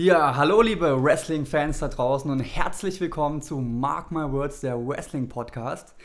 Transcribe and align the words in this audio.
Ja, 0.00 0.36
hallo 0.36 0.62
liebe 0.62 1.02
Wrestling-Fans 1.02 1.80
da 1.80 1.88
draußen 1.88 2.30
und 2.30 2.38
herzlich 2.38 3.00
willkommen 3.00 3.42
zu 3.42 3.56
Mark 3.56 4.12
My 4.12 4.30
Words, 4.30 4.60
der 4.60 4.76
Wrestling-Podcast. 4.78 5.96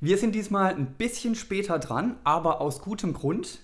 Wir 0.00 0.18
sind 0.18 0.34
diesmal 0.34 0.74
ein 0.74 0.96
bisschen 0.98 1.34
später 1.34 1.78
dran, 1.78 2.18
aber 2.24 2.60
aus 2.60 2.82
gutem 2.82 3.14
Grund. 3.14 3.60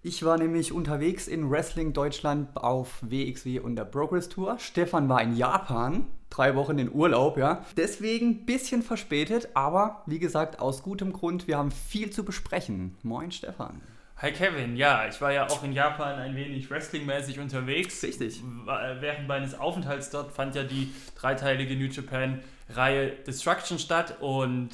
Ich 0.00 0.24
war 0.24 0.38
nämlich 0.38 0.72
unterwegs 0.72 1.28
in 1.28 1.50
Wrestling 1.50 1.92
Deutschland 1.92 2.56
auf 2.56 3.02
WXW 3.02 3.60
und 3.60 3.76
der 3.76 3.84
Progress 3.84 4.30
Tour. 4.30 4.58
Stefan 4.58 5.10
war 5.10 5.20
in 5.20 5.36
Japan, 5.36 6.06
drei 6.30 6.56
Wochen 6.56 6.78
in 6.78 6.90
Urlaub, 6.90 7.36
ja. 7.36 7.66
Deswegen 7.76 8.28
ein 8.28 8.46
bisschen 8.46 8.82
verspätet, 8.82 9.50
aber 9.52 10.04
wie 10.06 10.20
gesagt, 10.20 10.58
aus 10.58 10.82
gutem 10.82 11.12
Grund. 11.12 11.46
Wir 11.46 11.58
haben 11.58 11.70
viel 11.70 12.08
zu 12.08 12.24
besprechen. 12.24 12.96
Moin 13.02 13.30
Stefan. 13.30 13.82
Hi 14.20 14.32
Kevin, 14.32 14.76
ja, 14.76 15.06
ich 15.08 15.20
war 15.20 15.30
ja 15.30 15.46
auch 15.46 15.62
in 15.62 15.72
Japan 15.72 16.18
ein 16.18 16.34
wenig 16.34 16.68
wrestlingmäßig 16.68 17.38
unterwegs. 17.38 18.02
Richtig. 18.02 18.42
Während 18.66 19.28
meines 19.28 19.56
Aufenthalts 19.56 20.10
dort 20.10 20.32
fand 20.32 20.56
ja 20.56 20.64
die 20.64 20.92
dreiteilige 21.14 21.76
New 21.76 21.86
Japan-Reihe 21.86 23.10
Destruction 23.10 23.78
statt 23.78 24.16
und 24.18 24.70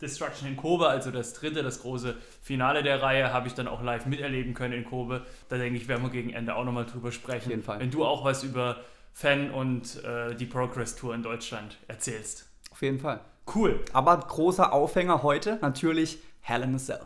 Destruction 0.00 0.48
in 0.48 0.56
Kobe, 0.56 0.88
also 0.88 1.10
das 1.10 1.34
dritte, 1.34 1.62
das 1.62 1.82
große 1.82 2.16
Finale 2.40 2.82
der 2.82 3.02
Reihe, 3.02 3.34
habe 3.34 3.48
ich 3.48 3.52
dann 3.52 3.68
auch 3.68 3.82
live 3.82 4.06
miterleben 4.06 4.54
können 4.54 4.72
in 4.72 4.86
Kobe. 4.86 5.26
Da 5.50 5.58
denke 5.58 5.76
ich, 5.76 5.86
werden 5.86 6.02
wir 6.02 6.10
gegen 6.10 6.30
Ende 6.30 6.54
auch 6.54 6.64
nochmal 6.64 6.86
drüber 6.86 7.12
sprechen. 7.12 7.44
Auf 7.44 7.50
jeden 7.50 7.62
Fall. 7.62 7.80
Wenn 7.80 7.90
du 7.90 8.06
auch 8.06 8.24
was 8.24 8.44
über 8.44 8.78
Fan 9.12 9.50
und 9.50 10.02
äh, 10.04 10.34
die 10.34 10.46
Progress 10.46 10.96
Tour 10.96 11.14
in 11.14 11.22
Deutschland 11.22 11.76
erzählst. 11.86 12.48
Auf 12.70 12.80
jeden 12.80 12.98
Fall. 12.98 13.20
Cool. 13.54 13.84
Aber 13.92 14.16
großer 14.16 14.72
Aufhänger 14.72 15.22
heute 15.22 15.58
natürlich 15.60 16.18
Hell 16.40 16.62
in 16.62 16.74
a 16.74 16.78
Cell. 16.78 17.00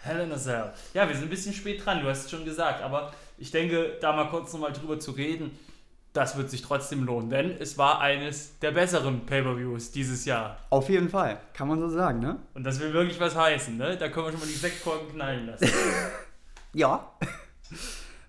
Hell 0.00 0.20
in 0.20 0.32
a 0.32 0.36
Cell. 0.36 0.72
Ja, 0.94 1.08
wir 1.08 1.14
sind 1.14 1.24
ein 1.24 1.30
bisschen 1.30 1.52
spät 1.52 1.84
dran, 1.84 2.00
du 2.00 2.08
hast 2.08 2.26
es 2.26 2.30
schon 2.30 2.44
gesagt, 2.44 2.82
aber 2.82 3.12
ich 3.36 3.50
denke, 3.50 3.96
da 4.00 4.14
mal 4.14 4.28
kurz 4.30 4.52
nochmal 4.52 4.72
drüber 4.72 5.00
zu 5.00 5.10
reden, 5.12 5.50
das 6.12 6.36
wird 6.36 6.50
sich 6.50 6.62
trotzdem 6.62 7.04
lohnen, 7.04 7.30
denn 7.30 7.50
es 7.58 7.78
war 7.78 8.00
eines 8.00 8.58
der 8.60 8.70
besseren 8.70 9.26
Pay-Per-Views 9.26 9.90
dieses 9.90 10.24
Jahr. 10.24 10.56
Auf 10.70 10.88
jeden 10.88 11.08
Fall, 11.08 11.40
kann 11.52 11.68
man 11.68 11.78
so 11.78 11.88
sagen, 11.88 12.20
ne? 12.20 12.38
Und 12.54 12.64
das 12.64 12.80
will 12.80 12.92
wirklich 12.92 13.20
was 13.20 13.36
heißen, 13.36 13.76
ne? 13.76 13.96
Da 13.96 14.08
können 14.08 14.26
wir 14.26 14.32
schon 14.32 14.40
mal 14.40 14.46
die 14.46 14.52
Sektkorken 14.52 15.10
knallen 15.10 15.46
lassen. 15.46 15.68
ja. 16.72 17.12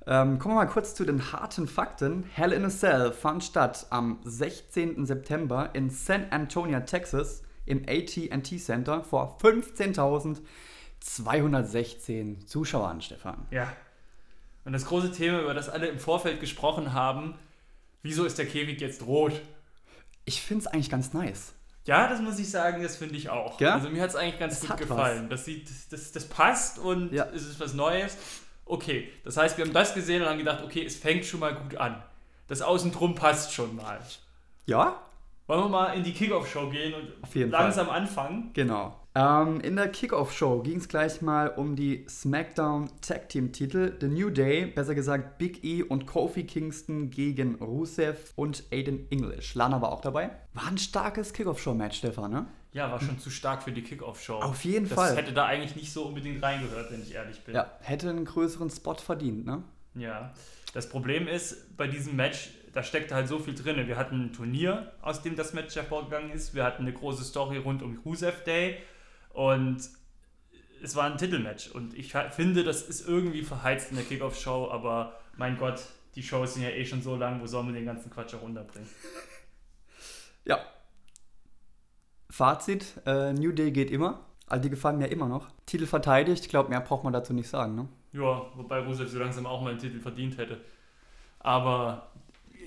ähm, 0.08 0.40
kommen 0.40 0.56
wir 0.56 0.66
mal 0.66 0.72
kurz 0.72 0.94
zu 0.94 1.06
den 1.06 1.32
harten 1.32 1.68
Fakten. 1.68 2.26
Hell 2.34 2.52
in 2.52 2.66
a 2.66 2.70
Cell 2.70 3.12
fand 3.12 3.44
statt 3.44 3.88
am 3.92 4.20
16. 4.24 5.06
September 5.06 5.70
in 5.74 5.90
San 5.90 6.28
Antonio, 6.32 6.80
Texas, 6.82 7.44
im 7.66 7.84
AT&T 7.88 8.58
Center 8.58 9.04
vor 9.04 9.38
15.216 11.04 12.46
Zuschauern, 12.46 13.02
Stefan. 13.02 13.46
Ja. 13.52 13.72
Und 14.66 14.74
das 14.74 14.86
große 14.86 15.12
Thema, 15.12 15.42
über 15.42 15.54
das 15.54 15.70
alle 15.70 15.88
im 15.88 16.00
Vorfeld 16.00 16.40
gesprochen 16.40 16.94
haben, 16.94 17.36
wieso 18.04 18.26
ist 18.26 18.38
der 18.38 18.46
Käfig 18.46 18.80
jetzt 18.82 19.06
rot? 19.06 19.34
Ich 20.26 20.42
finde 20.42 20.66
es 20.66 20.68
eigentlich 20.68 20.90
ganz 20.90 21.14
nice. 21.14 21.54
Ja, 21.86 22.08
das 22.08 22.22
muss 22.22 22.38
ich 22.38 22.52
sagen, 22.52 22.84
das 22.84 22.98
finde 22.98 23.16
ich 23.16 23.30
auch. 23.30 23.60
Ja? 23.60 23.74
Also 23.76 23.90
mir 23.90 24.02
hat 24.02 24.10
es 24.10 24.16
eigentlich 24.16 24.40
ganz 24.40 24.60
Das 24.60 24.70
gut 24.70 24.78
gefallen. 24.78 25.30
Das, 25.30 25.46
sieht, 25.46 25.68
das, 25.92 26.12
das 26.12 26.26
passt 26.28 26.78
und 26.78 27.12
Ja. 27.14 27.26
es 27.34 27.46
ist 27.46 27.60
was 27.60 27.74
Neues. 27.74 28.18
Okay, 28.66 29.10
das 29.24 29.38
heißt, 29.38 29.58
wir 29.58 29.66
haben 29.66 29.74
das 29.74 29.96
gesehen 29.96 30.22
und 30.22 30.30
haben 30.30 30.38
gedacht, 30.38 30.64
okay, 30.64 30.86
es 30.86 30.96
fängt 30.98 31.26
schon 31.26 31.40
mal 31.40 31.56
gut 31.56 31.76
an. 31.78 32.04
Das 32.48 32.62
Außendrum 32.62 33.16
passt 33.16 33.54
schon 33.54 33.76
mal. 33.76 34.00
Ja? 34.68 35.02
Wollen 35.48 35.62
wir 35.64 35.70
mal 35.70 35.94
in 35.94 36.04
die 36.04 36.14
Kickoff-Show 36.14 36.70
gehen 36.70 36.94
und 36.94 37.50
langsam 37.50 37.90
anfangen? 37.90 38.52
Genau. 38.54 38.96
Ähm, 39.20 39.60
in 39.60 39.76
der 39.76 39.90
Kickoff-Show 39.90 40.62
ging 40.62 40.78
es 40.78 40.88
gleich 40.88 41.22
mal 41.22 41.50
um 41.50 41.76
die 41.76 42.06
SmackDown 42.08 42.90
Tag 43.02 43.28
Team 43.28 43.52
Titel. 43.52 43.98
The 44.00 44.08
New 44.08 44.30
Day, 44.30 44.68
besser 44.68 44.96
gesagt 44.96 45.38
Big 45.38 45.62
E 45.66 45.84
und 45.84 46.06
Kofi 46.06 46.46
Kingston 46.46 47.10
gegen 47.10 47.56
Rusev 47.56 48.32
und 48.38 48.64
Aiden 48.72 49.12
English. 49.12 49.56
Lana 49.56 49.82
war 49.82 49.92
auch 49.92 50.00
dabei. 50.00 50.30
War 50.54 50.68
ein 50.68 50.78
starkes 50.78 51.34
Kickoff-Show-Match, 51.34 51.98
Stefan, 51.98 52.32
ne? 52.32 52.46
Ja, 52.72 52.90
war 52.90 53.02
schon 53.02 53.20
zu 53.20 53.30
stark 53.30 53.64
für 53.64 53.74
die 53.74 53.82
Kickoff-Show. 53.82 54.36
Auf 54.36 54.64
jeden 54.64 54.88
das 54.88 54.96
Fall. 54.96 55.18
hätte 55.18 55.34
da 55.34 55.48
eigentlich 55.48 55.76
nicht 55.76 55.92
so 55.92 56.06
unbedingt 56.06 56.42
reingehört, 56.42 56.90
wenn 56.90 57.02
ich 57.02 57.14
ehrlich 57.14 57.42
bin. 57.42 57.56
Ja, 57.56 57.70
hätte 57.82 58.10
einen 58.10 58.24
größeren 58.24 58.70
Spot 58.70 58.96
verdient, 58.96 59.46
ne? 59.46 59.64
Ja, 59.96 60.32
das 60.74 60.88
Problem 60.88 61.28
ist, 61.28 61.76
bei 61.76 61.88
diesem 61.88 62.16
Match, 62.16 62.52
da 62.72 62.84
steckt 62.84 63.12
halt 63.12 63.28
so 63.28 63.40
viel 63.40 63.54
drin. 63.54 63.86
Wir 63.86 63.98
hatten 63.98 64.28
ein 64.28 64.32
Turnier, 64.32 64.94
aus 65.02 65.22
dem 65.24 65.36
das 65.36 65.52
Match 65.52 65.76
hervorgegangen 65.76 66.32
ist. 66.32 66.56
Wir 66.56 66.64
hatten 66.64 66.84
eine 66.84 66.94
große 66.94 67.26
Story 67.26 67.58
rund 67.58 67.84
um 67.84 68.00
Rusev 68.06 68.46
Day 68.46 68.78
und 69.40 69.80
es 70.84 70.96
war 70.98 71.06
ein 71.06 71.18
Titelmatch. 71.18 71.70
Und 71.70 71.98
ich 71.98 72.12
finde, 72.12 72.66
das 72.66 72.82
ist 72.82 73.08
irgendwie 73.08 73.42
verheizt 73.42 73.90
in 73.90 73.96
der 73.96 74.04
Kickoff-Show, 74.04 74.70
aber 74.70 75.14
mein 75.38 75.58
Gott, 75.58 75.82
die 76.16 76.24
Shows 76.24 76.56
sind 76.56 76.64
ja 76.64 76.70
eh 76.72 76.86
schon 76.86 77.02
so 77.02 77.16
lang, 77.16 77.40
wo 77.40 77.48
sollen 77.48 77.68
wir 77.68 77.74
den 77.74 77.86
ganzen 77.86 78.12
Quatsch 78.12 78.36
auch 78.36 78.42
unterbringen? 78.42 78.90
Ja. 80.44 80.60
Fazit, 82.30 82.96
äh, 83.06 83.32
New 83.32 83.54
Day 83.54 83.72
geht 83.72 83.92
immer. 83.92 84.26
Also 84.46 84.64
die 84.64 84.70
gefallen 84.70 84.98
mir 84.98 85.08
immer 85.08 85.30
noch. 85.30 85.48
Titel 85.66 85.86
verteidigt, 85.86 86.44
ich 86.44 86.50
glaube, 86.50 86.68
mehr 86.68 86.82
braucht 86.82 87.06
man 87.06 87.14
dazu 87.14 87.34
nicht 87.34 87.48
sagen, 87.48 87.76
ne? 87.76 87.88
Ja, 88.12 88.46
wobei 88.56 88.80
Rusev 88.80 89.10
so 89.10 89.20
langsam 89.20 89.46
auch 89.46 89.62
mal 89.62 89.70
einen 89.70 89.80
Titel 89.80 90.02
verdient 90.02 90.38
hätte. 90.38 90.60
Aber 91.40 92.12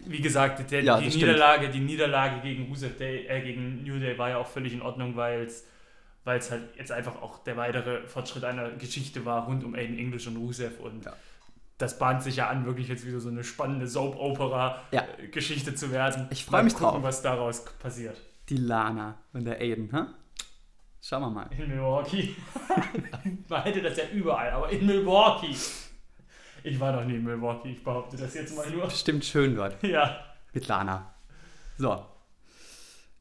wie 0.07 0.23
gesagt, 0.23 0.71
der, 0.71 0.83
Ja, 0.83 0.99
die, 0.99 1.11
stimmt. 1.11 1.25
Niederlage, 1.25 1.69
die 1.69 1.81
Niederlage 1.81 2.41
gegen 2.41 2.69
Rusev 2.69 2.97
Day, 2.97 3.27
äh, 3.27 3.43
gegen 3.43 3.83
New 3.85 3.99
Day 3.99 4.17
war 4.17 4.31
ja 4.31 4.39
auch 4.39 4.47
völlig 4.47 4.73
in 4.73 4.81
Ordnung, 4.81 5.17
weil 5.17 5.43
es 5.43 5.67
weil 6.25 6.39
es 6.39 6.51
halt 6.51 6.63
jetzt 6.77 6.93
einfach 6.93 7.21
auch 7.23 7.43
der 7.45 7.57
weitere 7.57 8.07
Fortschritt 8.07 8.45
einer 8.45 8.71
Geschichte 8.71 9.25
war 9.25 9.47
rund 9.47 9.65
um 9.65 9.75
Aiden 9.75 9.99
English 9.99 10.27
und 10.27 10.37
Rusev 10.37 10.79
und 10.81 11.05
Ja. 11.05 11.13
das 11.79 11.99
bahnt 11.99 12.23
sich 12.23 12.37
ja 12.37 12.49
an, 12.49 12.65
wirklich 12.67 12.89
jetzt 12.89 13.07
wieder 13.07 13.21
so 13.21 13.29
eine 13.29 13.43
spannende 13.45 13.87
Ja. 13.87 13.91
Soap-Opera-Geschichte 13.91 15.75
zu 15.75 15.91
werden. 15.91 16.29
Ich 16.31 16.45
freu 16.45 16.59
Mal 16.59 16.65
mich 16.65 16.75
gucken, 16.75 16.95
drauf. 16.95 17.03
was 17.03 17.23
daraus 17.23 17.65
passiert. 17.79 18.17
Die 18.49 18.57
Lana 18.57 19.17
und 19.33 19.45
der 19.45 19.61
Aiden, 19.61 19.91
hä? 19.93 20.03
Schauen 21.05 21.23
wir 21.23 21.31
mal. 21.31 21.51
In 21.59 21.69
Milwaukee. 21.69 22.37
Man 23.49 23.63
hätte 23.63 23.83
das 23.83 23.97
ja 23.97 24.05
überall, 24.13 24.51
aber 24.51 24.71
in 24.71 24.87
Milwaukee. 24.87 25.55
Ich 26.65 26.79
war 26.79 26.93
noch 26.93 27.05
nie 27.05 27.17
in 27.17 27.25
Milwaukee, 27.25 27.71
ich 27.73 27.83
behaupte 27.83 28.17
das 28.17 28.35
jetzt 28.35 28.55
mal 28.57 28.71
nur. 28.71 28.85
Bestimmt 28.85 29.25
schön 29.25 29.57
dort. 29.57 29.83
Ja. 29.83 30.25
mit 30.53 30.69
Lana. 30.69 31.13
So. 31.79 32.07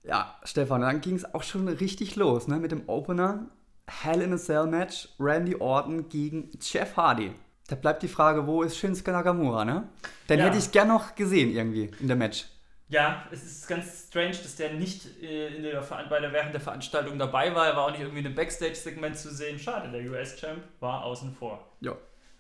Ja, 0.04 0.36
Stefan, 0.44 0.82
dann 0.82 1.02
ging 1.02 1.16
es 1.16 1.34
auch 1.34 1.44
schon 1.44 1.68
richtig 1.68 2.16
los, 2.16 2.48
ne? 2.48 2.58
Mit 2.58 2.72
dem 2.72 2.88
Opener 2.88 3.48
Hell 3.88 4.22
in 4.22 4.34
a 4.34 4.38
Cell 4.38 4.68
Match, 4.68 5.10
Randy 5.20 5.56
Orton 5.56 6.10
gegen 6.10 6.50
Jeff 6.62 6.96
Hardy. 6.98 7.34
Da 7.68 7.76
bleibt 7.76 8.04
die 8.04 8.08
Frage, 8.08 8.48
wo 8.48 8.64
ist 8.64 8.78
Shinsuke 8.78 9.12
Nakamura, 9.12 9.64
ne? 9.66 9.88
Den 10.30 10.40
Ja. 10.40 10.46
hätte 10.46 10.58
ich 10.58 10.72
gern 10.72 10.88
noch 10.88 11.16
gesehen 11.16 11.52
irgendwie 11.52 11.92
in 12.00 12.08
der 12.08 12.18
Match. 12.18 12.46
Ja, 12.90 13.26
es 13.32 13.44
ist 13.44 13.68
ganz 13.70 14.08
strange, 14.08 14.32
dass 14.32 14.58
der 14.58 14.74
nicht 14.74 15.06
äh, 15.24 15.56
in 15.56 15.64
der, 15.64 15.82
bei 16.10 16.20
der, 16.20 16.34
während 16.34 16.54
der 16.54 16.60
Veranstaltung 16.60 17.18
dabei 17.18 17.56
war. 17.56 17.68
Er 17.68 17.76
war 17.78 17.86
auch 17.86 17.92
nicht 17.92 18.02
irgendwie 18.02 18.20
in 18.20 18.26
einem 18.26 18.36
Backstage-Segment 18.36 19.18
zu 19.18 19.30
sehen. 19.34 19.58
Schade, 19.60 19.90
der 19.90 20.10
US-Champ 20.12 20.62
war 20.82 21.06
außen 21.06 21.34
vor. 21.34 21.66
Ja. 21.80 21.96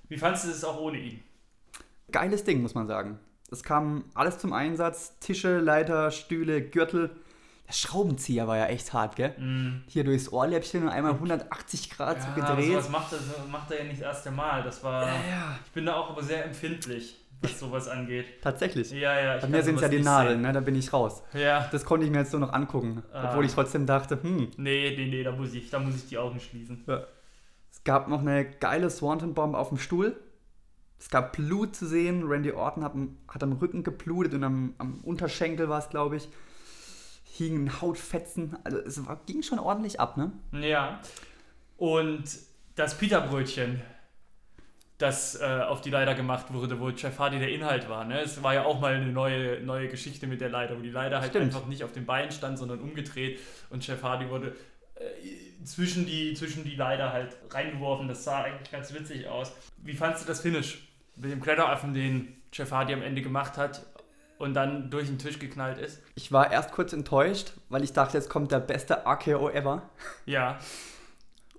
Wie 0.09 0.17
fandest 0.17 0.45
du 0.45 0.49
es 0.49 0.63
auch 0.65 0.77
ohne 0.81 0.97
ihn? 0.99 1.23
Geiles 2.11 2.43
Ding, 2.43 2.61
muss 2.61 2.75
man 2.75 2.87
sagen. 2.87 3.17
Es 3.49 3.63
kam 3.63 4.05
alles 4.13 4.39
zum 4.39 4.51
Einsatz. 4.51 5.17
Tische, 5.19 5.59
Leiter, 5.59 6.11
Stühle, 6.11 6.61
Gürtel. 6.61 7.11
Der 7.71 7.77
Schraubenzieher 7.77 8.49
war 8.49 8.57
ja 8.57 8.65
echt 8.65 8.91
hart, 8.91 9.15
gell? 9.15 9.33
Hier 9.87 10.03
durchs 10.03 10.29
Ohrläppchen 10.29 10.83
und 10.83 10.89
einmal 10.89 11.13
180 11.13 11.89
Grad 11.89 12.21
so 12.21 12.27
Ja, 12.27 12.33
gedreht. 12.49 12.71
sowas 12.73 12.89
macht 12.89 13.13
er, 13.13 13.19
so 13.19 13.33
macht 13.49 13.71
er 13.71 13.77
ja 13.77 13.83
nicht 13.85 14.01
das 14.01 14.07
erste 14.07 14.31
Mal. 14.31 14.61
Das 14.61 14.83
war. 14.83 15.05
ja, 15.07 15.57
Ich 15.65 15.71
bin 15.71 15.85
da 15.85 15.95
auch 15.95 16.09
aber 16.09 16.21
sehr 16.21 16.43
empfindlich, 16.43 17.15
was 17.41 17.57
sowas 17.57 17.87
angeht. 17.87 18.25
tatsächlich. 18.41 18.91
Ja, 18.91 19.17
ja. 19.17 19.35
ich 19.37 19.41
Bei 19.43 19.47
mir 19.47 19.63
sind 19.63 19.75
es 19.75 19.81
ja 19.83 19.87
die 19.87 20.01
Nadeln, 20.01 20.41
ne? 20.41 20.51
da 20.51 20.59
bin 20.59 20.75
ich 20.75 20.91
raus. 20.91 21.23
Ja. 21.33 21.69
Das 21.71 21.85
konnte 21.85 22.05
ich 22.05 22.11
mir 22.11 22.17
jetzt 22.19 22.33
nur 22.33 22.41
noch 22.41 22.51
angucken. 22.51 23.03
Ah. 23.13 23.29
Obwohl 23.29 23.45
ich 23.45 23.53
trotzdem 23.53 23.85
dachte, 23.85 24.21
hm. 24.21 24.49
Nee, 24.57 24.93
nee, 24.97 25.05
nee, 25.07 25.23
da 25.23 25.31
muss 25.31 25.53
ich, 25.53 25.69
da 25.69 25.79
muss 25.79 25.95
ich 25.95 26.09
die 26.09 26.17
Augen 26.17 26.41
schließen. 26.41 26.83
Es 27.71 27.85
gab 27.85 28.09
noch 28.09 28.19
eine 28.19 28.43
geile 28.51 28.89
Swanton 28.89 29.33
Bomb 29.33 29.55
auf 29.55 29.69
dem 29.69 29.77
Stuhl. 29.77 30.17
Es 30.99 31.09
gab 31.09 31.31
Blut 31.31 31.73
zu 31.73 31.87
sehen. 31.87 32.23
Randy 32.27 32.51
Orton 32.51 32.83
hat, 32.83 32.95
am- 32.95 33.17
hat 33.29 33.41
am 33.43 33.53
Rücken 33.53 33.83
geblutet 33.83 34.33
und 34.33 34.43
am, 34.43 34.73
am 34.77 34.99
Unterschenkel 35.03 35.69
war 35.69 35.79
es, 35.79 35.87
glaube 35.89 36.17
ich. 36.17 36.27
Hingen 37.37 37.81
Hautfetzen. 37.81 38.57
Also 38.63 38.79
es 38.79 39.05
war, 39.05 39.21
ging 39.25 39.41
schon 39.41 39.59
ordentlich 39.59 39.99
ab, 39.99 40.17
ne? 40.17 40.31
Ja. 40.51 40.99
Und 41.77 42.23
das 42.75 42.97
Pita-Brötchen, 42.97 43.81
das 44.97 45.39
äh, 45.39 45.45
auf 45.45 45.81
die 45.81 45.89
Leiter 45.89 46.13
gemacht 46.13 46.53
wurde, 46.53 46.79
wo 46.79 46.89
Jeff 46.89 47.17
Hardy 47.17 47.39
der 47.39 47.49
Inhalt 47.49 47.89
war. 47.89 48.05
Ne? 48.05 48.19
Es 48.19 48.43
war 48.43 48.53
ja 48.53 48.65
auch 48.65 48.79
mal 48.79 48.93
eine 48.93 49.11
neue, 49.11 49.61
neue 49.61 49.87
Geschichte 49.87 50.27
mit 50.27 50.41
der 50.41 50.49
Leiter, 50.49 50.77
wo 50.77 50.81
die 50.81 50.91
Leiter 50.91 51.21
halt 51.21 51.31
Stimmt. 51.31 51.45
einfach 51.45 51.65
nicht 51.67 51.83
auf 51.83 51.91
den 51.91 52.05
Beinen 52.05 52.31
stand, 52.31 52.59
sondern 52.59 52.79
umgedreht 52.81 53.39
und 53.69 53.85
Jeff 53.85 54.03
Hardy 54.03 54.29
wurde 54.29 54.55
äh, 54.95 55.63
zwischen, 55.63 56.05
die, 56.05 56.33
zwischen 56.33 56.63
die 56.63 56.75
Leiter 56.75 57.11
halt 57.13 57.35
reingeworfen. 57.49 58.07
Das 58.07 58.23
sah 58.23 58.43
eigentlich 58.43 58.71
ganz 58.71 58.93
witzig 58.93 59.27
aus. 59.27 59.53
Wie 59.77 59.93
fandst 59.93 60.23
du 60.23 60.27
das 60.27 60.41
Finish 60.41 60.87
mit 61.15 61.31
dem 61.31 61.41
Kletteraffen, 61.41 61.93
den 61.93 62.41
Jeff 62.53 62.71
Hardy 62.71 62.93
am 62.93 63.01
Ende 63.01 63.21
gemacht 63.21 63.57
hat 63.57 63.85
und 64.41 64.53
dann 64.53 64.89
durch 64.89 65.07
den 65.07 65.17
Tisch 65.17 65.39
geknallt 65.39 65.77
ist? 65.77 66.01
Ich 66.15 66.31
war 66.31 66.51
erst 66.51 66.71
kurz 66.71 66.93
enttäuscht, 66.93 67.53
weil 67.69 67.83
ich 67.83 67.93
dachte, 67.93 68.17
jetzt 68.17 68.29
kommt 68.29 68.51
der 68.51 68.59
beste 68.59 69.05
RKO 69.05 69.49
ever. 69.49 69.89
Ja, 70.25 70.59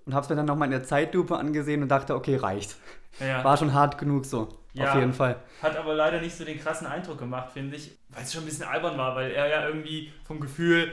und 0.07 0.15
habe 0.15 0.25
es 0.25 0.31
mir 0.31 0.37
dann 0.37 0.47
nochmal 0.47 0.67
in 0.67 0.73
der 0.73 0.85
Zeitlupe 0.85 1.37
angesehen 1.37 1.83
und 1.83 1.89
dachte, 1.89 2.15
okay, 2.15 2.37
reicht. 2.37 2.77
Ja. 3.21 3.45
War 3.45 3.57
schon 3.57 3.73
hart 3.73 3.99
genug 3.99 4.25
so. 4.25 4.49
Ja. 4.73 4.91
Auf 4.91 4.99
jeden 4.99 5.13
Fall. 5.13 5.37
Hat 5.63 5.77
aber 5.77 5.95
leider 5.95 6.21
nicht 6.21 6.35
so 6.35 6.45
den 6.45 6.59
krassen 6.59 6.87
Eindruck 6.87 7.19
gemacht, 7.19 7.53
finde 7.53 7.77
ich, 7.77 7.99
weil 8.09 8.23
es 8.23 8.33
schon 8.33 8.43
ein 8.43 8.47
bisschen 8.47 8.67
albern 8.67 8.97
war, 8.97 9.15
weil 9.15 9.31
er 9.31 9.49
ja 9.49 9.67
irgendwie 9.67 10.13
vom 10.25 10.41
Gefühl 10.41 10.93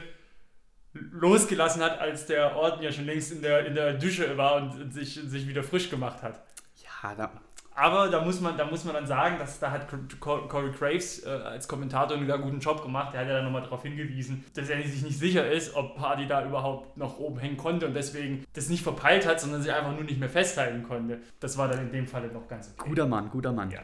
losgelassen 0.94 1.82
hat, 1.82 2.00
als 2.00 2.26
der 2.26 2.56
Orden 2.56 2.84
ja 2.84 2.92
schon 2.92 3.06
längst 3.06 3.32
in 3.32 3.42
der, 3.42 3.66
in 3.66 3.76
der 3.76 3.94
Dusche 3.94 4.38
war 4.38 4.58
und, 4.58 4.82
und 4.82 4.94
sich, 4.94 5.14
sich 5.14 5.48
wieder 5.48 5.64
frisch 5.64 5.90
gemacht 5.90 6.22
hat. 6.22 6.44
Ja, 6.84 7.16
da, 7.16 7.32
Aber 7.80 8.10
da 8.10 8.22
muss 8.22 8.42
man, 8.42 8.58
da 8.58 8.66
muss 8.66 8.84
man 8.84 8.94
dann 8.94 9.08
sagen, 9.08 9.40
dass 9.40 9.58
da 9.58 9.72
hat 9.72 9.88
Corey 10.20 10.72
Graves 10.78 11.26
äh, 11.26 11.30
als 11.30 11.66
Kommentator 11.66 12.18
einen 12.18 12.26
sehr 12.26 12.38
guten 12.38 12.60
Job 12.60 12.84
gemacht. 12.84 13.14
Der 13.14 13.22
hat 13.22 13.28
ja 13.30 13.36
dann 13.36 13.46
nochmal 13.46 13.62
darauf 13.62 13.84
hingewiesen, 13.84 14.44
dass 14.54 14.68
er 14.68 14.84
sich 14.84 15.02
nicht 15.02 15.18
sicher 15.18 15.50
ist, 15.50 15.74
ob 15.76 15.98
Hardy 15.98 16.28
da 16.28 16.46
überhaupt 16.46 16.98
noch 16.98 17.20
oben 17.20 17.40
hängen 17.40 17.56
konnte 17.56 17.88
und 17.88 17.94
deswegen 17.94 18.44
das 18.52 18.68
nicht 18.68 18.84
verpeilt 18.84 19.26
hat, 19.26 19.40
sondern 19.40 19.62
sich 19.62 19.72
einfach 19.72 19.94
nur 19.94 20.04
nicht 20.04 20.20
mehr 20.20 20.28
festhalten 20.28 20.84
konnte. 20.84 21.20
Das 21.40 21.58
war 21.58 21.70
dann 21.70 21.80
in 21.80 21.92
dem 21.94 22.06
Falle 22.06 22.28
noch 22.28 22.50
ganz 22.50 22.70
okay. 22.78 22.90
guter 22.90 23.08
Mann, 23.08 23.30
guter 23.30 23.54
Mann. 23.54 23.72
Ja. 23.72 23.80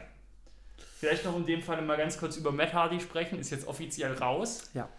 Vielleicht 0.98 1.24
noch 1.24 1.34
in 1.34 1.46
dem 1.46 1.62
Falle 1.62 1.80
mal 1.80 1.96
ganz 1.96 2.18
kurz 2.18 2.36
über 2.36 2.52
Matt 2.52 2.74
Hardy 2.74 3.00
sprechen. 3.00 3.38
Ist 3.38 3.48
jetzt 3.48 3.66
offiziell 3.66 4.12
raus. 4.12 4.70
Ja. 4.74 4.90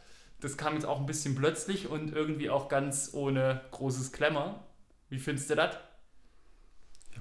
Das 0.42 0.58
kam 0.58 0.74
jetzt 0.74 0.88
auch 0.88 1.00
ein 1.00 1.06
bisschen 1.06 1.36
plötzlich 1.36 1.88
und 1.88 2.16
irgendwie 2.16 2.50
auch 2.50 2.68
ganz 2.68 3.12
ohne 3.14 3.62
großes 3.70 4.12
Klemmer. 4.12 4.64
Wie 5.10 5.20
findest 5.20 5.52
du 5.52 5.56
das? 5.56 5.78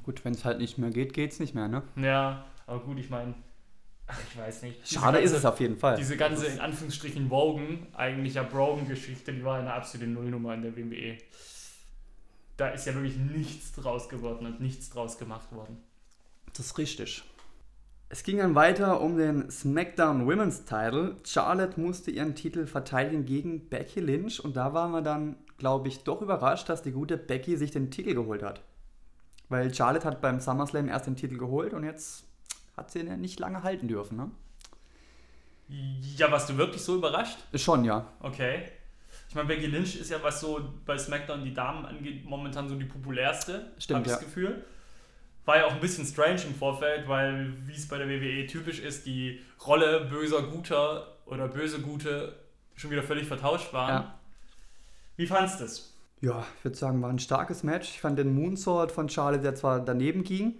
Gut, 0.07 0.25
wenn 0.25 0.33
es 0.33 0.45
halt 0.45 0.59
nicht 0.59 0.79
mehr 0.79 0.91
geht, 0.91 1.13
geht's 1.13 1.39
nicht 1.41 1.55
mehr, 1.55 1.69
ne? 1.69 1.83
Ja, 1.97 2.47
aber 2.67 2.81
gut, 2.81 2.99
ich 2.99 3.11
meine, 3.11 3.35
ach, 4.07 4.19
ich 4.31 4.39
weiß 4.39 4.63
nicht. 4.63 4.89
Schade 4.89 5.19
ist 5.19 5.33
ganze- 5.33 5.37
es 5.37 5.45
auf 5.45 5.61
jeden 5.61 5.77
Fall. 5.77 5.97
Diese 5.97 6.17
ganze, 6.17 6.47
in 6.47 6.61
Anführungsstrichen, 6.61 7.29
Wogan, 7.29 7.87
eigentlich 7.93 8.35
ja 8.35 8.43
Brogan-Geschichte, 8.45 9.33
die 9.35 9.45
war 9.45 9.59
eine 9.59 9.73
absolute 9.73 10.09
Nullnummer 10.11 10.55
in 10.55 10.63
der 10.63 10.77
WWE. 10.77 11.19
Da 12.57 12.69
ist 12.69 12.87
ja 12.87 12.95
wirklich 12.95 13.17
nichts 13.19 13.73
draus 13.75 14.09
geworden 14.09 14.47
und 14.47 14.61
nichts 14.61 14.89
draus 14.91 15.19
gemacht 15.19 15.53
worden. 15.53 15.77
Das 16.55 16.67
ist 16.67 16.79
richtig. 16.79 17.23
Es 18.09 18.23
ging 18.23 18.39
dann 18.39 18.55
weiter 18.55 19.01
um 19.01 19.19
den 19.19 19.51
SmackDown 19.51 20.27
Women's 20.27 20.65
Title. 20.65 21.17
Charlotte 21.25 21.79
musste 21.81 22.13
ihren 22.13 22.37
Titel 22.37 22.67
verteidigen 22.67 23.27
gegen 23.27 23.69
Becky 23.69 23.99
Lynch 24.01 24.43
und 24.43 24.57
da 24.57 24.73
waren 24.73 24.93
wir 24.93 25.03
dann, 25.03 25.35
glaube 25.59 25.89
ich, 25.89 26.05
doch 26.05 26.23
überrascht, 26.23 26.69
dass 26.69 26.83
die 26.83 26.93
gute 26.93 27.17
Becky 27.19 27.57
sich 27.57 27.73
den 27.73 27.91
Titel 27.91 28.15
geholt 28.15 28.45
hat. 28.45 28.63
Weil 29.49 29.73
Charlotte 29.73 30.07
hat 30.07 30.21
beim 30.21 30.41
SummerSlam 30.41 30.89
erst 30.89 31.07
den 31.07 31.17
Titel 31.17 31.39
geholt 31.39 31.73
und 31.73 31.85
jetzt 31.85 32.25
hat 32.77 32.91
sie 32.91 33.01
ihn 33.01 33.07
ja 33.07 33.17
nicht 33.17 33.39
lange 33.39 33.63
halten 33.63 33.89
dürfen, 33.89 34.17
ne? 34.17 34.31
Ja, 35.69 36.31
warst 36.31 36.49
du 36.49 36.57
wirklich 36.57 36.83
so 36.83 36.97
überrascht? 36.97 37.39
Schon, 37.55 37.85
ja. 37.85 38.07
Okay. 38.21 38.71
Ich 39.29 39.35
meine, 39.35 39.49
Becky 39.49 39.67
Lynch 39.67 39.97
ist 39.97 40.11
ja, 40.11 40.23
was 40.23 40.41
so 40.41 40.61
bei 40.85 40.97
SmackDown 40.97 41.45
die 41.45 41.55
Damen 41.55 41.85
angeht, 41.85 42.25
momentan 42.25 42.69
so 42.69 42.77
die 42.77 42.85
populärste. 42.85 43.73
Stimmt, 43.79 43.99
hab 43.99 44.07
ich 44.07 44.13
ja. 44.13 44.17
das 44.17 44.25
Gefühl. 44.25 44.65
War 45.45 45.59
ja 45.59 45.67
auch 45.67 45.73
ein 45.73 45.81
bisschen 45.81 46.05
strange 46.05 46.43
im 46.43 46.55
Vorfeld, 46.55 47.09
weil, 47.09 47.53
wie 47.67 47.75
es 47.75 47.89
bei 47.89 47.99
der 47.99 48.09
WWE 48.09 48.47
typisch 48.47 48.81
ist, 48.81 49.07
die 49.07 49.41
Rolle 49.65 50.07
böser 50.07 50.43
Guter 50.43 51.17
oder 51.27 51.49
böse 51.49 51.81
Gute 51.81 52.37
schon 52.77 52.91
wieder 52.91 53.03
völlig 53.03 53.27
vertauscht 53.27 53.73
waren. 53.73 53.89
Ja. 53.89 54.19
Wie 55.17 55.27
fandst 55.27 55.61
du 55.61 55.65
es? 55.65 55.96
Ja, 56.21 56.47
ich 56.59 56.65
würde 56.65 56.77
sagen, 56.77 57.03
war 57.03 57.11
ein 57.11 57.19
starkes 57.19 57.63
Match. 57.63 57.91
Ich 57.91 58.01
fand 58.01 58.19
den 58.19 58.35
Moonsault 58.35 58.91
von 58.91 59.09
Charlotte, 59.09 59.43
der 59.43 59.55
zwar 59.55 59.81
daneben 59.81 60.25
ging, 60.25 60.55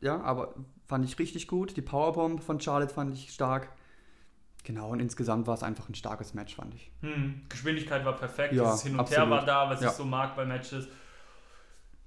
ja, 0.00 0.20
aber 0.22 0.54
fand 0.86 1.04
ich 1.04 1.18
richtig 1.18 1.48
gut. 1.48 1.76
Die 1.76 1.82
Powerbomb 1.82 2.42
von 2.42 2.60
Charlotte 2.60 2.92
fand 2.94 3.12
ich 3.12 3.32
stark. 3.32 3.68
Genau, 4.64 4.88
und 4.90 5.00
insgesamt 5.00 5.46
war 5.46 5.54
es 5.54 5.62
einfach 5.62 5.88
ein 5.88 5.94
starkes 5.94 6.34
Match, 6.34 6.56
fand 6.56 6.74
ich. 6.74 6.90
Hm, 7.02 7.42
Geschwindigkeit 7.48 8.04
war 8.04 8.16
perfekt, 8.16 8.54
Ja, 8.54 8.64
das 8.64 8.82
Hin 8.82 8.92
und 8.98 9.08
Her 9.10 9.22
absolut. 9.22 9.30
war 9.30 9.44
da, 9.46 9.70
was 9.70 9.80
Ja. 9.80 9.90
ich 9.90 9.94
so 9.94 10.04
mag 10.04 10.34
bei 10.34 10.44
Matches. 10.44 10.88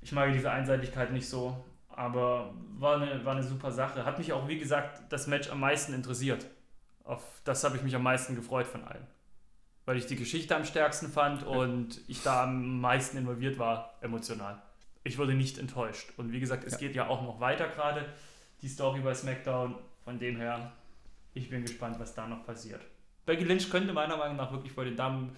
Ich 0.02 0.12
mag 0.12 0.34
diese 0.34 0.52
Einseitigkeit 0.52 1.12
nicht 1.14 1.28
so, 1.30 1.56
aber 1.90 2.54
war 2.78 3.02
eine, 3.02 3.24
war 3.24 3.34
eine 3.34 3.44
super 3.44 3.72
Sache. 3.72 4.04
Hat 4.06 4.18
mich 4.18 4.34
auch, 4.34 4.48
wie 4.48 4.58
gesagt, 4.58 5.02
das 5.10 5.28
Match 5.28 5.50
am 5.50 5.60
meisten 5.60 5.94
interessiert. 5.94 6.46
Auf 7.04 7.24
das 7.44 7.64
habe 7.64 7.78
ich 7.78 7.84
mich 7.84 7.96
am 7.96 8.04
meisten 8.04 8.36
gefreut 8.36 8.68
von 8.68 8.84
allen. 8.84 9.06
Weil 9.90 9.98
ich 9.98 10.06
die 10.06 10.18
Geschichte 10.18 10.56
am 10.56 10.66
stärksten 10.66 11.10
fand 11.10 11.42
und 11.42 12.00
ich 12.08 12.22
da 12.22 12.44
am 12.44 12.80
meisten 12.80 13.18
involviert 13.18 13.58
war, 13.58 13.96
emotional. 14.02 14.62
Ich 15.04 15.18
wurde 15.18 15.34
nicht 15.34 15.58
enttäuscht. 15.58 16.12
Und 16.16 16.32
wie 16.32 16.40
gesagt, 16.40 16.64
es 16.64 16.74
Ja. 16.74 16.78
geht 16.78 16.96
ja 16.96 17.08
auch 17.08 17.24
noch 17.24 17.40
weiter 17.40 17.68
gerade, 17.70 18.06
die 18.62 18.68
Story 18.68 19.00
bei 19.00 19.16
SmackDown. 19.16 19.74
Von 20.06 20.20
dem 20.20 20.38
her, 20.38 20.74
ich 21.34 21.50
bin 21.50 21.64
gespannt, 21.64 22.00
was 22.00 22.14
da 22.14 22.28
noch 22.28 22.46
passiert. 22.46 22.82
Becky 23.26 23.44
Lynch 23.46 23.72
könnte 23.72 23.92
meiner 23.92 24.16
Meinung 24.16 24.38
nach 24.38 24.52
wirklich 24.52 24.76
bei 24.76 24.84
den 24.84 24.96
Damen 24.96 25.36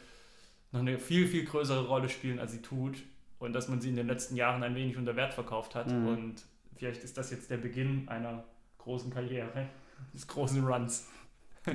noch 0.73 0.81
eine 0.81 0.99
viel, 0.99 1.29
viel 1.29 1.45
größere 1.45 1.87
Rolle 1.87 2.09
spielen, 2.09 2.37
als 2.37 2.51
sie 2.51 2.61
tut. 2.61 2.97
Und 3.39 3.53
dass 3.53 3.69
man 3.69 3.79
sie 3.79 3.87
in 3.87 3.95
den 3.95 4.07
letzten 4.07 4.35
Jahren 4.35 4.63
ein 4.63 4.75
wenig 4.75 4.97
unter 4.97 5.15
Wert 5.15 5.33
verkauft 5.33 5.75
hat. 5.75 5.87
Mhm. 5.89 6.07
Und 6.09 6.43
vielleicht 6.75 7.05
ist 7.05 7.17
das 7.17 7.31
jetzt 7.31 7.49
der 7.51 7.55
Beginn 7.57 8.09
einer 8.09 8.43
großen 8.79 9.13
Karriere, 9.13 9.69
des 10.13 10.27
großen 10.27 10.61
Runs. 10.61 11.07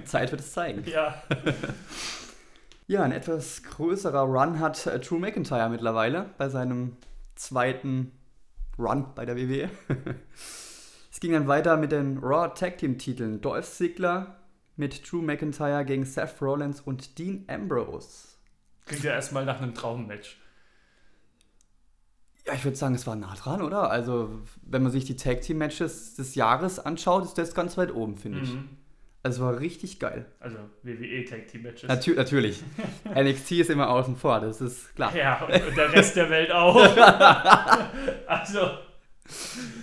Zeit 0.04 0.30
wird 0.30 0.42
es 0.42 0.52
zeigen. 0.52 0.84
Ja, 0.84 1.22
Ja, 2.88 3.02
ein 3.02 3.10
etwas 3.10 3.64
größerer 3.64 4.20
Run 4.20 4.60
hat 4.60 4.86
äh, 4.86 5.00
Drew 5.00 5.18
McIntyre 5.18 5.68
mittlerweile 5.68 6.30
bei 6.38 6.48
seinem 6.48 6.96
zweiten 7.34 8.12
Run 8.78 9.06
bei 9.14 9.24
der 9.24 9.36
WWE. 9.36 9.68
es 11.10 11.18
ging 11.18 11.32
dann 11.32 11.48
weiter 11.48 11.76
mit 11.76 11.90
den 11.90 12.18
Raw 12.18 12.48
Tag 12.54 12.78
Team 12.78 12.96
Titeln. 12.96 13.40
Dolph 13.40 13.68
Ziggler 13.68 14.36
mit 14.76 15.10
Drew 15.10 15.20
McIntyre 15.20 15.84
gegen 15.84 16.04
Seth 16.04 16.40
Rollins 16.40 16.80
und 16.80 17.18
Dean 17.18 17.44
Ambrose. 17.48 18.28
klingt 18.84 19.02
ja 19.02 19.12
erstmal 19.12 19.44
nach 19.44 19.60
einem 19.60 19.74
Traummatch. 19.74 20.38
Ja, 22.46 22.52
ich 22.52 22.64
würde 22.64 22.76
sagen, 22.76 22.94
es 22.94 23.08
war 23.08 23.16
nah 23.16 23.34
dran, 23.34 23.62
oder? 23.62 23.90
Also, 23.90 24.42
wenn 24.62 24.84
man 24.84 24.92
sich 24.92 25.04
die 25.04 25.16
Tag 25.16 25.40
Team 25.40 25.58
Matches 25.58 26.14
des 26.14 26.36
Jahres 26.36 26.78
anschaut, 26.78 27.24
ist 27.24 27.36
das 27.36 27.54
ganz 27.54 27.76
weit 27.76 27.92
oben, 27.92 28.16
finde 28.16 28.42
ich. 28.42 28.56
Mhm. 29.18 29.22
Also, 29.22 29.42
es 29.42 29.48
war 29.52 29.60
richtig 29.60 29.98
geil. 29.98 30.26
Also 30.38 30.56
WWE 30.82 31.24
Tag 31.24 31.48
Team 31.48 31.62
Matches. 31.62 31.88
Natür 31.88 32.14
natürlich. 32.14 32.62
NXT 33.14 33.52
ist 33.52 33.70
immer 33.70 33.88
außen 33.90 34.16
vor, 34.16 34.40
das 34.40 34.60
ist 34.60 34.94
klar. 34.94 35.14
Ja, 35.16 35.42
und 35.44 35.76
der 35.76 35.92
Rest 35.92 36.14
der 36.16 36.30
Welt 36.30 36.52
auch. 36.52 36.76
also, 38.26 38.60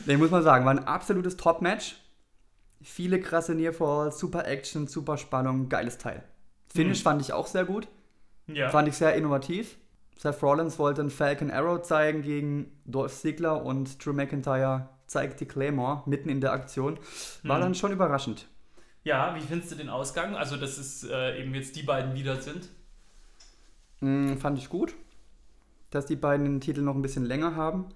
Nee, 0.05 0.15
muss 0.17 0.31
man 0.31 0.41
sagen, 0.43 0.63
war 0.65 0.71
ein 0.71 0.85
absolutes 0.87 1.35
Top-Match. 1.35 1.97
Viele 2.81 3.19
krasse 3.19 3.53
Nearfalls, 3.55 4.17
super 4.19 4.45
Action, 4.47 4.87
super 4.87 5.17
Spannung, 5.17 5.67
geiles 5.69 5.97
Teil. 5.97 6.23
Finish 6.73 6.99
Hm. 6.99 7.03
fand 7.03 7.21
ich 7.21 7.33
auch 7.33 7.47
sehr 7.47 7.65
gut. 7.65 7.87
ja. 8.47 8.69
Fand 8.69 8.87
ich 8.87 8.95
sehr 8.95 9.15
innovativ. 9.15 9.77
Seth 10.17 10.41
Rollins 10.41 10.79
wollte 10.79 11.01
einen 11.01 11.09
Falcon 11.09 11.51
Arrow 11.51 11.81
zeigen 11.81 12.21
gegen 12.21 12.71
Dolph 12.85 13.13
Ziggler 13.13 13.65
und 13.65 14.05
Drew 14.05 14.13
McIntyre 14.13 14.89
zeigt 15.07 15.41
die 15.41 15.45
Claymore 15.45 16.03
mitten 16.05 16.29
in 16.29 16.39
der 16.39 16.53
Aktion. 16.53 16.97
War 17.43 17.57
Hm. 17.57 17.61
dann 17.63 17.75
schon 17.75 17.91
überraschend. 17.91 18.47
Ja, 19.03 19.35
wie 19.35 19.41
findest 19.41 19.71
du 19.71 19.75
den 19.75 19.89
Ausgang? 19.89 20.35
Also, 20.35 20.55
dass 20.57 20.77
es 20.77 21.03
äh, 21.03 21.41
eben 21.41 21.53
jetzt 21.53 21.75
die 21.75 21.83
beiden 21.83 22.13
wieder 22.15 22.37
sind. 22.41 22.69
Mm, 23.99 24.37
fand 24.37 24.57
ich 24.57 24.69
gut, 24.69 24.95
dass 25.89 26.05
die 26.05 26.15
beiden 26.15 26.45
den 26.45 26.61
Titel 26.61 26.81
noch 26.81 26.95
ein 26.95 27.01
bisschen 27.01 27.25
länger 27.25 27.55
haben. 27.55 27.89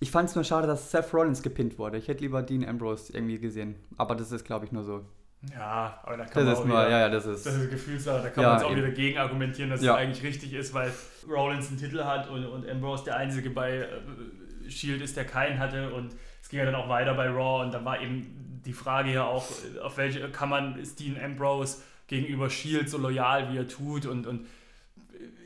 Ich 0.00 0.10
fand 0.10 0.28
es 0.28 0.34
nur 0.34 0.44
schade, 0.44 0.66
dass 0.66 0.90
Seth 0.90 1.14
Rollins 1.14 1.42
gepinnt 1.42 1.78
wurde. 1.78 1.96
Ich 1.96 2.08
hätte 2.08 2.22
lieber 2.22 2.42
Dean 2.42 2.64
Ambrose 2.68 3.12
irgendwie 3.12 3.38
gesehen. 3.38 3.76
Aber 3.96 4.14
das 4.14 4.32
ist, 4.32 4.44
glaube 4.44 4.66
ich, 4.66 4.72
nur 4.72 4.82
so. 4.84 5.04
Ja, 5.52 6.00
aber 6.04 6.16
da 6.18 6.24
kann 6.24 6.44
Das 6.44 6.44
man 6.44 6.52
ist 6.52 6.58
auch 6.60 6.64
nur, 6.66 6.76
wieder, 6.78 6.90
ja, 6.90 6.98
ja, 7.00 7.08
das 7.08 7.26
ist. 7.26 7.46
Das 7.46 7.54
ist 7.56 7.70
Gefühlssache, 7.70 8.22
da 8.22 8.30
kann 8.30 8.42
Ja, 8.42 8.48
man 8.50 8.58
jetzt 8.58 8.66
auch 8.66 8.70
eben. 8.72 8.80
wieder 8.82 8.90
gegen 8.92 9.18
argumentieren, 9.18 9.70
dass 9.70 9.82
Ja. 9.82 9.94
es 9.94 9.98
eigentlich 9.98 10.22
richtig 10.22 10.52
ist, 10.52 10.72
weil 10.74 10.92
Rollins 11.28 11.68
einen 11.68 11.78
Titel 11.78 12.04
hat 12.04 12.28
und, 12.28 12.44
und 12.46 12.68
Ambrose 12.68 13.04
der 13.04 13.16
Einzige 13.16 13.50
bei 13.50 13.78
äh, 13.78 14.70
Shield 14.70 15.02
ist, 15.02 15.16
der 15.16 15.24
keinen 15.24 15.58
hatte 15.58 15.92
und 15.94 16.14
es 16.40 16.48
ging 16.48 16.60
ja 16.60 16.64
dann 16.64 16.76
auch 16.76 16.88
weiter 16.88 17.14
bei 17.14 17.28
Raw 17.28 17.64
und 17.64 17.72
da 17.74 17.84
war 17.84 18.00
eben 18.00 18.41
die 18.64 18.72
Frage 18.72 19.12
ja 19.12 19.24
auch, 19.24 19.46
auf 19.82 19.96
welche 19.96 20.28
kann 20.30 20.48
man, 20.48 20.78
ist 20.78 21.00
Dean 21.00 21.22
Ambrose 21.22 21.78
gegenüber 22.06 22.50
Shield 22.50 22.88
so 22.88 22.98
loyal, 22.98 23.52
wie 23.52 23.58
er 23.58 23.68
tut 23.68 24.06
und, 24.06 24.26
und 24.26 24.46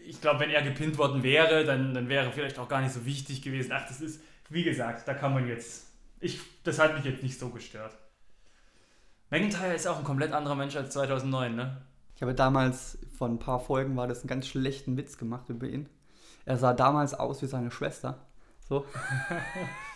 ich 0.07 0.21
glaube, 0.21 0.41
wenn 0.41 0.51
er 0.51 0.63
gepinnt 0.63 0.99
worden 0.99 1.23
wäre, 1.23 1.65
dann, 1.65 1.93
dann 1.93 2.09
wäre 2.09 2.31
vielleicht 2.33 2.59
auch 2.59 2.69
gar 2.69 2.81
nicht 2.81 2.93
so 2.93 3.05
wichtig 3.05 3.43
gewesen. 3.43 3.73
Ach, 3.75 3.87
das 3.89 4.01
ist, 4.01 4.21
wie 4.49 4.63
gesagt, 4.63 5.09
da 5.09 5.15
kann 5.15 5.35
man 5.35 5.49
jetzt, 5.49 5.87
ich, 6.21 6.41
das 6.63 6.79
hat 6.79 6.95
mich 6.95 7.05
jetzt 7.05 7.23
nicht 7.23 7.39
so 7.39 7.49
gestört. 7.49 7.97
McIntyre 9.31 9.75
ist 9.75 9.87
auch 9.89 9.99
ein 9.99 10.05
komplett 10.05 10.33
anderer 10.33 10.55
Mensch 10.55 10.77
als 10.77 10.91
2009, 10.91 11.57
ne? 11.57 11.83
Ich 12.15 12.23
habe 12.23 12.35
damals, 12.35 12.99
vor 13.19 13.29
ein 13.29 13.39
paar 13.39 13.61
Folgen 13.61 13.97
war 13.97 14.07
das 14.07 14.21
einen 14.21 14.29
ganz 14.29 14.47
schlechten 14.47 14.97
Witz 14.97 15.19
gemacht 15.19 15.49
über 15.49 15.67
ihn. 15.67 15.89
Er 16.45 16.57
sah 16.57 16.73
damals 16.73 17.13
aus 17.13 17.43
wie 17.43 17.47
seine 17.47 17.71
Schwester. 17.71 18.25
So. 18.69 18.87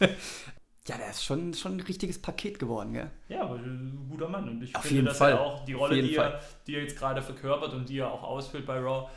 ja, 0.91 0.99
der 0.99 1.11
ist 1.11 1.25
schon, 1.25 1.55
schon 1.55 1.77
ein 1.77 1.81
richtiges 1.81 2.21
Paket 2.21 2.59
geworden, 2.59 2.93
gell? 2.93 3.11
Ja, 3.29 3.43
aber 3.43 3.57
ein 3.57 4.07
guter 4.11 4.29
Mann. 4.29 4.49
Und 4.49 4.63
ich 4.63 4.75
Auf 4.75 4.83
finde, 4.83 5.05
dass 5.05 5.19
Fall. 5.19 5.33
er 5.33 5.41
auch 5.41 5.65
die 5.65 5.75
Rolle, 5.75 6.03
die 6.03 6.17
er, 6.17 6.41
die 6.67 6.75
er 6.75 6.83
jetzt 6.83 6.99
gerade 6.99 7.23
verkörpert 7.23 7.73
und 7.73 7.89
die 7.89 7.99
er 7.99 8.11
auch 8.11 8.25
ausfüllt 8.25 8.67
bei 8.67 8.79
Raw, 8.79 9.09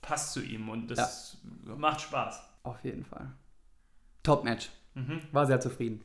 passt 0.00 0.32
zu 0.32 0.42
ihm. 0.42 0.68
Und 0.68 0.88
das 0.88 1.38
macht 1.64 2.00
Spaß. 2.00 2.42
Auf 2.62 2.82
jeden 2.84 3.04
Fall. 3.04 3.32
Top-Match. 4.22 4.70
Mhm. 4.94 5.20
War 5.32 5.46
sehr 5.46 5.60
zufrieden. 5.60 6.02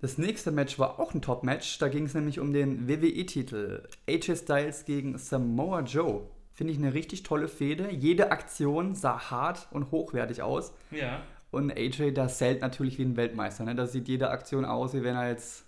Das 0.00 0.18
nächste 0.18 0.50
Match 0.50 0.78
war 0.78 1.00
auch 1.00 1.14
ein 1.14 1.22
Top-Match. 1.22 1.78
Da 1.78 1.88
ging 1.88 2.04
es 2.04 2.12
nämlich 2.12 2.38
um 2.38 2.52
den 2.52 2.86
WWE-Titel. 2.86 3.88
AJ 4.06 4.36
Styles 4.36 4.84
gegen 4.84 5.16
Samoa 5.16 5.80
Joe. 5.80 6.28
Finde 6.52 6.72
ich 6.74 6.78
eine 6.78 6.92
richtig 6.92 7.22
tolle 7.22 7.48
Fehde. 7.48 7.90
Jede 7.90 8.30
Aktion 8.30 8.94
sah 8.94 9.30
hart 9.30 9.66
und 9.70 9.90
hochwertig 9.90 10.42
aus. 10.42 10.74
Ja. 10.90 11.22
Und 11.54 11.70
AJ, 11.72 12.12
der 12.12 12.28
zählt 12.28 12.60
natürlich 12.60 12.98
wie 12.98 13.02
ein 13.04 13.16
Weltmeister. 13.16 13.64
Ne? 13.64 13.74
Da 13.74 13.86
sieht 13.86 14.08
jede 14.08 14.28
Aktion 14.30 14.64
aus, 14.64 14.92
wie 14.94 15.02
wenn 15.02 15.14
er 15.16 15.28
jetzt 15.30 15.64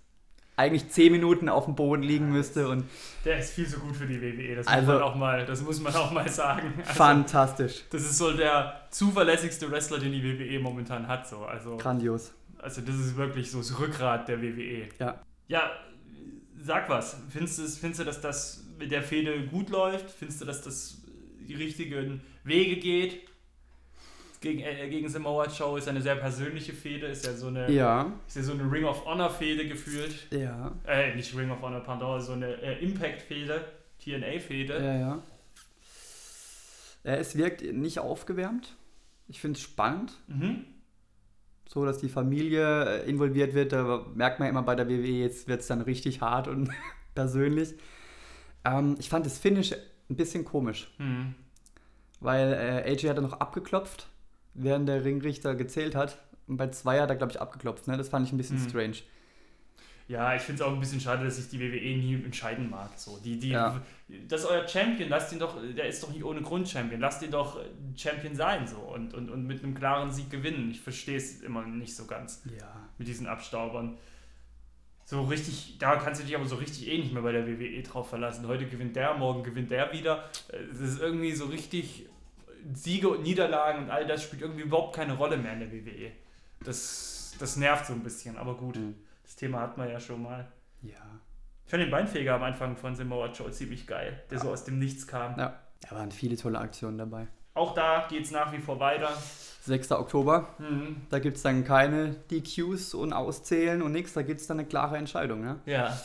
eigentlich 0.59 0.89
10 0.89 1.13
Minuten 1.13 1.49
auf 1.51 1.67
dem 1.67 1.75
Boden 1.75 2.03
liegen 2.03 2.31
müsste. 2.31 2.69
Und 2.69 2.85
Der 3.25 3.39
ist 3.39 3.53
viel 3.53 3.67
zu 3.69 3.79
gut 3.79 3.95
für 3.97 4.07
die 4.07 4.21
WWE, 4.23 4.57
das, 4.57 4.67
Also- 4.67 4.93
muss, 4.93 5.01
man 5.01 5.03
auch 5.03 5.15
mal, 5.15 5.45
das 5.47 5.63
muss 5.63 5.81
man 5.81 5.95
auch 5.95 6.11
mal 6.13 6.29
sagen. 6.29 6.73
Also, 6.79 6.93
fantastisch. 6.95 7.85
das 7.91 8.03
ist 8.03 8.17
so 8.17 8.33
der 8.33 8.87
zuverlässigste 8.91 9.71
Wrestler, 9.71 9.99
den 9.99 10.13
die 10.13 10.23
WWE 10.23 10.59
momentan 10.61 11.07
hat. 11.09 11.29
So. 11.29 11.45
Also, 11.45 11.77
Grandios. 11.77 12.33
also 12.59 12.81
das 12.81 12.95
ist 12.97 13.17
wirklich 13.17 13.51
so 13.51 13.59
das 13.59 13.79
Rückgrat 13.79 14.29
der 14.29 14.41
WWE. 14.41 14.89
Ja. 14.99 15.21
Ja, 15.49 15.71
sag 16.63 16.89
was. 16.89 17.19
Findest 17.29 17.59
du, 17.59 17.63
es- 17.65 17.79
findest 17.79 18.01
du, 18.01 18.05
dass 18.05 18.21
das 18.23 18.65
mit 18.79 18.91
der 18.91 19.03
Fehde 19.03 19.47
gut 19.47 19.69
läuft? 19.71 20.11
Findest 20.11 20.41
du, 20.41 20.45
dass 20.47 20.63
das 20.63 21.03
die 21.47 21.55
richtigen 21.55 22.23
Wege 22.45 22.77
geht? 22.81 23.21
Gegen, 24.47 24.61
äh, 24.61 24.89
gegen 24.89 25.09
Samoa 25.09 25.47
Joe 25.49 25.79
ist 25.79 25.89
eine 25.89 26.01
sehr 26.01 26.15
persönliche 26.17 26.73
Fehde, 26.73 27.07
ist 27.07 27.27
ja 27.27 27.33
so 27.35 27.49
eine, 27.49 27.71
Ja, 27.71 28.13
ist 28.29 28.37
ja 28.37 28.43
so 28.43 28.53
eine 28.53 28.71
Ring 28.71 28.85
of 28.85 29.05
Honor 29.05 29.29
Fehde 29.31 29.67
gefühlt. 29.67 30.27
ja, 30.31 30.73
Äh, 30.87 31.15
nicht 31.17 31.37
Ring 31.37 31.51
of 31.51 31.61
Honor, 31.63 31.81
pardon, 31.81 32.21
so 32.21 32.33
eine 32.33 32.55
äh, 32.63 32.85
Impact 32.85 33.23
Fehde, 33.23 33.65
TNA 33.99 34.39
Fehde. 34.41 34.75
ja, 34.77 34.95
ja. 34.99 35.23
Äh, 37.05 37.17
Es 37.17 37.37
wirkt 37.37 37.63
nicht 37.73 37.99
aufgewärmt. 37.99 38.77
Ich 39.29 39.41
finde 39.41 39.57
es 39.57 39.63
spannend, 39.63 40.13
Mhm. 40.29 40.65
so 41.69 41.85
dass 41.85 41.99
die 41.99 42.09
Familie 42.09 43.03
äh, 43.03 43.11
involviert 43.11 43.55
wird. 43.55 43.73
Da 43.73 44.07
merkt 44.15 44.39
man 44.39 44.49
immer 44.49 44.63
bei 44.63 44.75
der 44.77 44.89
WWE, 44.89 45.23
jetzt 45.23 45.49
wird 45.49 45.61
es 45.63 45.67
dann 45.67 45.81
richtig 45.81 46.21
hart 46.21 46.47
und 46.49 46.71
persönlich. 47.15 47.75
Ähm, 48.65 48.97
ich 49.01 49.09
fand 49.09 49.27
das 49.27 49.39
Finish 49.39 49.73
ein 50.09 50.15
bisschen 50.17 50.45
komisch, 50.45 50.89
Mhm. 50.99 51.35
weil 52.21 52.53
äh, 52.53 52.91
AJ 52.93 53.09
hat 53.09 53.17
dann 53.17 53.25
noch 53.25 53.41
abgeklopft, 53.41 54.09
während 54.57 54.89
der 54.89 55.05
Ringrichter 55.05 55.55
gezählt 55.55 55.95
hat. 55.95 56.19
Und 56.47 56.57
bei 56.57 56.69
zwei 56.69 57.01
hat 57.01 57.11
er, 57.11 57.17
glaube 57.17 57.33
ich, 57.33 57.41
abgeklopft. 57.41 57.87
Ne? 57.89 57.97
Das 57.97 58.09
fand 58.09 58.27
ich 58.27 58.33
ein 58.33 58.37
bisschen 58.37 58.63
Mhm. 58.63 58.69
strange. 58.69 58.97
Ja, 60.09 60.37
ich 60.37 60.43
finde 60.43 60.63
es 60.63 60.69
auch 60.69 60.73
ein 60.73 60.79
bisschen 60.79 61.01
schade, 61.01 61.25
dass 61.25 61.35
sich 61.35 61.49
die 61.49 61.59
WWE 61.59 61.97
nie 61.97 62.15
entscheiden 62.25 62.71
mag. 62.71 62.91
So, 62.97 63.19
die, 63.19 63.39
die, 63.41 63.49
Ja. 63.49 63.81
Das 64.29 64.43
ist 64.43 64.47
euer 64.47 64.67
Champion, 64.69 65.09
lasst 65.09 65.33
ihn 65.33 65.41
doch, 65.41 65.57
der 65.77 65.89
ist 65.89 66.01
doch 66.01 66.11
nicht 66.13 66.23
ohne 66.23 66.43
Grund 66.43 66.69
Champion, 66.69 67.01
lasst 67.01 67.25
ihn 67.25 67.33
doch 67.33 67.59
Champion 67.97 68.37
sein 68.37 68.69
so 68.69 68.77
und, 68.77 69.15
und, 69.15 69.29
und 69.31 69.45
mit 69.49 69.65
einem 69.65 69.75
klaren 69.75 70.13
Sieg 70.13 70.31
gewinnen. 70.31 70.71
Ich 70.71 70.81
verstehe 70.81 71.17
es 71.17 71.41
immer 71.43 71.67
nicht 71.67 71.97
so 71.97 72.07
ganz 72.07 72.45
Ja. 72.57 72.89
mit 72.99 73.09
diesen 73.09 73.27
Abstaubern. 73.27 73.99
So 75.05 75.23
richtig, 75.25 75.77
da 75.81 75.97
kannst 75.97 76.21
du 76.21 76.25
dich 76.27 76.37
aber 76.37 76.47
so 76.47 76.55
richtig 76.55 76.87
eh 76.89 76.99
nicht 76.99 77.13
mehr 77.13 77.23
bei 77.23 77.33
der 77.33 77.47
WWE 77.49 77.83
drauf 77.83 78.09
verlassen. 78.09 78.47
Heute 78.47 78.67
gewinnt 78.67 78.95
der, 78.95 79.15
morgen 79.15 79.43
gewinnt 79.43 79.73
der 79.73 79.93
wieder. 79.93 80.25
Es 80.73 80.79
ist 80.79 81.01
irgendwie 81.01 81.33
so 81.33 81.47
richtig 81.47 82.07
Siege 82.75 83.09
und 83.09 83.23
Niederlagen 83.23 83.85
und 83.85 83.91
all 83.91 84.07
das 84.07 84.23
spielt 84.23 84.43
irgendwie 84.43 84.63
überhaupt 84.63 84.97
keine 84.97 85.15
Rolle 85.17 85.37
mehr 85.37 85.53
in 85.53 85.61
der 85.61 85.73
WWE. 85.73 86.11
Das, 86.65 87.35
das 87.39 87.57
nervt 87.57 87.87
so 87.87 87.93
ein 87.93 88.03
bisschen, 88.03 88.37
aber 88.37 88.55
gut. 88.57 88.77
Mhm. 88.77 88.95
Das 89.23 89.37
Thema 89.37 89.61
hatten 89.61 89.81
wir 89.81 89.91
ja 89.91 90.01
schon 90.01 90.23
mal. 90.23 90.47
Ja. 90.83 90.93
Ich 91.65 91.71
fand 91.71 91.83
den 91.83 91.91
Beinfeger 91.91 92.35
am 92.35 92.43
Anfang 92.45 92.77
von 92.77 92.95
Samoa 92.95 93.29
Joe 93.33 93.51
ziemlich 93.51 93.87
geil, 93.87 94.23
der 94.31 94.39
so 94.39 94.51
aus 94.51 94.65
dem 94.65 94.79
Nichts 94.79 95.07
kam. 95.07 95.39
Ja. 95.39 95.59
Da 95.89 95.97
waren 95.97 96.11
viele 96.13 96.37
tolle 96.37 96.59
Aktionen 96.59 96.97
dabei. 96.99 97.27
Auch 97.55 97.75
da 97.75 98.07
geht 98.09 98.25
es 98.25 98.31
nach 98.31 98.53
wie 98.53 98.59
vor 98.59 98.79
weiter. 98.81 99.11
6. 99.63 99.93
Oktober, 99.93 100.49
Mhm. 100.59 101.03
da 101.11 101.19
gibt 101.19 101.37
es 101.39 101.43
dann 101.43 101.65
keine 101.65 102.11
DQs 102.31 102.95
und 102.95 103.13
Auszählen 103.13 103.83
und 103.83 103.93
nichts. 103.93 104.13
Da 104.13 104.23
gibt 104.23 104.41
es 104.41 104.47
dann 104.47 104.59
eine 104.61 104.69
klare 104.69 104.97
Entscheidung. 104.97 105.41
Ne? 105.41 105.59
Ja, 105.67 105.99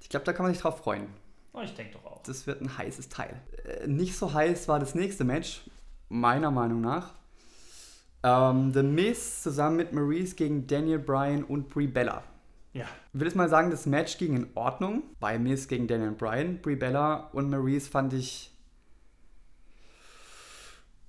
Ich 0.00 0.08
glaube, 0.10 0.26
da 0.26 0.32
kann 0.34 0.44
man 0.44 0.52
sich 0.52 0.60
drauf 0.60 0.78
freuen. 0.78 1.06
oh, 1.54 1.60
ich 1.62 1.72
denke 1.74 1.94
doch 1.94 2.04
auch. 2.04 2.22
Das 2.24 2.46
wird 2.46 2.60
ein 2.60 2.76
heißes 2.76 3.08
Teil. 3.08 3.40
Äh, 3.64 3.86
nicht 3.86 4.16
so 4.16 4.32
heiß 4.34 4.68
war 4.68 4.78
das 4.78 4.94
nächste 4.94 5.24
Match, 5.24 5.62
meiner 6.08 6.50
Meinung 6.50 6.80
nach. 6.80 7.14
Ähm, 8.22 8.72
The 8.72 8.82
Miz 8.82 9.42
zusammen 9.42 9.76
mit 9.76 9.92
Maurice 9.92 10.34
gegen 10.34 10.66
Daniel 10.66 10.98
Bryan 10.98 11.44
und 11.44 11.68
Brie 11.68 11.86
Bella. 11.86 12.22
Ja, 12.72 12.86
Ich 13.12 13.20
will 13.20 13.26
jetzt 13.28 13.36
mal 13.36 13.48
sagen, 13.48 13.70
das 13.70 13.86
Match 13.86 14.18
ging 14.18 14.34
in 14.34 14.48
Ordnung. 14.54 15.02
Bei 15.20 15.38
Miz 15.38 15.68
gegen 15.68 15.86
Daniel 15.86 16.12
Bryan, 16.12 16.58
Brie 16.60 16.74
Bella 16.76 17.28
und 17.32 17.50
Maurice 17.50 17.88
fand 17.88 18.12
ich. 18.14 18.50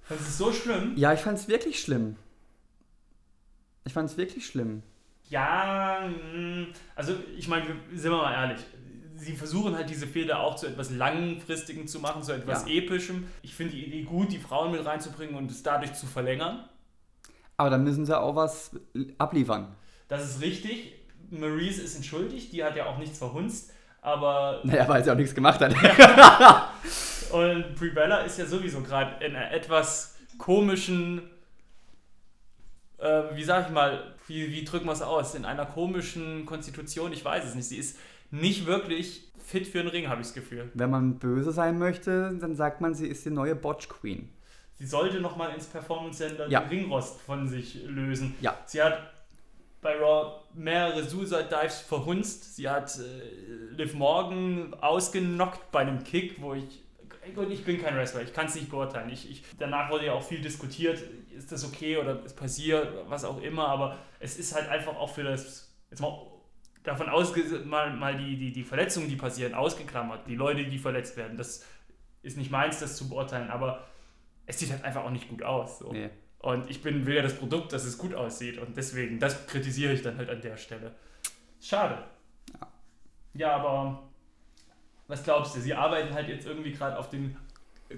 das 0.09 0.21
ist 0.21 0.37
so 0.37 0.51
schlimm. 0.51 0.93
Ja, 0.95 1.13
ich 1.13 1.21
fand 1.21 1.39
es 1.39 1.47
wirklich 1.47 1.79
schlimm. 1.79 2.17
Ich 3.85 3.93
fand 3.93 4.09
es 4.09 4.17
wirklich 4.17 4.45
schlimm. 4.45 4.83
Ja, 5.29 6.07
mh, 6.07 6.67
also 6.95 7.15
ich 7.35 7.47
meine, 7.47 7.65
sind 7.93 8.11
wir 8.11 8.17
mal 8.17 8.33
ehrlich. 8.33 8.63
Sie 9.25 9.33
versuchen 9.33 9.75
halt 9.75 9.89
diese 9.89 10.05
Fehler 10.05 10.39
auch 10.39 10.55
zu 10.55 10.67
etwas 10.67 10.91
Langfristigem 10.91 11.87
zu 11.87 11.99
machen, 11.99 12.21
zu 12.21 12.31
etwas 12.31 12.67
Ja. 12.67 12.75
Epischem. 12.75 13.27
Ich 13.41 13.55
finde 13.55 13.73
die 13.73 13.85
Idee 13.85 14.03
gut, 14.03 14.31
die 14.31 14.37
Frauen 14.37 14.71
mit 14.71 14.85
reinzubringen 14.85 15.35
und 15.35 15.49
es 15.49 15.63
dadurch 15.63 15.93
zu 15.93 16.05
verlängern. 16.05 16.63
Aber 17.57 17.71
dann 17.71 17.83
müssen 17.83 18.05
sie 18.05 18.15
auch 18.17 18.35
was 18.35 18.71
abliefern. 19.17 19.73
Das 20.07 20.23
ist 20.23 20.41
richtig. 20.41 20.93
Maurice 21.31 21.81
ist 21.81 21.95
entschuldigt, 21.95 22.53
die 22.53 22.63
hat 22.63 22.75
ja 22.75 22.85
auch 22.85 22.99
nichts 22.99 23.17
verhunzt. 23.17 23.71
Aber 24.01 24.61
Naja, 24.63 24.87
weil 24.87 25.03
sie 25.03 25.09
auch 25.11 25.15
nichts 25.15 25.33
gemacht 25.33 25.59
hat. 25.59 25.73
Und 27.31 27.75
Brie 27.75 27.89
Bella 27.89 28.19
ist 28.19 28.37
ja 28.37 28.45
sowieso 28.45 28.81
gerade 28.81 29.25
in 29.25 29.35
einer 29.35 29.51
etwas 29.51 30.17
komischen, 30.37 31.23
äh, 32.99 33.23
wie 33.33 33.43
sag 33.43 33.65
ich 33.67 33.73
mal, 33.73 34.13
wie, 34.27 34.51
wie 34.51 34.63
drücken 34.63 34.85
wir 34.85 34.91
es 34.91 35.01
aus, 35.01 35.33
in 35.33 35.45
einer 35.45 35.65
komischen 35.65 36.45
Konstitution, 36.45 37.11
ich 37.13 37.25
weiß 37.25 37.45
es 37.45 37.55
nicht. 37.55 37.67
Sie 37.67 37.77
ist 37.77 37.97
nicht 38.31 38.65
wirklich 38.65 39.31
fit 39.43 39.67
für 39.67 39.79
den 39.79 39.87
Ring, 39.87 40.07
habe 40.09 40.21
ich 40.21 40.27
das 40.27 40.33
Gefühl. 40.33 40.71
Wenn 40.73 40.89
man 40.89 41.19
böse 41.19 41.51
sein 41.51 41.77
möchte, 41.77 42.35
dann 42.39 42.55
sagt 42.55 42.81
man, 42.81 42.93
sie 42.95 43.07
ist 43.07 43.25
die 43.25 43.29
neue 43.29 43.55
Botch 43.55 43.87
Queen. 43.89 44.29
Sie 44.75 44.85
sollte 44.85 45.21
nochmal 45.21 45.53
ins 45.53 45.67
Performance 45.67 46.17
Center 46.17 46.47
Ja. 46.49 46.61
den 46.61 46.69
Ringrost 46.69 47.21
von 47.21 47.47
sich 47.47 47.83
lösen. 47.85 48.35
Ja. 48.41 48.57
Sie 48.65 48.81
hat 48.81 49.11
bei 49.81 49.95
Raw 49.97 50.41
mehrere 50.53 51.03
Suicide 51.03 51.47
Dives 51.49 51.79
verhunzt. 51.81 52.55
Sie 52.55 52.67
hat 52.67 52.97
äh, 52.97 53.73
Liv 53.75 53.93
Morgan 53.93 54.73
ausgenockt 54.81 55.71
bei 55.71 55.81
einem 55.81 56.03
Kick, 56.03 56.41
wo 56.41 56.53
ich. 56.55 56.81
Gut, 57.35 57.49
ich 57.49 57.63
bin 57.63 57.81
kein 57.81 57.95
Wrestler, 57.95 58.21
ich 58.21 58.33
kann 58.33 58.45
es 58.45 58.53
nicht 58.55 58.69
beurteilen. 58.69 59.09
Ich, 59.09 59.29
ich, 59.29 59.43
danach 59.57 59.89
wurde 59.89 60.05
ja 60.07 60.13
auch 60.13 60.21
viel 60.21 60.41
diskutiert, 60.41 61.01
ist 61.35 61.51
das 61.51 61.65
okay 61.65 61.97
oder 61.97 62.23
ist 62.23 62.35
passiert, 62.35 62.87
was 63.07 63.25
auch 63.25 63.41
immer, 63.41 63.67
aber 63.67 63.97
es 64.19 64.37
ist 64.37 64.53
halt 64.53 64.69
einfach 64.69 64.95
auch 64.95 65.09
für 65.09 65.23
das, 65.23 65.73
jetzt 65.89 66.01
mal 66.01 66.15
davon 66.85 67.09
ausge 67.09 67.41
mal, 67.65 67.93
mal 67.93 68.15
die, 68.17 68.37
die, 68.37 68.51
die 68.51 68.63
Verletzungen, 68.63 69.09
die 69.09 69.15
passieren, 69.15 69.53
ausgeklammert, 69.53 70.27
die 70.27 70.35
Leute, 70.35 70.65
die 70.65 70.77
verletzt 70.77 71.17
werden, 71.17 71.37
das 71.37 71.65
ist 72.21 72.37
nicht 72.37 72.51
meins, 72.51 72.79
das 72.79 72.97
zu 72.97 73.09
beurteilen, 73.09 73.49
aber 73.49 73.85
es 74.45 74.59
sieht 74.59 74.71
halt 74.71 74.83
einfach 74.83 75.03
auch 75.03 75.09
nicht 75.11 75.27
gut 75.29 75.43
aus. 75.43 75.79
So. 75.79 75.91
Nee. 75.91 76.09
Und 76.39 76.69
ich 76.69 76.81
bin, 76.83 77.05
will 77.05 77.15
ja 77.15 77.21
das 77.23 77.35
Produkt, 77.35 77.73
dass 77.73 77.85
es 77.85 77.97
gut 77.97 78.13
aussieht. 78.13 78.59
Und 78.59 78.77
deswegen, 78.77 79.19
das 79.19 79.47
kritisiere 79.47 79.93
ich 79.93 80.01
dann 80.03 80.17
halt 80.17 80.29
an 80.29 80.41
der 80.41 80.57
Stelle. 80.57 80.93
Schade. 81.59 82.03
Ja. 82.53 82.67
Ja, 83.33 83.55
aber 83.55 84.03
was 85.07 85.23
glaubst 85.23 85.55
du? 85.55 85.59
Sie 85.59 85.73
arbeiten 85.73 86.13
halt 86.13 86.27
jetzt 86.29 86.45
irgendwie 86.45 86.71
gerade 86.71 86.97
auf, 86.97 87.09
den 87.09 87.33
gro- 87.33 87.39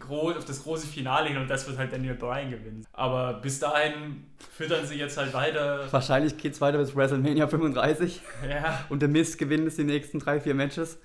auf 0.09 0.45
das 0.45 0.63
große 0.63 0.87
Finale 0.87 1.29
hin 1.29 1.37
und 1.37 1.49
das 1.49 1.67
wird 1.67 1.77
halt 1.77 1.91
Daniel 1.93 2.15
Bryan 2.15 2.51
gewinnen. 2.51 2.85
Aber 2.93 3.35
bis 3.35 3.59
dahin 3.59 4.25
füttern 4.51 4.85
sie 4.85 4.95
jetzt 4.95 5.17
halt 5.17 5.33
weiter. 5.33 5.91
Wahrscheinlich 5.91 6.37
geht 6.37 6.53
es 6.53 6.61
weiter 6.61 6.77
bis 6.77 6.95
WrestleMania 6.95 7.47
35 7.47 8.21
Ja, 8.49 8.85
und 8.89 9.01
der 9.01 9.09
Miz 9.09 9.37
gewinnt 9.37 9.67
es 9.67 9.77
die 9.77 9.83
nächsten 9.83 10.19
drei, 10.19 10.39
vier 10.39 10.55
Matches. 10.55 10.97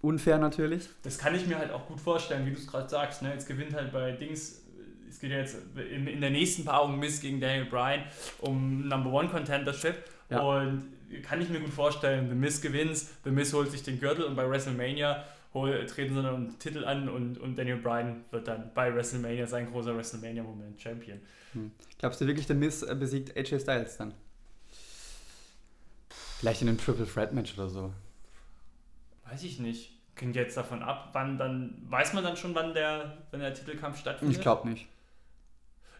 Unfair 0.00 0.38
natürlich. 0.38 0.88
das 1.04 1.16
kann 1.16 1.32
ich 1.32 1.46
mir 1.46 1.56
halt 1.56 1.70
auch 1.70 1.86
gut 1.86 2.00
vorstellen, 2.00 2.44
wie 2.44 2.50
du 2.50 2.58
es 2.58 2.66
gerade 2.66 2.88
sagst. 2.88 3.22
Ne? 3.22 3.32
Jetzt 3.32 3.46
gewinnt 3.46 3.72
halt 3.72 3.92
bei 3.92 4.10
Dings, 4.10 4.62
es 5.08 5.20
geht 5.20 5.30
ja 5.30 5.38
jetzt 5.38 5.56
in, 5.76 6.08
in 6.08 6.20
der 6.20 6.30
nächsten 6.30 6.64
Paarung 6.64 6.98
Miss 6.98 7.20
gegen 7.20 7.40
Daniel 7.40 7.66
Bryan 7.66 8.02
um 8.40 8.88
Number 8.88 9.12
One 9.12 9.28
Contendership. 9.28 9.94
Ja. 10.28 10.40
Und 10.40 10.90
kann 11.22 11.40
ich 11.40 11.48
mir 11.50 11.60
gut 11.60 11.72
vorstellen, 11.72 12.28
The 12.28 12.34
Miz 12.34 12.60
gewinnt, 12.60 12.96
The 13.22 13.30
Miz 13.30 13.52
holt 13.52 13.70
sich 13.70 13.84
den 13.84 14.00
Gürtel 14.00 14.24
und 14.24 14.34
bei 14.34 14.48
WrestleMania 14.48 15.22
treten 15.52 16.14
sie 16.14 16.22
dann 16.22 16.34
einen 16.34 16.58
Titel 16.58 16.84
an 16.84 17.08
und, 17.08 17.38
und 17.38 17.56
Daniel 17.56 17.76
Bryan 17.76 18.24
wird 18.30 18.48
dann 18.48 18.72
bei 18.74 18.94
WrestleMania 18.94 19.46
sein 19.46 19.70
großer 19.70 19.96
WrestleMania-Moment 19.96 20.80
Champion. 20.80 21.20
Glaubst 21.98 22.20
du 22.20 22.26
wirklich, 22.26 22.46
der 22.46 22.56
äh, 22.56 22.94
besiegt 22.94 23.36
AJ 23.36 23.60
Styles 23.60 23.96
dann? 23.98 24.14
Vielleicht 26.38 26.62
in 26.62 26.68
einem 26.68 26.78
Triple 26.78 27.06
Threat 27.06 27.32
Match 27.32 27.54
oder 27.54 27.68
so. 27.68 27.92
Weiß 29.28 29.42
ich 29.42 29.58
nicht. 29.58 29.92
Hängt 30.16 30.36
jetzt 30.36 30.56
davon 30.56 30.82
ab, 30.82 31.10
wann 31.14 31.36
dann, 31.36 31.82
weiß 31.88 32.12
man 32.12 32.22
dann 32.22 32.36
schon, 32.36 32.54
wann 32.54 32.74
der, 32.74 33.18
wann 33.30 33.40
der 33.40 33.54
Titelkampf 33.54 33.98
stattfindet? 33.98 34.36
Ich 34.36 34.42
glaube 34.42 34.68
nicht. 34.68 34.86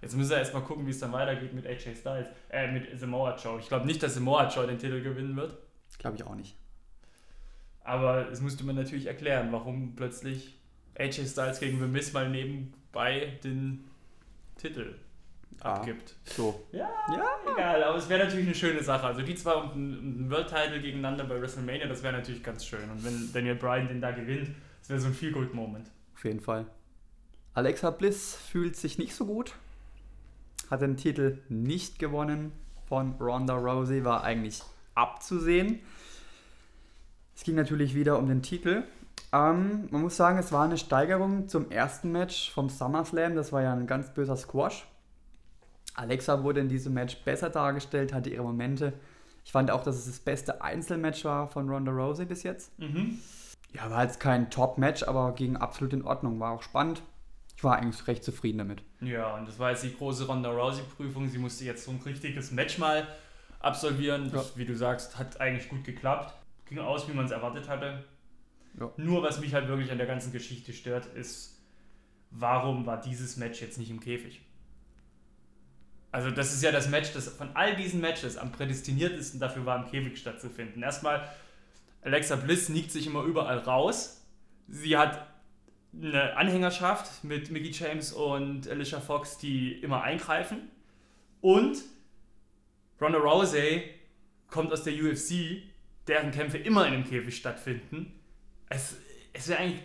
Jetzt 0.01 0.17
müssen 0.17 0.31
wir 0.31 0.39
erstmal 0.39 0.63
gucken, 0.63 0.87
wie 0.87 0.91
es 0.91 1.01
dann 1.01 1.13
weitergeht 1.13 1.53
mit 1.53 1.67
AJ 1.67 1.97
Styles, 1.97 2.29
äh, 2.51 2.71
mit 2.71 2.99
Samoa 2.99 3.37
Joe. 3.37 3.59
Ich 3.59 3.69
glaube 3.69 3.87
nicht, 3.87 4.03
dass 4.03 4.15
Samoa 4.15 4.49
Joe 4.49 4.67
den 4.67 4.79
Titel 4.79 5.03
gewinnen 5.03 5.37
wird, 5.37 5.57
Glaube 5.99 6.17
ich 6.17 6.25
auch 6.25 6.35
nicht. 6.35 6.57
Aber 7.85 8.31
es 8.31 8.41
musste 8.41 8.65
man 8.65 8.77
natürlich 8.77 9.07
erklären, 9.07 9.49
warum 9.53 9.95
plötzlich 9.97 10.59
AJ 10.99 11.27
Styles 11.27 11.61
gegen 11.61 11.79
The 11.81 11.87
Miz 11.87 12.13
mal 12.13 12.29
nebenbei 12.29 13.39
den 13.45 13.85
Titel 14.57 14.95
Ah. 15.61 15.75
abgibt. 15.75 16.17
So. 16.25 16.65
Ja, 16.73 16.91
Ja. 17.09 17.37
egal, 17.53 17.85
aber 17.85 17.97
es 17.97 18.09
wäre 18.09 18.25
natürlich 18.25 18.47
eine 18.47 18.55
schöne 18.55 18.83
Sache. 18.83 19.07
Also 19.07 19.23
die 19.23 19.35
zwei 19.37 19.55
um 19.55 19.71
den, 19.73 19.99
um 19.99 20.17
den 20.19 20.31
World 20.31 20.49
Title 20.49 20.81
gegeneinander 20.81 21.25
bei 21.25 21.41
WrestleMania, 21.41 21.87
das 21.87 22.03
wäre 22.03 22.13
natürlich 22.15 22.43
ganz 22.43 22.67
schön. 22.67 22.91
Und 22.91 23.05
wenn 23.05 23.33
Daniel 23.33 23.55
Bryan 23.55 23.87
den 23.87 24.01
da 24.01 24.11
gewinnt, 24.11 24.49
das 24.81 24.89
wäre 24.91 24.99
so 25.01 25.07
ein 25.09 25.15
Feel-Good-Moment. 25.15 25.89
Auf 26.17 26.25
jeden 26.25 26.41
Fall. 26.41 26.67
Alexa 27.55 27.91
Bliss 27.91 28.35
fühlt 28.35 28.77
sich 28.77 28.99
nicht 28.99 29.15
so 29.15 29.27
gut. 29.27 29.55
hat 30.71 30.81
den 30.81 30.97
Titel 30.97 31.39
nicht 31.51 31.99
gewonnen 31.99 32.51
von 32.89 33.13
Ronda 33.21 33.55
Rousey, 33.55 34.05
war 34.05 34.25
eigentlich 34.25 34.63
abzusehen. 34.95 35.81
Es 37.35 37.45
ging 37.45 37.55
natürlich 37.55 37.95
wieder 37.95 38.19
um 38.19 38.29
den 38.29 38.43
Titel. 38.43 38.85
Ähm, 39.33 39.89
man 39.91 40.03
muss 40.03 40.17
sagen, 40.17 40.39
es 40.39 40.53
war 40.53 40.65
eine 40.65 40.77
Steigerung 40.79 41.49
zum 41.49 41.71
ersten 41.71 42.13
Match 42.13 42.51
vom 42.53 42.69
SummerSlam. 42.69 43.35
Das 43.35 43.53
war 43.53 43.63
ja 43.63 43.73
ein 43.73 43.87
ganz 43.87 44.13
böser 44.13 44.37
Squash. 44.37 44.87
Alexa 45.95 46.43
wurde 46.43 46.61
in 46.61 46.69
diesem 46.69 46.95
Match 46.95 47.17
besser 47.25 47.51
dargestellt, 47.51 48.13
hatte 48.13 48.31
ihre 48.31 48.43
Momente. 48.43 48.93
Ich 49.45 49.53
fand 49.53 49.71
auch, 49.71 49.83
dass 49.83 49.97
es 49.97 50.07
das 50.07 50.21
beste 50.21 50.63
Einzelmatch 50.63 51.25
war 51.25 51.49
von 51.49 51.69
Ronda 51.69 51.93
Rousey 51.93 52.25
bis 52.25 52.43
jetzt. 52.43 52.79
Mhm. 52.79 53.19
Ja, 53.75 53.91
war 53.91 54.05
jetzt 54.05 54.21
kein 54.21 54.51
Top-Match, 54.51 55.03
aber 55.03 55.33
ging 55.33 55.57
absolut 55.57 55.93
in 55.93 56.05
Ordnung. 56.05 56.39
War 56.41 56.53
auch 56.53 56.63
spannend. 56.63 57.03
Ich 57.57 57.65
war 57.65 57.77
eigentlich 57.77 58.07
recht 58.07 58.25
zufrieden 58.25 58.59
damit. 58.59 58.83
Ja, 59.01 59.35
und 59.37 59.49
das 59.49 59.59
war 59.59 59.71
jetzt 59.71 59.83
die 59.83 59.95
große 59.95 60.27
Ronda 60.27 60.51
Rousey-Prüfung. 60.51 61.29
Sie 61.29 61.39
musste 61.39 61.65
jetzt 61.65 61.85
so 61.85 61.91
ein 61.91 62.01
richtiges 62.05 62.51
Match 62.53 62.79
mal 62.79 63.07
absolvieren. 63.61 64.31
Das, 64.33 64.51
Ja. 64.51 64.57
wie 64.57 64.65
du 64.65 64.77
sagst, 64.77 65.19
hat 65.19 65.41
eigentlich 65.41 65.69
gut 65.69 65.85
geklappt. 65.85 66.35
Ging 66.73 66.83
aus, 66.83 67.07
wie 67.07 67.13
man 67.13 67.27
es 67.27 67.31
erwartet 67.31 67.69
hatte. 67.69 68.03
Ja. 68.81 68.91
Nur 68.97 69.23
was 69.23 69.41
mich 69.41 69.53
halt 69.53 69.69
wirklich 69.69 69.93
an 69.93 69.99
der 69.99 70.07
ganzen 70.07 70.33
Geschichte 70.33 70.73
stört, 70.73 71.05
ist, 71.05 71.63
warum 72.31 72.87
war 72.87 72.99
dieses 72.99 73.37
Match 73.37 73.61
jetzt 73.61 73.77
nicht 73.77 73.91
im 73.91 74.01
Käfig? 74.01 74.41
Also 76.11 76.31
das 76.31 76.55
ist 76.55 76.63
ja 76.63 76.73
das 76.73 76.89
Match, 76.89 77.13
das 77.13 77.29
von 77.29 77.51
all 77.55 77.77
diesen 77.77 78.01
Matches 78.01 78.39
am 78.39 78.53
prädestiniertesten 78.53 79.39
dafür 79.39 79.67
war, 79.67 79.85
im 79.85 79.91
Käfig 79.91 80.19
stattzufinden. 80.19 80.83
Erstmal, 80.83 81.29
Alexa 82.01 82.37
Bliss 82.37 82.69
sneakt 82.69 82.91
sich 82.91 83.07
immer 83.07 83.23
überall 83.25 83.59
raus. 83.59 84.25
Sie 84.69 84.97
hat 84.97 85.27
eine 85.95 86.39
Anhängerschaft 86.39 87.23
mit 87.23 87.51
Mickey 87.51 87.71
James 87.71 88.15
und 88.15 88.67
Alicia 88.67 89.01
Fox, 89.01 89.37
die 89.37 89.73
immer 89.73 90.03
eingreifen. 90.03 90.71
Und 91.43 91.83
Ronda 92.99 93.19
Rousey 93.19 93.91
kommt 94.49 94.73
aus 94.73 94.85
der 94.85 94.95
UFC, 94.95 95.63
deren 96.09 96.31
Kämpfe 96.31 96.59
immer 96.59 96.87
in 96.87 96.95
einem 96.95 97.05
Käfig 97.05 97.37
stattfinden. 97.37 98.13
Es, 98.69 98.97
es 99.33 99.49
wäre 99.49 99.61
eigentlich 99.61 99.83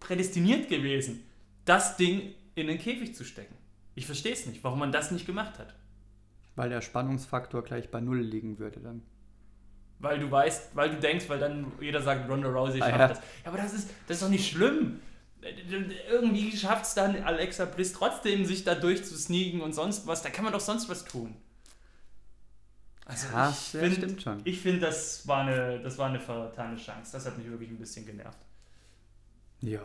prädestiniert 0.00 0.68
gewesen, 0.68 1.24
das 1.64 1.96
Ding 1.96 2.34
in 2.54 2.66
den 2.66 2.78
Käfig 2.78 3.14
zu 3.14 3.24
stecken. 3.24 3.54
Ich 3.94 4.06
verstehe 4.06 4.32
es 4.32 4.46
nicht, 4.46 4.62
warum 4.64 4.78
man 4.78 4.92
das 4.92 5.10
nicht 5.10 5.26
gemacht 5.26 5.58
hat. 5.58 5.74
Weil 6.56 6.70
der 6.70 6.80
Spannungsfaktor 6.80 7.62
gleich 7.62 7.90
bei 7.90 8.00
Null 8.00 8.20
liegen 8.20 8.58
würde 8.58 8.80
dann. 8.80 9.02
Weil 9.98 10.18
du 10.18 10.30
weißt, 10.30 10.74
weil 10.74 10.90
du 10.90 10.96
denkst, 10.98 11.28
weil 11.28 11.38
dann 11.38 11.70
jeder 11.80 12.00
sagt, 12.02 12.28
Ronda 12.28 12.48
Rousey 12.48 12.80
Ah, 12.80 12.86
schafft 12.86 12.98
ja. 12.98 13.08
das. 13.08 13.18
Ja, 13.18 13.24
aber 13.50 13.58
das 13.58 13.74
ist, 13.74 13.90
das 14.08 14.16
ist 14.16 14.22
doch 14.22 14.30
nicht 14.30 14.50
schlimm. 14.50 15.00
Irgendwie 16.10 16.54
schafft 16.56 16.84
es 16.84 16.94
dann 16.94 17.22
Alexa 17.22 17.64
Bliss 17.66 17.92
trotzdem, 17.92 18.44
sich 18.44 18.64
da 18.64 18.74
durchzusneaken 18.74 19.60
und 19.60 19.74
sonst 19.74 20.06
was. 20.06 20.22
Da 20.22 20.30
kann 20.30 20.44
man 20.44 20.52
doch 20.52 20.60
sonst 20.60 20.88
was 20.88 21.04
tun. 21.04 21.34
Also 23.10 23.26
Ja, 23.32 23.50
ich 23.50 23.72
ja, 23.72 23.80
finde, 23.80 23.96
stimmt 23.96 24.22
schon. 24.22 24.40
ich 24.44 24.60
find, 24.60 24.82
das, 24.82 25.26
war 25.26 25.42
eine, 25.42 25.80
das 25.80 25.98
war 25.98 26.08
eine 26.08 26.20
vertane 26.20 26.76
Chance. 26.76 27.10
Das 27.12 27.26
hat 27.26 27.36
mich 27.36 27.50
wirklich 27.50 27.68
ein 27.68 27.78
bisschen 27.78 28.06
genervt. 28.06 28.38
Ja. 29.60 29.80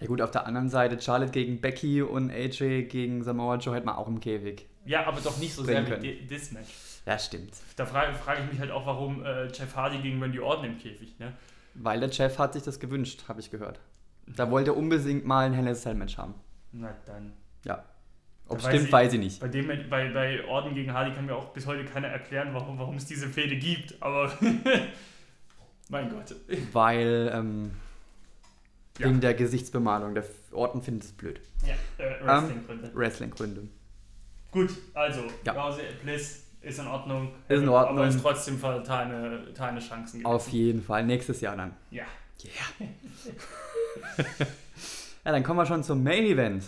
Ja 0.00 0.06
gut, 0.06 0.22
auf 0.22 0.30
der 0.30 0.46
anderen 0.46 0.68
Seite 0.68 1.00
Charlotte 1.00 1.32
gegen 1.32 1.60
Becky 1.60 2.00
und 2.02 2.30
AJ 2.30 2.84
gegen 2.84 3.24
Samoa 3.24 3.56
Joe 3.56 3.74
hätte 3.74 3.86
man 3.86 3.96
auch 3.96 4.06
im 4.06 4.20
Käfig. 4.20 4.66
Ja, 4.84 5.04
aber 5.04 5.20
doch 5.20 5.36
nicht 5.38 5.52
so 5.52 5.64
sehr 5.64 5.82
Bringen 5.82 6.00
wie 6.02 6.26
das 6.28 6.52
Match. 6.52 6.72
Ja, 7.04 7.18
stimmt. 7.18 7.54
Da 7.74 7.84
frage 7.84 8.14
frage 8.14 8.42
ich 8.44 8.52
mich 8.52 8.60
halt 8.60 8.70
auch, 8.70 8.86
warum 8.86 9.24
äh, 9.24 9.46
Jeff 9.48 9.74
Hardy 9.74 9.98
gegen 9.98 10.22
Randy 10.22 10.38
Orton 10.38 10.66
im 10.66 10.78
Käfig. 10.78 11.18
Ne? 11.18 11.32
Weil 11.74 11.98
der 11.98 12.12
Chef 12.12 12.38
hat 12.38 12.52
sich 12.52 12.62
das 12.62 12.78
gewünscht, 12.78 13.24
habe 13.26 13.40
ich 13.40 13.50
gehört. 13.50 13.80
Da 14.28 14.50
wollte 14.50 14.70
er 14.70 14.76
unbedingt 14.76 15.24
mal 15.24 15.46
ein 15.46 15.54
helles 15.54 15.82
Cell-Match 15.82 16.16
haben. 16.18 16.34
Na 16.70 16.94
dann. 17.04 17.32
Ja. 17.64 17.82
Ob 18.48 18.58
weiß 18.62 18.68
stimmt, 18.68 18.86
ich- 18.86 18.92
weiß 18.92 19.12
ich 19.12 19.18
nicht. 19.20 19.40
Bei, 19.40 19.48
dem, 19.48 19.66
bei, 19.90 20.08
bei 20.10 20.44
Orden 20.46 20.74
gegen 20.74 20.92
Hardy 20.92 21.12
kann 21.14 21.26
mir 21.26 21.34
auch 21.36 21.48
bis 21.52 21.66
heute 21.66 21.84
keiner 21.84 22.08
erklären, 22.08 22.48
warum, 22.52 22.78
warum 22.78 22.96
es 22.96 23.04
diese 23.06 23.28
Fehde 23.28 23.56
gibt, 23.56 24.00
aber 24.02 24.32
mein 25.90 26.08
Gott. 26.10 26.34
Weil, 26.72 27.30
ähm, 27.34 27.70
Ja. 28.98 29.06
wegen 29.08 29.20
der 29.20 29.34
Gesichtsbemalung. 29.34 30.14
Der 30.14 30.24
Orten 30.52 30.82
findet 30.82 31.04
es 31.04 31.12
blöd. 31.12 31.40
Ja, 31.66 31.74
äh, 32.04 32.24
Wrestling-Gründe. 32.24 32.90
Wrestling-Gründe. 32.94 33.68
Gut, 34.50 34.70
also, 34.94 35.24
Ja. 35.44 35.52
Rousey, 35.52 35.84
Bliss 36.02 36.44
ist 36.62 36.78
in 36.78 36.86
Ordnung. 36.86 37.32
Ist 37.48 37.62
in 37.62 37.68
Ordnung. 37.68 37.98
Aber 37.98 38.06
es 38.08 38.14
ist 38.16 38.22
trotzdem 38.22 38.58
vertane, 38.58 39.42
vertane 39.44 39.78
Chancen. 39.80 40.24
Auf 40.24 40.46
gewesen. 40.46 40.56
jeden 40.56 40.82
Fall. 40.82 41.04
Nächstes 41.04 41.40
Jahr 41.42 41.54
dann. 41.56 41.74
Ja. 41.90 42.04
Yeah. 42.44 42.88
ja, 45.24 45.32
dann 45.32 45.42
kommen 45.42 45.58
wir 45.58 45.66
schon 45.66 45.82
zum 45.82 46.02
Main 46.02 46.24
Event. 46.24 46.64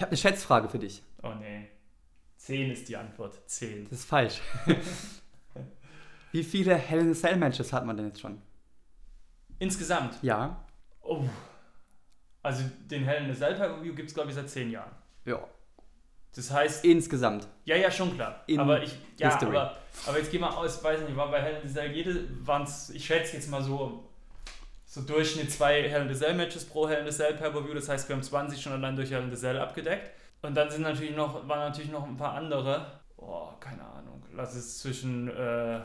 Ich 0.00 0.02
habe 0.02 0.12
eine 0.12 0.16
Schätzfrage 0.16 0.66
für 0.70 0.78
dich. 0.78 1.02
Oh 1.22 1.34
nee. 1.38 1.68
10 2.38 2.70
ist 2.70 2.88
die 2.88 2.96
Antwort. 2.96 3.38
10. 3.44 3.84
Das 3.90 3.98
ist 3.98 4.08
falsch. 4.08 4.40
Wie 6.32 6.42
viele 6.42 6.74
Hell 6.74 7.00
in 7.00 7.10
a 7.10 7.14
Cell 7.14 7.36
Matches 7.36 7.70
hat 7.70 7.84
man 7.84 7.98
denn 7.98 8.06
jetzt 8.06 8.22
schon? 8.22 8.40
Insgesamt. 9.58 10.14
Ja. 10.22 10.64
Oh. 11.02 11.22
Also 12.42 12.64
den 12.90 13.04
Hell 13.04 13.24
in 13.24 13.30
a 13.30 13.34
Cell 13.34 13.54
Pay-Per-View 13.54 13.94
gibt 13.94 14.08
es, 14.08 14.14
glaube 14.14 14.30
ich, 14.30 14.36
seit 14.36 14.48
10 14.48 14.70
Jahren. 14.70 14.92
Ja. 15.26 15.46
Das 16.34 16.50
heißt, 16.50 16.82
Insgesamt. 16.82 17.46
Ja, 17.66 17.76
ja, 17.76 17.90
schon 17.90 18.14
klar. 18.14 18.42
In 18.46 18.58
aber 18.58 18.82
ich, 18.82 18.96
ja, 19.18 19.28
History. 19.28 19.54
aber, 19.54 19.76
aber 20.06 20.16
jetzt 20.16 20.30
geh 20.30 20.38
mal 20.38 20.48
aus, 20.48 20.82
weiß 20.82 21.02
nicht, 21.02 21.14
war 21.14 21.30
bei 21.30 21.42
Hell 21.42 21.60
in 21.60 21.68
the 21.68 21.74
Cell 21.74 21.92
jede, 21.92 22.26
waren 22.46 22.62
es, 22.62 22.88
ich 22.88 23.04
schätze 23.04 23.36
jetzt 23.36 23.50
mal 23.50 23.62
so, 23.62 24.09
so 24.90 25.02
Durchschnitt 25.02 25.52
zwei 25.52 25.88
Hell 25.88 26.02
in 26.02 26.12
the 26.12 26.18
Cell 26.18 26.34
Matches 26.34 26.64
pro 26.64 26.88
Hell 26.88 26.98
in 26.98 27.10
the 27.10 27.16
Cell 27.16 27.34
Pay-Per-View, 27.34 27.74
das 27.74 27.88
heißt, 27.88 28.08
wir 28.08 28.16
haben 28.16 28.24
20 28.24 28.60
schon 28.60 28.72
allein 28.72 28.96
durch 28.96 29.12
Hell 29.12 29.22
in 29.22 29.30
the 29.30 29.36
Cell 29.36 29.56
abgedeckt. 29.56 30.10
Und 30.42 30.56
dann 30.56 30.68
sind 30.68 30.82
natürlich 30.82 31.14
noch, 31.14 31.46
waren 31.48 31.60
natürlich 31.60 31.92
noch 31.92 32.04
ein 32.04 32.16
paar 32.16 32.34
andere, 32.34 33.00
oh, 33.16 33.50
keine 33.60 33.82
Ahnung, 33.82 34.20
lass 34.34 34.56
es 34.56 34.80
zwischen 34.80 35.28
äh, 35.28 35.80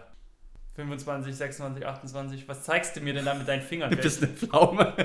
25, 0.76 1.36
26, 1.36 1.86
28, 1.86 2.48
was 2.48 2.64
zeigst 2.64 2.96
du 2.96 3.02
mir 3.02 3.14
denn 3.14 3.26
da 3.26 3.36
mit 3.36 3.48
deinen 3.48 3.62
Fingern? 3.62 3.92
Du 3.92 3.98
bist 3.98 4.24
eine 4.24 4.32
Pflaume. 4.34 4.96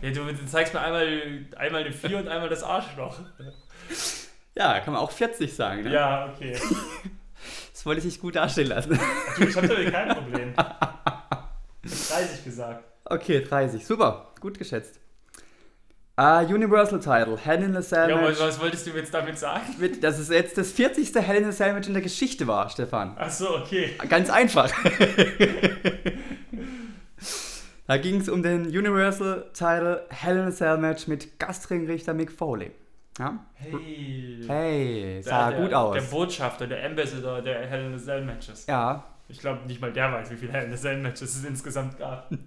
ja, 0.00 0.10
du, 0.10 0.46
zeigst 0.46 0.72
mir 0.72 0.80
einmal, 0.80 1.44
einmal 1.56 1.82
eine 1.82 1.92
4 1.92 2.18
und 2.20 2.28
einmal 2.28 2.48
das 2.48 2.62
Arschloch. 2.62 3.18
Ja, 4.54 4.80
kann 4.80 4.94
man 4.94 5.02
auch 5.02 5.10
40 5.10 5.54
sagen. 5.54 5.82
Ne? 5.82 5.92
Ja, 5.92 6.32
okay. 6.32 6.56
Das 7.72 7.84
wollte 7.86 7.98
ich 7.98 8.04
nicht 8.04 8.20
gut 8.20 8.36
dastehen 8.36 8.68
lassen. 8.68 8.96
Du, 9.36 9.44
ich 9.44 9.56
hab 9.56 9.66
damit 9.66 9.90
kein 9.90 10.08
Problem. 10.10 10.54
Ich 11.82 11.92
hab 11.92 12.20
30 12.20 12.44
gesagt. 12.44 12.91
Okay, 13.12 13.44
30. 13.44 13.84
Super. 13.84 14.32
Gut 14.40 14.58
geschätzt. 14.58 14.98
Uh, 16.18 16.40
Universal 16.48 16.98
Title. 16.98 17.36
Hell 17.36 17.62
in 17.62 17.76
a 17.76 17.82
Cell 17.82 18.08
Ja, 18.08 18.22
was, 18.22 18.40
was 18.40 18.58
wolltest 18.58 18.86
du 18.86 18.90
jetzt 18.92 19.12
damit 19.12 19.38
sagen? 19.38 19.64
Mit, 19.78 20.02
dass 20.02 20.18
es 20.18 20.30
jetzt 20.30 20.56
das 20.56 20.72
40. 20.72 21.14
Hell 21.14 21.42
in 21.42 21.44
a 21.44 21.72
Match 21.74 21.88
in 21.88 21.92
der 21.92 22.02
Geschichte 22.02 22.46
war, 22.46 22.70
Stefan. 22.70 23.14
Ach 23.18 23.28
so, 23.30 23.58
okay. 23.58 23.90
Ganz 24.08 24.30
einfach. 24.30 24.72
da 27.86 27.98
ging 27.98 28.18
es 28.18 28.30
um 28.30 28.42
den 28.42 28.66
Universal 28.66 29.50
Title 29.52 30.06
Hell 30.08 30.38
in 30.38 30.44
a 30.44 30.50
Cell 30.50 30.78
Match 30.78 31.06
mit 31.06 31.38
Gastringrichter 31.38 32.14
Mick 32.14 32.32
Foley. 32.32 32.70
Ja? 33.18 33.44
Hey. 33.52 34.40
Hey, 34.46 35.20
sah 35.22 35.50
der, 35.50 35.60
gut 35.60 35.74
aus. 35.74 35.94
Der 35.94 36.02
Botschafter, 36.02 36.66
der 36.66 36.82
Ambassador 36.86 37.42
der 37.42 37.66
Hell 37.66 37.84
in 37.84 37.94
a 37.94 37.98
Cell 37.98 38.24
Matches. 38.24 38.64
ja, 38.66 39.04
Ich 39.32 39.38
glaube, 39.38 39.66
nicht 39.66 39.80
mal 39.80 39.92
der 39.92 40.12
weiß, 40.12 40.30
wie 40.30 40.36
viele 40.36 40.52
Hell 40.52 40.66
in 40.66 40.72
a 40.74 40.76
Cell 40.76 41.00
Matches 41.00 41.36
es 41.36 41.44
insgesamt 41.44 41.98
gab. 41.98 42.30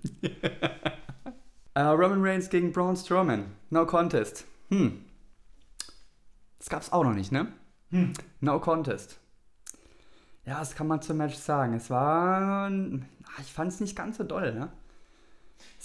Äh, 1.78 1.82
Roman 1.82 2.24
Reigns 2.24 2.50
gegen 2.50 2.72
Braun 2.72 2.96
Strowman. 2.96 3.48
No 3.70 3.86
Contest. 3.86 4.46
Hm. 4.70 5.04
Das 6.58 6.70
gab's 6.70 6.94
auch 6.94 7.04
noch 7.04 7.14
nicht, 7.14 7.34
ne? 7.34 7.52
Hm. 7.92 8.14
No 8.40 8.62
Contest. 8.62 9.20
Ja, 10.46 10.60
das 10.60 10.74
kann 10.76 10.88
man 10.88 11.02
zum 11.02 11.18
Match 11.18 11.36
sagen. 11.36 11.74
Es 11.74 11.90
war. 11.90 12.70
ah, 12.72 13.42
Ich 13.42 13.52
fand 13.52 13.74
es 13.74 13.82
nicht 13.82 13.94
ganz 13.98 14.16
so 14.16 14.24
doll, 14.24 14.54
ne? 14.54 14.72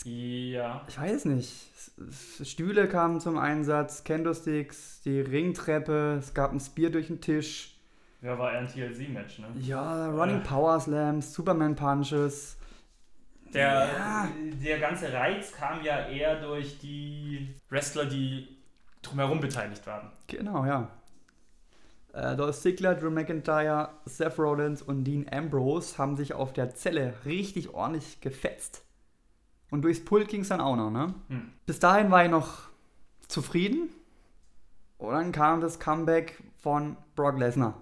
Ja. 0.04 0.84
Ich 0.86 0.96
weiß 1.00 1.24
nicht. 1.24 1.52
Stühle 2.44 2.88
kamen 2.88 3.18
zum 3.18 3.36
Einsatz, 3.36 4.04
Candlesticks, 4.04 5.00
die 5.04 5.20
Ringtreppe, 5.20 6.18
es 6.20 6.34
gab 6.34 6.52
ein 6.52 6.60
Spear 6.60 6.90
durch 6.90 7.08
den 7.08 7.20
Tisch. 7.20 7.69
Ja, 8.22 8.38
war 8.38 8.52
eher 8.52 8.60
ein 8.60 8.68
TLC-Match, 8.68 9.38
ne? 9.38 9.46
Ja, 9.60 10.10
Running 10.10 10.40
Äh. 10.40 10.44
Power 10.44 10.78
Slams, 10.78 11.32
Superman 11.32 11.74
Punches. 11.74 12.56
Der, 13.54 13.88
Ja. 13.96 14.28
der 14.62 14.78
ganze 14.78 15.12
Reiz 15.12 15.52
kam 15.52 15.82
ja 15.82 16.06
eher 16.08 16.40
durch 16.40 16.78
die 16.78 17.54
Wrestler, 17.68 18.04
die 18.06 18.56
drumherum 19.02 19.40
beteiligt 19.40 19.86
waren. 19.86 20.10
Genau, 20.26 20.64
ja. 20.66 20.88
Äh, 22.12 22.36
Dolph 22.36 22.58
Ziggler, 22.58 22.94
Drew 22.94 23.10
McIntyre, 23.10 23.88
Seth 24.04 24.38
Rollins 24.38 24.82
und 24.82 25.04
Dean 25.04 25.26
Ambrose 25.32 25.96
haben 25.96 26.16
sich 26.16 26.34
auf 26.34 26.52
der 26.52 26.74
Zelle 26.74 27.14
richtig 27.24 27.70
ordentlich 27.72 28.20
gefetzt. 28.20 28.84
Und 29.70 29.82
durchs 29.82 30.04
Pult 30.04 30.28
ging 30.28 30.42
es 30.42 30.48
dann 30.48 30.60
auch 30.60 30.76
noch, 30.76 30.90
ne? 30.90 31.14
Hm. 31.28 31.52
Bis 31.66 31.78
dahin 31.78 32.10
war 32.10 32.24
ich 32.24 32.30
noch 32.30 32.62
zufrieden. 33.28 33.88
Und 34.98 35.12
dann 35.12 35.32
kam 35.32 35.60
das 35.60 35.78
Comeback 35.78 36.42
von 36.60 36.96
Brock 37.14 37.38
Lesnar. 37.38 37.74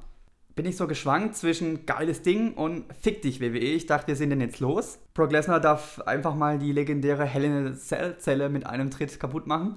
Bin 0.58 0.66
ich 0.66 0.76
so 0.76 0.88
geschwankt 0.88 1.36
zwischen 1.36 1.86
geiles 1.86 2.22
Ding 2.22 2.52
und 2.54 2.84
fick 3.00 3.22
dich 3.22 3.40
WWE. 3.40 3.58
Ich 3.60 3.86
dachte, 3.86 4.08
wir 4.08 4.16
sind 4.16 4.30
denn 4.30 4.40
jetzt 4.40 4.58
los. 4.58 4.98
Brock 5.14 5.30
Lesnar 5.30 5.60
darf 5.60 6.00
einfach 6.00 6.34
mal 6.34 6.58
die 6.58 6.72
legendäre 6.72 7.24
Hell 7.24 7.44
in 7.44 7.66
a 7.68 7.74
Cell 7.76 8.18
Zelle 8.18 8.48
mit 8.48 8.66
einem 8.66 8.90
Tritt 8.90 9.20
kaputt 9.20 9.46
machen. 9.46 9.76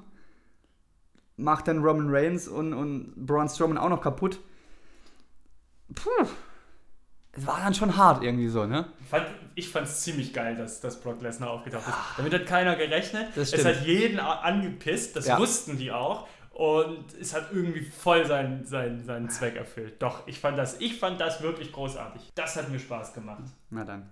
macht 1.37 1.67
dann 1.67 1.83
Roman 1.83 2.07
Reigns 2.09 2.47
und, 2.47 2.73
und 2.73 3.13
Braun 3.15 3.47
Strowman 3.47 3.77
auch 3.77 3.89
noch 3.89 4.01
kaputt. 4.01 4.39
Puh. 5.93 6.25
Es 7.33 7.45
war 7.45 7.59
dann 7.59 7.75
schon 7.75 7.95
hart 7.95 8.23
irgendwie 8.23 8.47
so, 8.47 8.65
ne? 8.65 8.87
Ich 9.53 9.69
fand 9.69 9.85
es 9.85 10.01
ziemlich 10.01 10.33
geil, 10.33 10.55
dass, 10.55 10.81
dass 10.81 10.99
Brock 10.99 11.21
Lesnar 11.21 11.51
aufgetaucht 11.51 11.87
ist. 11.87 11.95
Damit 12.17 12.33
hat 12.33 12.47
keiner 12.47 12.75
gerechnet. 12.75 13.37
Es 13.37 13.63
hat 13.63 13.85
jeden 13.85 14.19
angepisst, 14.19 15.15
das 15.15 15.27
Ja. 15.27 15.37
wussten 15.37 15.77
die 15.77 15.91
auch. 15.91 16.27
Und 16.61 17.15
es 17.19 17.33
hat 17.33 17.51
irgendwie 17.51 17.81
voll 17.81 18.23
seinen, 18.23 18.63
seinen, 18.67 19.03
seinen 19.03 19.27
Zweck 19.31 19.55
erfüllt. 19.55 19.99
Doch, 19.99 20.27
ich 20.27 20.39
fand, 20.39 20.59
das, 20.59 20.79
ich 20.79 20.99
fand 20.99 21.19
das 21.19 21.41
wirklich 21.41 21.71
großartig. 21.71 22.21
Das 22.35 22.55
hat 22.55 22.69
mir 22.69 22.77
Spaß 22.77 23.15
gemacht. 23.15 23.41
Na 23.71 23.83
dann. 23.83 24.11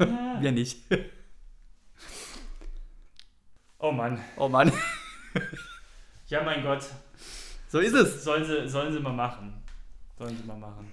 Ja. 0.00 0.36
Wir 0.40 0.50
nicht. 0.50 0.82
Oh 3.78 3.92
Mann. 3.92 4.20
Oh 4.36 4.48
Mann. 4.48 4.72
Ja, 6.26 6.42
mein 6.42 6.64
Gott. 6.64 6.84
So 7.68 7.78
ist 7.78 7.94
es. 7.94 8.24
Sollen 8.24 8.44
sie, 8.44 8.68
sollen 8.68 8.92
sie 8.92 8.98
mal 8.98 9.12
machen. 9.12 9.62
Sollen 10.18 10.36
sie 10.36 10.42
mal 10.42 10.58
machen. 10.58 10.92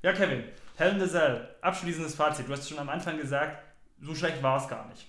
Ja, 0.00 0.14
Kevin. 0.14 0.44
In 0.78 0.98
the 0.98 1.06
Cell. 1.06 1.56
Abschließendes 1.60 2.14
Fazit. 2.14 2.48
Du 2.48 2.52
hast 2.52 2.66
schon 2.66 2.78
am 2.78 2.88
Anfang 2.88 3.18
gesagt, 3.18 3.62
so 4.00 4.14
schlecht 4.14 4.42
war 4.42 4.56
es 4.56 4.66
gar 4.66 4.88
nicht. 4.88 5.06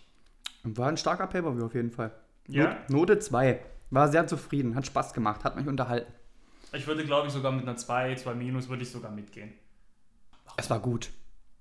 War 0.63 0.89
ein 0.89 0.97
starker 0.97 1.27
Pay-Per-View 1.27 1.65
auf 1.65 1.73
jeden 1.73 1.91
Fall. 1.91 2.11
Ja? 2.47 2.63
Not- 2.63 2.89
Note 2.89 3.19
2. 3.19 3.59
War 3.89 4.07
sehr 4.11 4.25
zufrieden, 4.27 4.75
hat 4.75 4.85
Spaß 4.87 5.13
gemacht, 5.13 5.43
hat 5.43 5.55
mich 5.55 5.67
unterhalten. 5.67 6.11
Ich 6.71 6.87
würde, 6.87 7.05
glaube 7.05 7.27
ich, 7.27 7.33
sogar 7.33 7.51
mit 7.51 7.61
einer 7.63 7.77
2, 7.77 8.15
2 8.15 8.33
Minus 8.33 8.67
würde 8.67 8.81
ich 8.81 8.89
sogar 8.89 9.11
mitgehen. 9.11 9.53
Es 10.57 10.69
war 10.69 10.79
gut. 10.79 11.11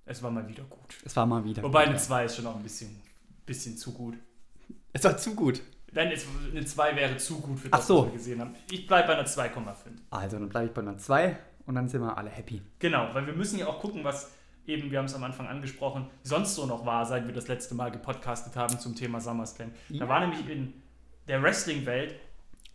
Es 0.07 0.23
war 0.23 0.31
mal 0.31 0.47
wieder 0.49 0.65
gut. 0.65 0.97
Es 1.05 1.15
war 1.15 1.27
mal 1.27 1.45
wieder. 1.45 1.63
Wobei 1.63 1.83
gut. 1.85 1.91
eine 1.91 1.99
2 1.99 2.25
ist 2.25 2.37
schon 2.37 2.47
auch 2.47 2.57
ein 2.57 2.63
bisschen, 2.63 3.01
bisschen 3.45 3.77
zu 3.77 3.93
gut. 3.93 4.15
Es 4.93 5.05
war 5.05 5.17
zu 5.17 5.35
gut. 5.35 5.61
Nein, 5.93 6.11
es, 6.11 6.25
eine 6.51 6.65
2 6.65 6.97
wäre 6.97 7.17
zu 7.19 7.39
gut 7.41 7.59
für 7.61 7.69
das, 7.69 7.87
so. 7.87 7.99
was 7.99 8.07
wir 8.07 8.13
gesehen 8.15 8.41
haben. 8.41 8.55
Ich 8.71 8.87
bleibe 8.87 9.09
bei 9.09 9.15
einer 9.19 9.27
2,5. 9.29 9.75
Also, 10.11 10.39
dann 10.39 10.49
bleibe 10.49 10.67
ich 10.69 10.73
bei 10.73 10.81
einer 10.81 10.97
2 10.97 11.37
und 11.67 11.75
dann 11.75 11.89
sind 11.89 12.01
wir 12.01 12.17
alle 12.17 12.31
happy. 12.31 12.63
Genau, 12.79 13.11
weil 13.13 13.27
wir 13.27 13.35
müssen 13.35 13.59
ja 13.59 13.67
auch 13.67 13.79
gucken, 13.79 14.03
was 14.03 14.33
eben, 14.67 14.91
wir 14.91 14.99
haben 14.99 15.07
es 15.07 15.15
am 15.15 15.25
Anfang 15.25 15.49
angesprochen, 15.49 16.09
sonst 16.23 16.55
so 16.55 16.67
noch 16.67 16.85
war, 16.87 17.05
seit 17.07 17.27
wir 17.27 17.35
das 17.35 17.49
letzte 17.49 17.75
Mal 17.75 17.91
gepodcastet 17.91 18.57
haben 18.57 18.79
zum 18.79 18.95
Thema 18.95 19.21
SummerSlam. 19.21 19.73
Ja. 19.89 20.01
Da 20.01 20.09
war 20.09 20.21
nämlich 20.21 20.49
in 20.49 20.75
der 21.29 21.43
Wrestling-Welt 21.43 22.15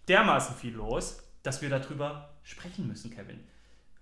dermaßen 0.07 0.55
viel 0.55 0.73
los, 0.73 1.23
dass 1.43 1.61
wir 1.61 1.69
darüber 1.69 2.29
sprechen 2.43 2.87
müssen, 2.87 3.11
Kevin. 3.11 3.39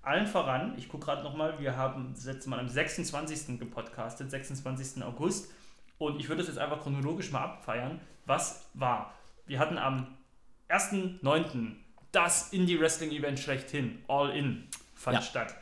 Allen 0.01 0.27
voran, 0.27 0.75
ich 0.77 0.87
gucke 0.87 1.05
gerade 1.05 1.23
nochmal, 1.23 1.59
wir 1.59 1.75
haben 1.77 2.13
das 2.13 2.25
letzte 2.25 2.49
Mal 2.49 2.59
am 2.59 2.69
26. 2.69 3.57
gepodcastet, 3.59 4.29
26. 4.29 5.03
August. 5.03 5.51
Und 5.97 6.19
ich 6.19 6.27
würde 6.27 6.39
das 6.43 6.47
jetzt 6.47 6.59
einfach 6.59 6.81
chronologisch 6.81 7.31
mal 7.31 7.43
abfeiern. 7.43 7.99
Was 8.25 8.69
war? 8.73 9.13
Wir 9.47 9.57
hatten 9.59 9.77
am 9.77 10.07
1.9. 10.69 11.71
das 12.11 12.53
Indie-Wrestling-Event 12.53 13.39
schlechthin, 13.39 14.03
All 14.07 14.29
In, 14.35 14.67
fand 14.93 15.15
Ja. 15.17 15.21
statt. 15.21 15.55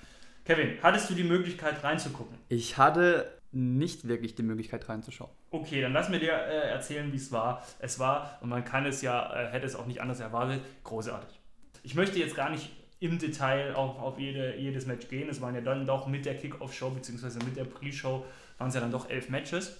Kevin, 0.45 0.77
hattest 0.83 1.09
du 1.09 1.13
die 1.13 1.23
Möglichkeit 1.23 1.83
reinzugucken? 1.83 2.37
Ich 2.49 2.77
hatte 2.77 3.31
nicht 3.53 4.07
wirklich 4.07 4.35
die 4.35 4.43
Möglichkeit 4.43 4.89
reinzuschauen. 4.89 5.31
Okay, 5.51 5.81
dann 5.81 5.93
lass 5.93 6.09
mir 6.09 6.19
dir 6.19 6.33
äh, 6.33 6.69
erzählen, 6.69 7.11
wie 7.13 7.17
es 7.17 7.31
war. 7.31 7.63
Es 7.79 7.99
war, 7.99 8.39
und 8.41 8.49
man 8.49 8.65
kann 8.65 8.85
es 8.85 9.01
ja, 9.01 9.33
äh, 9.33 9.51
hätte 9.51 9.65
es 9.65 9.75
auch 9.75 9.85
nicht 9.85 10.01
anders 10.01 10.19
erwartet, 10.19 10.61
großartig. 10.83 11.39
Ich 11.83 11.95
möchte 11.95 12.19
jetzt 12.19 12.35
gar 12.35 12.49
nicht 12.49 12.71
im 12.99 13.19
Detail 13.19 13.75
auf, 13.75 13.99
auf 13.99 14.19
jede, 14.19 14.57
jedes 14.57 14.85
Match 14.85 15.07
gehen. 15.07 15.29
Es 15.29 15.39
waren 15.39 15.55
ja 15.55 15.61
dann 15.61 15.85
doch 15.85 16.07
mit 16.07 16.25
der 16.25 16.35
Kickoff-Show 16.37 16.89
beziehungsweise 16.89 17.39
mit 17.39 17.55
der 17.55 17.65
Pre-Show 17.65 18.25
waren 18.57 18.69
es 18.69 18.75
ja 18.75 18.81
dann 18.81 18.91
doch 18.91 19.09
elf 19.09 19.29
Matches. 19.29 19.77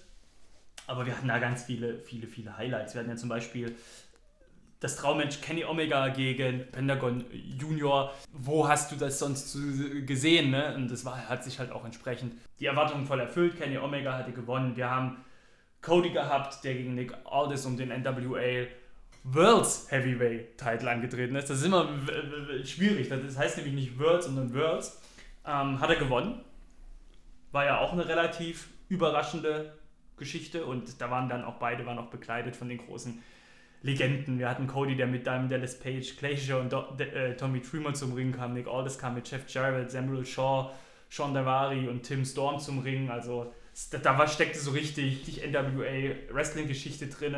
Aber 0.88 1.06
wir 1.06 1.16
hatten 1.16 1.28
da 1.28 1.40
ganz 1.40 1.64
viele, 1.64 2.00
viele, 2.00 2.28
viele 2.28 2.58
Highlights. 2.58 2.94
Wir 2.94 3.00
hatten 3.00 3.10
ja 3.10 3.16
zum 3.16 3.30
Beispiel 3.30 3.76
das 4.84 4.98
Traummatch 4.98 5.40
Kenny 5.40 5.64
Omega 5.64 6.10
gegen 6.10 6.70
Pentagon 6.70 7.24
Junior. 7.32 8.14
Wo 8.34 8.68
hast 8.68 8.92
du 8.92 8.98
das 8.98 9.18
sonst 9.18 9.58
gesehen? 10.06 10.52
Ne? 10.52 10.76
Und 10.76 10.92
das 10.92 11.06
war, 11.06 11.30
hat 11.30 11.42
sich 11.42 11.58
halt 11.58 11.72
auch 11.72 11.86
entsprechend 11.86 12.34
die 12.60 12.66
Erwartungen 12.66 13.06
voll 13.06 13.22
erfüllt. 13.22 13.58
Kenny 13.58 13.78
Omega 13.78 14.18
hatte 14.18 14.34
gewonnen. 14.34 14.76
Wir 14.76 14.90
haben 14.90 15.24
Cody 15.82 16.10
gehabt, 16.10 16.66
der 16.66 16.74
gegen 16.74 16.96
Nick 16.96 17.14
Aldis 17.24 17.66
um 17.66 17.78
den 17.78 17.90
NWA 17.90 18.68
Worlds 19.24 19.88
Heavyweight 19.90 20.58
Title 20.58 20.92
angetreten 20.92 21.38
ist. 21.38 21.50
Das 21.50 21.60
ist 21.60 21.66
immer 21.66 21.88
schwierig. 22.66 23.08
Das 23.08 23.38
heißt 23.38 23.56
nämlich 23.56 23.76
nicht 23.76 23.98
Worlds, 23.98 24.26
sondern 24.26 24.54
Worlds. 24.54 25.02
Ähm, 25.48 25.80
hat 25.80 25.92
er 25.92 25.96
gewonnen. 25.96 26.42
War 27.54 27.64
ja 27.64 27.80
auch 27.80 27.94
eine 27.94 28.06
relativ 28.06 28.68
überraschende 28.90 29.78
Geschichte 30.18 30.66
und 30.66 31.00
da 31.00 31.10
waren 31.10 31.30
dann 31.30 31.46
auch 31.46 31.56
beide 31.56 31.86
waren 31.86 32.00
auch 32.00 32.10
begleitet 32.10 32.58
von 32.58 32.68
den 32.68 32.80
großen 32.80 33.24
Legenden. 33.84 34.40
Wir 34.40 34.50
hatten 34.50 34.66
Cody, 34.66 34.96
der 34.96 35.08
mit 35.08 35.26
Diamond 35.26 35.52
Dallas 35.52 35.78
Page, 35.78 36.16
Glacier 36.18 36.60
und 36.60 36.72
Do 36.72 36.84
De 36.98 37.08
äh, 37.10 37.36
Tommy 37.36 37.62
Dreamer 37.62 37.94
zum 37.94 38.14
Ring 38.14 38.32
kam. 38.32 38.54
Nick 38.54 38.68
Aldis 38.68 38.98
kam 38.98 39.16
mit 39.16 39.30
Jeff 39.30 39.44
Jarrett, 39.48 39.92
Samuel 39.92 40.26
Shaw, 40.26 40.72
Sean 41.10 41.34
Davari 41.34 41.88
und 41.90 42.02
Tim 42.02 42.24
Storm 42.24 42.60
zum 42.60 42.80
Ring. 42.80 43.10
Also 43.10 43.54
da, 43.92 44.18
war, 44.18 44.28
steckte 44.28 44.58
so 44.58 44.72
richtig 44.72 45.26
die 45.26 45.48
NWA 45.48 46.16
Wrestling-Geschichte 46.32 47.08
drin. 47.08 47.36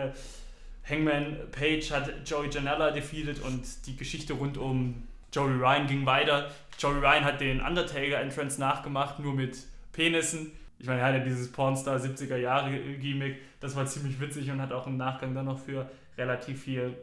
Hangman 0.87 1.37
Page 1.51 1.91
hat 1.91 2.11
Joey 2.25 2.49
Janela 2.49 2.91
defeated 2.91 3.41
und 3.41 3.63
die 3.87 3.95
Geschichte 3.95 4.33
rund 4.33 4.57
um 4.57 5.07
Joey 5.33 5.55
Ryan 5.55 5.87
ging 5.87 6.05
weiter. 6.05 6.51
Joey 6.77 6.99
Ryan 6.99 7.23
hat 7.23 7.41
den 7.41 7.59
Undertaker-Entrance 7.59 8.59
nachgemacht, 8.59 9.19
nur 9.19 9.33
mit 9.33 9.57
Penissen. 9.93 10.51
Ich 10.77 10.85
meine, 10.85 10.99
er 10.99 11.07
hat 11.07 11.15
ja 11.15 11.23
dieses 11.23 11.51
Pornstar 11.51 11.97
70er 11.97 12.37
Jahre 12.37 12.77
Gimmick. 12.97 13.37
Das 13.59 13.75
war 13.75 13.87
ziemlich 13.87 14.19
witzig 14.19 14.51
und 14.51 14.61
hat 14.61 14.71
auch 14.71 14.85
im 14.85 14.97
Nachgang 14.97 15.33
dann 15.33 15.45
noch 15.45 15.57
für 15.57 15.89
relativ 16.17 16.63
viel 16.63 16.95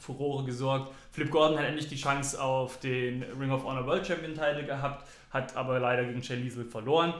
Furore 0.00 0.44
gesorgt. 0.44 0.92
Flip 1.12 1.30
Gordon 1.30 1.58
hat 1.58 1.66
endlich 1.66 1.88
die 1.88 1.96
Chance 1.96 2.42
auf 2.42 2.80
den 2.80 3.22
Ring 3.38 3.50
of 3.50 3.64
Honor 3.64 3.86
World 3.86 4.06
Champion 4.06 4.34
Title 4.34 4.64
gehabt, 4.64 5.06
hat 5.30 5.56
aber 5.56 5.78
leider 5.78 6.04
gegen 6.04 6.20
Jay 6.20 6.36
Liesel 6.36 6.64
verloren. 6.64 7.14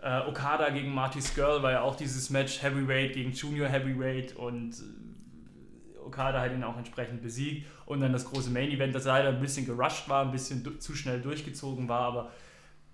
Äh, 0.00 0.20
Okada 0.28 0.70
gegen 0.70 0.94
Marty 0.94 1.20
Skrull 1.20 1.62
war 1.62 1.72
ja 1.72 1.82
auch 1.82 1.96
dieses 1.96 2.30
Match 2.30 2.62
Heavyweight 2.62 3.14
gegen 3.14 3.32
Junior 3.32 3.68
Heavyweight 3.68 4.36
und 4.36 4.72
äh, 4.72 5.98
Okada 6.04 6.40
hat 6.40 6.52
ihn 6.52 6.62
auch 6.62 6.76
entsprechend 6.76 7.22
besiegt. 7.22 7.66
Und 7.84 8.00
dann 8.00 8.12
das 8.12 8.24
große 8.24 8.50
Main 8.50 8.70
Event, 8.70 8.94
das 8.94 9.06
leider 9.06 9.30
ein 9.30 9.40
bisschen 9.40 9.66
gerusht 9.66 10.08
war, 10.08 10.24
ein 10.24 10.30
bisschen 10.30 10.80
zu 10.80 10.94
schnell 10.94 11.20
durchgezogen 11.20 11.88
war, 11.88 12.02
aber 12.02 12.30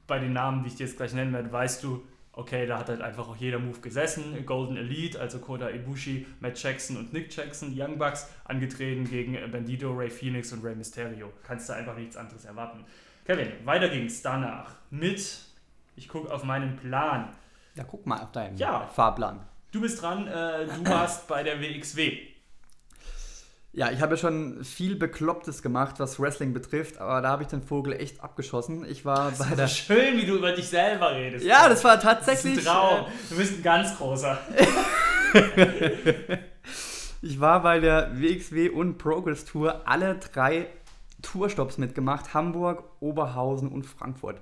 bei 0.07 0.19
den 0.19 0.33
Namen, 0.33 0.63
die 0.63 0.69
ich 0.69 0.77
dir 0.77 0.87
jetzt 0.87 0.97
gleich 0.97 1.13
nennen 1.13 1.33
werde, 1.33 1.53
weißt 1.53 1.83
du, 1.85 2.03
okay, 2.37 2.67
da 2.67 2.79
hat 2.79 2.89
halt 2.89 3.01
einfach 3.01 3.29
auch 3.29 3.37
jeder 3.37 3.59
Move 3.59 3.81
gesessen. 3.81 4.45
Golden 4.47 4.77
Elite, 4.77 5.21
also 5.21 5.39
Kota 5.39 5.71
Ibushi, 5.71 6.27
Matt 6.41 6.61
Jackson 6.63 6.97
und 6.97 7.13
Nick 7.13 7.35
Jackson, 7.35 7.73
die 7.75 7.81
Young 7.81 7.99
Bucks, 7.99 8.29
angetreten 8.45 9.05
gegen 9.05 9.39
Bandito, 9.51 9.93
Ray 9.93 10.11
Phoenix 10.11 10.53
und 10.53 10.65
Rey 10.65 10.75
Mysterio. 10.75 11.33
Kannst 11.47 11.69
du 11.69 11.73
einfach 11.75 11.97
nichts 11.97 12.17
anderes 12.17 12.45
erwarten. 12.45 12.85
Kevin, 13.25 13.49
weiter 13.65 13.89
ging's 13.89 14.21
danach 14.23 14.75
mit, 14.91 15.39
ich 15.97 16.09
gucke 16.09 16.33
auf 16.33 16.45
meinen 16.45 16.77
Plan. 16.77 17.31
Ja, 17.75 17.85
guck 17.85 18.07
mal 18.07 18.21
auf 18.21 18.33
deinen 18.33 18.57
Ja. 18.57 18.87
Fahrplan. 18.87 19.41
Du 19.73 19.81
bist 19.81 20.01
dran, 20.03 20.27
äh, 20.29 20.67
du 20.67 20.87
warst 20.89 21.27
bei 21.27 21.43
der 21.43 21.61
WXW. 21.61 22.19
Ja, 23.77 23.91
ich 23.91 24.01
habe 24.01 24.15
ja 24.15 24.17
schon 24.17 24.63
viel 24.63 24.95
Beklopptes 24.95 25.61
gemacht, 25.61 25.97
was 25.99 26.21
Wrestling 26.21 26.53
betrifft, 26.53 26.99
aber 26.99 27.21
da 27.21 27.29
habe 27.31 27.43
ich 27.43 27.49
den 27.49 27.61
Vogel 27.61 27.93
echt 27.95 28.23
abgeschossen. 28.23 28.85
Ich 28.89 29.05
war 29.05 29.33
bei 29.33 29.45
So 29.49 29.57
der. 29.57 29.67
schön, 29.67 30.17
wie 30.17 30.25
du 30.27 30.37
über 30.37 30.53
dich 30.53 30.69
selber 30.69 31.13
redest. 31.13 31.45
Ja, 31.45 31.69
das 31.69 31.83
war 31.83 31.97
Das 31.97 32.05
ist 32.05 32.09
ein 32.09 32.17
tatsächlich. 32.25 32.65
Traum. 32.65 33.01
äh, 33.07 33.11
Du 33.31 33.37
bist 33.37 33.59
ein 33.59 33.63
ganz 33.65 33.97
großer. 33.99 34.39
Ich 37.23 37.41
war 37.41 37.63
bei 37.63 37.81
der 37.81 38.21
WXW 38.21 38.69
und 38.69 38.99
Progress 38.99 39.47
Tour 39.47 39.81
alle 39.89 40.17
drei 40.17 40.67
Tourstops 41.23 41.79
mitgemacht: 41.79 42.35
Hamburg, 42.35 42.85
Oberhausen 43.01 43.69
und 43.71 43.87
Frankfurt. 43.87 44.41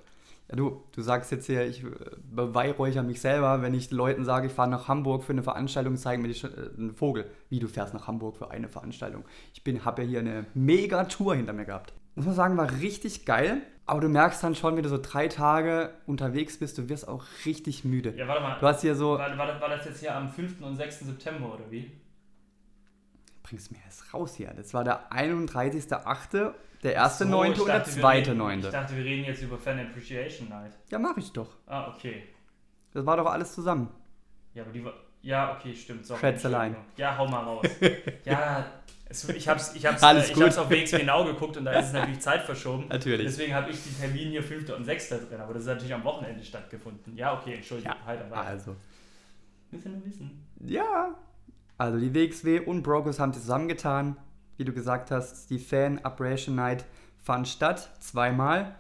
Du, 0.55 0.83
du 0.93 1.03
sagst 1.03 1.31
jetzt 1.31 1.47
hier, 1.47 1.67
ich 1.67 1.83
äh, 1.83 1.89
beweihräucher 2.31 3.03
mich 3.03 3.21
selber, 3.21 3.63
wenn 3.63 3.75
ich 3.75 3.91
Leuten 3.91 4.25
sage, 4.25 4.49
ich 4.49 4.53
fahre 4.53 4.71
nach 4.71 4.89
Hamburg 4.89 5.25
für 5.25 5.33
eine 5.33 5.43
Veranstaltung, 5.43 5.97
zeigen 5.97 6.23
mir 6.23 6.29
die, 6.29 6.47
äh, 6.47 6.71
einen 6.77 6.95
Vogel. 6.95 7.31
Wie 7.49 7.59
du 7.59 7.69
fährst 7.69 7.95
nach 7.95 8.07
Hamburg 8.07 8.37
für 8.37 8.51
eine 8.51 8.69
Veranstaltung. 8.69 9.25
Ich 9.55 9.65
bin, 9.65 9.85
habe 9.85 10.03
ja 10.03 10.09
hier 10.09 10.21
eine 10.21 10.47
mega 10.55 11.05
Tour 11.05 11.35
hinter 11.35 11.53
mir 11.53 11.65
gehabt. 11.65 11.93
Muss 12.15 12.27
man 12.27 12.35
sagen, 12.35 12.57
war 12.57 12.71
richtig 12.81 13.25
geil. 13.25 13.63
Aber 13.85 14.01
du 14.01 14.09
merkst 14.09 14.45
dann 14.45 14.55
schon, 14.55 14.77
wenn 14.77 14.85
du 14.85 14.89
so 14.89 14.99
drei 15.01 15.27
Tage 15.27 15.91
unterwegs 16.07 16.59
bist, 16.59 16.79
du 16.79 16.89
wirst 16.89 17.09
auch 17.09 17.25
richtig 17.45 17.85
müde. 17.85 18.15
Ja, 18.17 18.29
warte 18.29 18.43
mal. 18.43 18.59
Du 18.61 18.67
hast 18.67 18.81
hier 18.83 18.95
so, 18.95 19.19
War, 19.19 19.37
war, 19.37 19.47
das, 19.47 19.61
war 19.61 19.69
das 19.69 19.85
jetzt 19.85 20.01
hier 20.01 20.15
am 20.15 20.31
5. 20.31 20.61
und 20.63 20.77
6. 20.77 21.01
September 21.01 21.53
oder 21.53 21.71
wie? 21.71 21.91
bringst 23.53 23.71
mir 23.71 23.79
erst 23.85 24.15
raus 24.15 24.35
hier. 24.35 24.53
Das 24.57 24.73
war 24.73 24.83
der 24.83 25.13
31.8., 25.13 26.55
der 26.83 26.95
erste 26.95 27.25
So, 27.25 27.31
neunte 27.31 27.55
ich 27.55 27.61
und 27.61 27.67
der 27.69 27.79
dachte, 27.79 27.95
wir 27.95 28.01
zweite 28.03 28.31
reden- 28.31 28.39
neunte. 28.39 28.67
Ich 28.69 28.73
dachte, 28.73 28.97
wir 28.97 29.05
reden 29.05 29.25
jetzt 29.25 29.43
über 29.43 29.57
Fan 29.59 29.79
Appreciation 29.79 30.49
Night. 30.49 30.73
Ja, 30.91 30.99
mach 30.99 31.17
ich 31.17 31.31
doch. 31.33 31.49
Ah, 31.67 31.89
okay. 31.95 32.25
Das 32.93 33.07
war 33.07 33.17
doch 33.17 33.27
alles 33.27 33.53
zusammen. 33.55 33.89
Ja, 34.55 34.63
aber 34.65 34.73
die 34.73 34.85
war. 34.85 34.93
Ja, 35.23 35.57
okay, 35.57 35.75
stimmt. 35.75 36.05
Sorry, 36.05 36.19
Schätzelein. 36.21 36.75
Ja, 36.97 37.17
hau 37.17 37.27
mal 37.29 37.45
raus. 37.45 37.65
ja, 38.25 38.67
es, 39.09 39.29
ich 39.29 39.49
hab's, 39.49 39.73
ich 39.77 39.87
hab's, 39.87 40.03
Alles 40.03 40.29
ich 40.31 40.35
gut. 40.35 40.43
hab's 40.45 40.59
auf 40.59 40.69
WXW 40.69 40.99
genau 40.99 41.25
geguckt 41.25 41.57
und 41.57 41.65
da 41.65 41.73
ist 41.79 41.87
es 41.87 41.93
natürlich 41.93 42.19
Zeit 42.29 42.43
verschoben. 42.43 42.89
Natürlich. 42.89 43.27
Deswegen 43.27 43.55
habe 43.55 43.71
ich 43.71 43.81
die 43.85 43.91
Termine 43.95 44.31
hier 44.31 44.43
5. 44.43 44.71
und 44.77 44.85
6. 44.85 45.09
drin, 45.11 45.41
aber 45.41 45.53
das 45.55 45.63
ist 45.63 45.69
natürlich 45.69 45.95
am 45.95 46.03
Wochenende 46.03 46.43
stattgefunden. 46.45 47.17
Ja, 47.17 47.39
okay, 47.39 47.55
Entschuldigung. 47.55 47.95
Ja, 48.01 48.07
Weiter, 48.07 48.31
weiter. 48.31 48.41
Also. 48.43 48.77
Du 49.71 49.89
nur 49.89 50.05
wissen? 50.05 50.45
Ja. 50.61 51.15
Also 51.79 51.99
die 51.99 52.13
WXW 52.15 52.61
und 52.61 52.83
Brokers 52.83 53.19
haben 53.21 53.33
sich 53.33 53.43
zusammengetan. 53.43 54.17
Wie 54.63 54.67
du 54.67 54.73
gesagt 54.73 55.11
hast, 55.11 55.51
die 55.51 55.59
Fan 55.59 55.99
Operation 56.05 56.55
Night 56.55 56.85
fand 57.21 57.49
statt, 57.49 57.91
zweimal. 57.99 58.77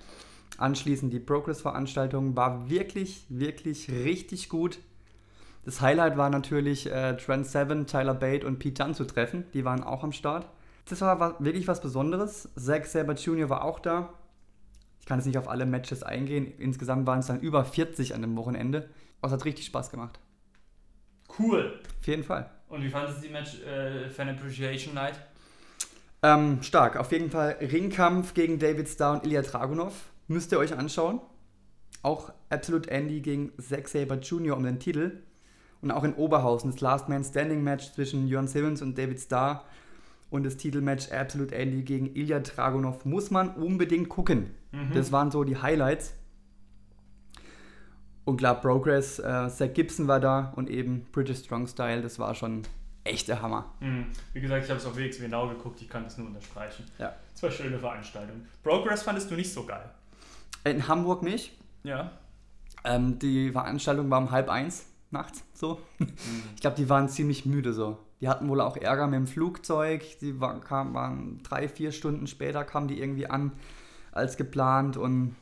Anschließend 0.56 1.12
die 1.12 1.18
Progress-Veranstaltung 1.18 2.36
war 2.36 2.70
wirklich, 2.70 3.26
wirklich 3.28 3.90
richtig 3.90 4.48
gut. 4.48 4.78
Das 5.64 5.80
Highlight 5.80 6.16
war 6.16 6.30
natürlich 6.30 6.86
äh, 6.86 7.16
Trent 7.16 7.48
Seven, 7.48 7.88
Tyler 7.88 8.14
Bate 8.14 8.46
und 8.46 8.60
Pete 8.60 8.80
Dunne 8.80 8.94
zu 8.94 9.04
treffen. 9.06 9.42
Die 9.54 9.64
waren 9.64 9.82
auch 9.82 10.04
am 10.04 10.12
Start. 10.12 10.46
Das 10.88 11.00
war 11.00 11.42
wirklich 11.42 11.66
was 11.66 11.80
Besonderes. 11.80 12.48
Zack 12.54 12.86
Saber 12.86 13.14
Jr. 13.14 13.50
war 13.50 13.64
auch 13.64 13.80
da. 13.80 14.14
Ich 15.00 15.06
kann 15.06 15.18
jetzt 15.18 15.26
nicht 15.26 15.38
auf 15.38 15.48
alle 15.48 15.66
Matches 15.66 16.04
eingehen. 16.04 16.52
Insgesamt 16.58 17.08
waren 17.08 17.18
es 17.18 17.26
dann 17.26 17.40
über 17.40 17.64
40 17.64 18.14
an 18.14 18.22
dem 18.22 18.36
Wochenende. 18.36 18.88
Aber 19.20 19.32
es 19.32 19.32
hat 19.32 19.44
richtig 19.44 19.66
Spaß 19.66 19.90
gemacht. 19.90 20.20
Cool. 21.40 21.80
Auf 21.98 22.06
jeden 22.06 22.22
Fall. 22.22 22.48
Und 22.68 22.84
wie 22.84 22.88
fandest 22.88 23.18
du 23.18 23.26
die 23.26 23.32
Match 23.32 23.60
äh, 23.64 24.08
Fan 24.10 24.28
Appreciation 24.28 24.94
Night? 24.94 25.18
Ähm, 26.22 26.62
stark. 26.62 26.96
Auf 26.96 27.10
jeden 27.12 27.30
Fall 27.30 27.56
Ringkampf 27.60 28.34
gegen 28.34 28.58
David 28.58 28.88
Starr 28.88 29.14
und 29.14 29.26
Ilya 29.26 29.42
Dragunov. 29.42 30.10
Müsst 30.28 30.52
ihr 30.52 30.58
euch 30.58 30.76
anschauen. 30.76 31.20
Auch 32.02 32.32
Absolute 32.48 32.90
Andy 32.90 33.20
gegen 33.20 33.52
Zack 33.58 33.88
Saber 33.88 34.16
Jr. 34.16 34.56
um 34.56 34.62
den 34.62 34.78
Titel. 34.78 35.22
Und 35.80 35.90
auch 35.90 36.04
in 36.04 36.14
Oberhausen 36.14 36.70
das 36.70 36.80
Last 36.80 37.08
Man 37.08 37.24
Standing 37.24 37.64
Match 37.64 37.92
zwischen 37.92 38.28
Jörn 38.28 38.46
Simmons 38.46 38.82
und 38.82 38.96
David 38.96 39.20
Starr 39.20 39.64
und 40.30 40.44
das 40.44 40.56
Titelmatch 40.56 41.10
Absolute 41.10 41.54
Andy 41.54 41.82
gegen 41.82 42.14
Ilya 42.14 42.40
Dragunov 42.40 43.04
muss 43.04 43.30
man 43.30 43.50
unbedingt 43.50 44.08
gucken. 44.08 44.54
Mhm. 44.70 44.94
Das 44.94 45.12
waren 45.12 45.30
so 45.30 45.44
die 45.44 45.56
Highlights. 45.56 46.14
Und 48.24 48.36
klar, 48.36 48.60
Progress, 48.60 49.18
äh, 49.18 49.48
Zach 49.48 49.74
Gibson 49.74 50.06
war 50.06 50.20
da 50.20 50.52
und 50.56 50.70
eben 50.70 51.04
British 51.10 51.40
Strong 51.40 51.66
Style, 51.66 52.02
das 52.02 52.18
war 52.18 52.34
schon 52.34 52.62
echt 53.04 53.28
der 53.28 53.42
Hammer. 53.42 53.72
Mhm. 53.80 54.06
Wie 54.32 54.40
gesagt, 54.40 54.64
ich 54.64 54.70
habe 54.70 54.80
es 54.80 54.86
auf 54.86 54.96
WXW 54.96 55.28
Now 55.28 55.48
geguckt, 55.48 55.80
ich 55.80 55.88
kann 55.88 56.04
das 56.04 56.18
nur 56.18 56.26
unterstreichen. 56.26 56.84
Ja. 56.98 57.14
Eine 57.40 57.50
schöne 57.50 57.78
Veranstaltung. 57.78 58.46
Progress 58.62 59.02
fandest 59.02 59.30
du 59.30 59.34
nicht 59.34 59.52
so 59.52 59.64
geil? 59.64 59.90
In 60.64 60.86
Hamburg 60.86 61.22
nicht. 61.22 61.58
Ja. 61.82 62.12
Ähm, 62.84 63.18
die 63.18 63.50
Veranstaltung 63.50 64.08
war 64.10 64.18
um 64.18 64.30
halb 64.30 64.48
eins 64.48 64.86
nachts 65.10 65.44
so. 65.54 65.80
Mhm. 65.98 66.06
Ich 66.54 66.60
glaube, 66.60 66.76
die 66.76 66.88
waren 66.88 67.08
ziemlich 67.08 67.44
müde 67.46 67.72
so. 67.72 67.98
Die 68.20 68.28
hatten 68.28 68.48
wohl 68.48 68.60
auch 68.60 68.76
Ärger 68.76 69.08
mit 69.08 69.16
dem 69.16 69.26
Flugzeug. 69.26 70.04
Die 70.20 70.40
war, 70.40 70.60
kam, 70.60 70.94
waren 70.94 71.42
drei, 71.42 71.68
vier 71.68 71.90
Stunden 71.90 72.28
später 72.28 72.64
kamen 72.64 72.86
die 72.86 73.00
irgendwie 73.00 73.26
an 73.26 73.52
als 74.12 74.36
geplant 74.36 74.96
und 74.96 75.34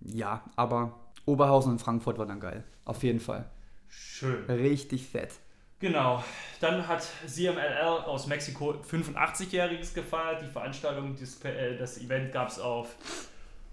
ja, 0.00 0.42
aber 0.56 0.98
Oberhausen 1.26 1.72
und 1.72 1.78
Frankfurt 1.78 2.18
war 2.18 2.26
dann 2.26 2.40
geil. 2.40 2.64
Auf 2.84 3.02
jeden 3.02 3.20
Fall. 3.20 3.48
Schön. 3.88 4.44
Richtig 4.46 5.06
fett. 5.06 5.30
Genau. 5.80 6.24
Dann 6.60 6.86
hat 6.86 7.06
CMLL 7.26 8.04
aus 8.06 8.26
Mexiko 8.26 8.74
85-Jähriges 8.90 9.94
gefeiert. 9.94 10.42
Die 10.42 10.46
Veranstaltung, 10.46 11.16
das, 11.18 11.42
äh, 11.44 11.76
das 11.76 11.98
Event 11.98 12.32
gab 12.32 12.48
es 12.48 12.58
auf 12.58 12.96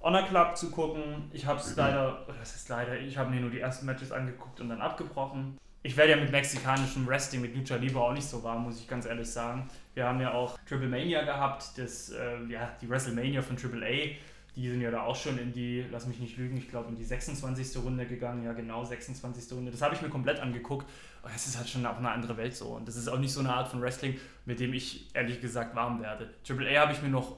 Honor 0.02 0.24
Club 0.24 0.58
zu 0.58 0.72
gucken. 0.72 1.30
Ich 1.32 1.46
habe 1.46 1.60
es 1.60 1.76
leider, 1.76 2.26
das 2.40 2.56
ist 2.56 2.70
leider, 2.70 3.00
ich 3.00 3.18
habe 3.18 3.30
mir 3.30 3.40
nur 3.40 3.52
die 3.52 3.60
ersten 3.60 3.86
Matches 3.86 4.12
angeguckt 4.12 4.60
und 4.60 4.70
dann 4.70 4.82
abgebrochen. 4.82 5.58
Ich 5.84 5.98
werde 5.98 6.12
ja 6.12 6.18
mit 6.18 6.32
mexikanischem 6.32 7.08
Wrestling, 7.08 7.42
mit 7.42 7.56
Lucha 7.56 7.76
Libre 7.76 8.02
auch 8.02 8.14
nicht 8.14 8.28
so 8.28 8.44
warm, 8.44 8.64
muss 8.64 8.80
ich 8.80 8.88
ganz 8.88 9.06
ehrlich 9.06 9.30
sagen. 9.30 9.68
Wir 9.96 10.06
haben 10.06 10.22
ja 10.22 10.34
auch 10.34 10.58
Triple 10.68 10.88
Mania 10.88 11.24
gehabt, 11.24 11.78
das, 11.78 12.10
äh, 12.12 12.44
ja, 12.50 12.72
die 12.82 12.90
WrestleMania 12.90 13.42
von 13.42 13.58
Triple 13.58 13.86
A. 13.86 14.16
Die 14.56 14.70
sind 14.70 14.82
ja 14.82 14.92
da 14.92 15.04
auch 15.04 15.16
schon 15.16 15.38
in 15.38 15.54
die, 15.54 15.86
lass 15.92 16.08
mich 16.08 16.20
nicht 16.20 16.38
lügen, 16.38 16.58
ich 16.58 16.70
glaube 16.70 16.90
in 16.90 16.96
die 16.96 17.06
26. 17.06 17.84
Runde 17.84 18.06
gegangen. 18.06 18.44
Ja, 18.44 18.52
genau, 18.52 18.84
26. 18.84 19.52
Runde. 19.54 19.72
Das 19.72 19.82
habe 19.82 19.96
ich 19.96 20.02
mir 20.02 20.10
komplett 20.10 20.40
angeguckt. 20.40 20.86
Und 21.24 21.32
es 21.34 21.48
ist 21.48 21.58
halt 21.58 21.70
schon 21.70 21.86
auch 21.86 21.98
eine 21.98 22.12
andere 22.12 22.36
Welt 22.36 22.56
so. 22.56 22.70
Und 22.70 22.88
das 22.88 22.96
ist 22.98 23.08
auch 23.08 23.20
nicht 23.20 23.32
so 23.32 23.40
eine 23.40 23.54
Art 23.54 23.70
von 23.70 23.82
Wrestling, 23.82 24.20
mit 24.46 24.60
dem 24.60 24.74
ich 24.74 25.14
ehrlich 25.16 25.40
gesagt 25.40 25.76
warm 25.76 26.02
werde. 26.02 26.30
Triple 26.44 26.68
A 26.78 26.82
habe 26.82 26.94
ich 26.94 27.02
mir 27.02 27.10
noch 27.10 27.38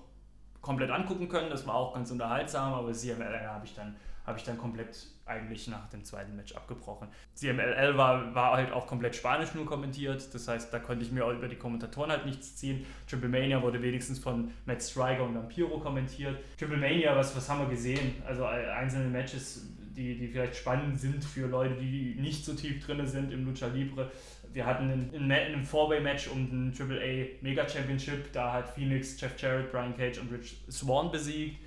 komplett 0.61 0.89
angucken 0.89 1.27
können. 1.27 1.49
Das 1.51 1.67
war 1.67 1.75
auch 1.75 1.93
ganz 1.93 2.09
unterhaltsam, 2.09 2.73
aber 2.73 2.91
CMLL 2.93 3.47
habe 3.47 3.65
ich 3.65 3.75
dann 3.75 3.95
habe 4.25 4.37
ich 4.37 4.43
dann 4.43 4.57
komplett 4.57 5.07
eigentlich 5.25 5.67
nach 5.67 5.89
dem 5.89 6.03
zweiten 6.03 6.35
Match 6.35 6.53
abgebrochen. 6.53 7.07
CMLL 7.33 7.97
war, 7.97 8.35
war 8.35 8.57
halt 8.57 8.71
auch 8.71 8.87
komplett 8.87 9.15
Spanisch 9.15 9.53
nur 9.53 9.65
kommentiert, 9.65 10.33
das 10.33 10.47
heißt, 10.47 10.73
da 10.73 10.79
konnte 10.79 11.05
ich 11.05 11.11
mir 11.11 11.25
auch 11.25 11.31
über 11.31 11.47
die 11.47 11.55
Kommentatoren 11.55 12.11
halt 12.11 12.25
nichts 12.25 12.55
ziehen. 12.55 12.85
Triple 13.07 13.29
Mania 13.29 13.61
wurde 13.61 13.81
wenigstens 13.81 14.19
von 14.19 14.51
Matt 14.65 14.81
Striker 14.81 15.23
und 15.23 15.35
Vampiro 15.35 15.79
kommentiert. 15.79 16.37
Triple 16.57 16.77
Mania, 16.77 17.15
was, 17.15 17.35
was 17.35 17.49
haben 17.49 17.61
wir 17.61 17.69
gesehen? 17.69 18.15
Also 18.25 18.45
einzelne 18.45 19.09
Matches, 19.09 19.67
die, 19.95 20.17
die 20.17 20.27
vielleicht 20.27 20.55
spannend 20.55 20.99
sind 20.99 21.23
für 21.23 21.47
Leute, 21.47 21.75
die 21.75 22.15
nicht 22.19 22.43
so 22.43 22.53
tief 22.53 22.85
drin 22.85 23.05
sind 23.07 23.31
im 23.31 23.45
Lucha 23.45 23.67
Libre 23.67 24.11
wir 24.53 24.65
hatten 24.65 25.09
ein, 25.13 25.31
ein 25.31 25.65
Four-Way-Match 25.65 26.27
um 26.27 26.49
den 26.49 26.73
AAA 26.77 27.39
Mega 27.41 27.67
Championship. 27.67 28.31
Da 28.31 28.53
hat 28.53 28.69
Phoenix, 28.69 29.19
Jeff 29.19 29.39
Jarrett, 29.39 29.71
Brian 29.71 29.95
Cage 29.97 30.19
und 30.19 30.31
Rich 30.31 30.57
Swan 30.69 31.11
besiegt. 31.11 31.57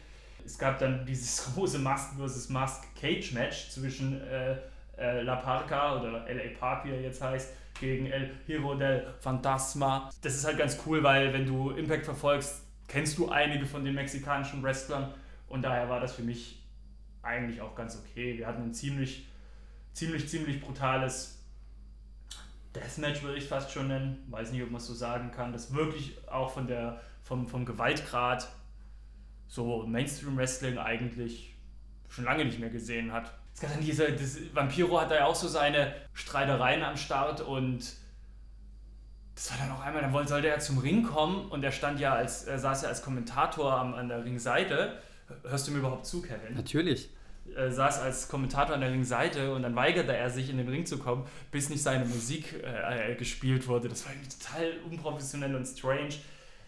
Es 0.47 0.59
gab 0.59 0.79
dann 0.79 1.05
dieses 1.05 1.45
große 1.55 1.79
Mask 1.81 2.15
vs. 2.19 2.49
Mask 2.49 2.85
Cage 2.95 3.33
Match 3.33 3.71
zwischen 3.71 4.21
äh, 4.23 4.57
äh, 4.97 5.23
La 5.23 5.37
Parca 5.37 6.01
oder 6.01 6.25
LA 6.27 6.59
Park, 6.59 6.85
wie 6.85 6.91
er 6.91 7.03
jetzt 7.03 7.21
heißt, 7.21 7.53
gegen 7.81 8.07
El 8.07 8.31
Hero 8.47 8.75
del 8.77 9.13
Fantasma. 9.21 10.09
Das 10.23 10.37
ist 10.37 10.47
halt 10.47 10.57
ganz 10.57 10.79
cool, 10.87 11.03
weil 11.03 11.33
wenn 11.33 11.45
du 11.45 11.71
Impact 11.71 12.05
verfolgst, 12.05 12.63
kennst 12.89 13.19
du 13.19 13.29
einige 13.29 13.67
von 13.67 13.85
den 13.85 13.95
mexikanischen 13.95 14.63
Wrestlern 14.63 15.13
und 15.49 15.63
daher 15.63 15.89
war 15.89 16.01
das 16.01 16.15
für 16.15 16.23
mich 16.23 16.65
eigentlich 17.23 17.61
auch 17.61 17.75
ganz 17.75 17.99
okay. 17.99 18.39
Wir 18.39 18.47
hatten 18.47 18.63
ein 18.63 18.73
ziemlich, 18.73 19.29
ziemlich, 19.93 20.29
ziemlich 20.29 20.61
brutales 20.61 21.37
Deathmatch 22.77 23.23
würde 23.23 23.39
ich 23.39 23.49
fast 23.49 23.73
schon 23.73 23.89
nennen. 23.89 24.25
Weiß 24.29 24.53
nicht, 24.53 24.63
ob 24.63 24.71
man 24.71 24.81
es 24.81 24.87
so 24.87 24.95
sagen 24.95 25.31
kann. 25.31 25.53
Das 25.53 25.75
wirklich 25.75 26.17
auch 26.29 26.53
von 26.53 26.67
der, 26.67 27.01
vom, 27.23 27.49
vom 27.49 27.65
Gewaltgrad 27.65 28.49
so 29.49 29.87
Mainstream-Wrestling 29.87 30.79
eigentlich 30.79 31.57
schon 32.09 32.25
lange 32.25 32.45
nicht 32.45 32.59
mehr 32.59 32.71
gesehen 32.71 33.13
hat. 33.13 33.33
Es 33.55 33.61
gab 33.61 33.73
dann 33.73 33.81
diese, 33.81 34.13
das, 34.13 34.39
Vampiro 34.53 35.01
hat 35.01 35.11
da 35.11 35.17
ja 35.17 35.27
auch 35.27 35.35
so 35.35 35.49
seine 35.49 35.95
Streitereien 36.13 36.83
am 36.83 36.97
Start 36.97 37.41
und 37.41 37.97
das 39.35 39.51
war 39.51 39.59
dann 39.59 39.77
auch 39.77 39.81
einmal, 39.81 40.03
dann 40.03 40.27
sollte 40.27 40.49
er 40.49 40.59
zum 40.59 40.79
Ring 40.79 41.03
kommen 41.03 41.49
und 41.51 41.63
er 41.63 41.73
stand 41.73 42.01
ja 42.01 42.15
als, 42.15 42.45
er 42.45 42.59
saß 42.59 42.83
ja 42.83 42.89
als 42.89 43.03
Kommentator 43.03 43.73
am, 43.73 43.95
an 43.95 44.09
der 44.09 44.25
Ringseite. 44.25 44.99
Hörst 45.43 45.69
du 45.69 45.73
mir 45.73 45.79
überhaupt 45.79 46.07
zu, 46.07 46.23
Kevin? 46.23 46.55
Natürlich 46.55 47.11
äh, 47.55 47.71
saß 47.71 48.01
als 48.01 48.29
Kommentator 48.29 48.75
an 48.75 48.81
der 48.81 48.91
Ringseite 48.91 49.55
und 49.55 49.63
dann 49.63 49.77
weigerte 49.77 50.15
er 50.17 50.31
sich 50.31 50.51
in 50.51 50.57
den 50.57 50.69
Ring 50.69 50.87
zu 50.87 50.99
kommen, 50.99 51.27
bis 51.51 51.69
nicht 51.69 51.83
seine 51.83 52.05
Musik 52.05 52.63
äh, 52.63 53.15
gespielt 53.15 53.69
wurde. 53.69 53.89
Das 53.89 54.05
war 54.05 54.13
irgendwie 54.13 54.31
total 54.31 54.73
unprofessionell 54.91 55.55
und 55.55 55.67
strange. 55.67 56.15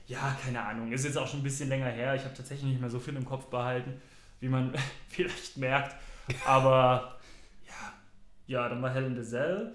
Ja, 0.09 0.37
keine 0.43 0.65
Ahnung. 0.65 0.91
Ist 0.91 1.05
jetzt 1.05 1.19
auch 1.19 1.29
schon 1.29 1.41
ein 1.41 1.45
bisschen 1.45 1.69
länger 1.69 1.87
her. 1.87 2.15
Ich 2.15 2.25
habe 2.25 2.35
tatsächlich 2.35 2.71
nicht 2.71 2.81
mehr 2.81 2.91
so 2.91 2.99
viel 2.99 3.15
im 3.15 3.27
Kopf 3.27 3.47
behalten, 3.47 4.01
wie 4.41 4.49
man 4.49 4.75
vielleicht 5.09 5.57
merkt. 5.59 5.95
Aber 6.47 7.19
ja, 7.67 7.93
ja, 8.47 8.69
dann 8.69 8.83
war 8.83 8.93
the 8.95 9.23
Cell. 9.23 9.75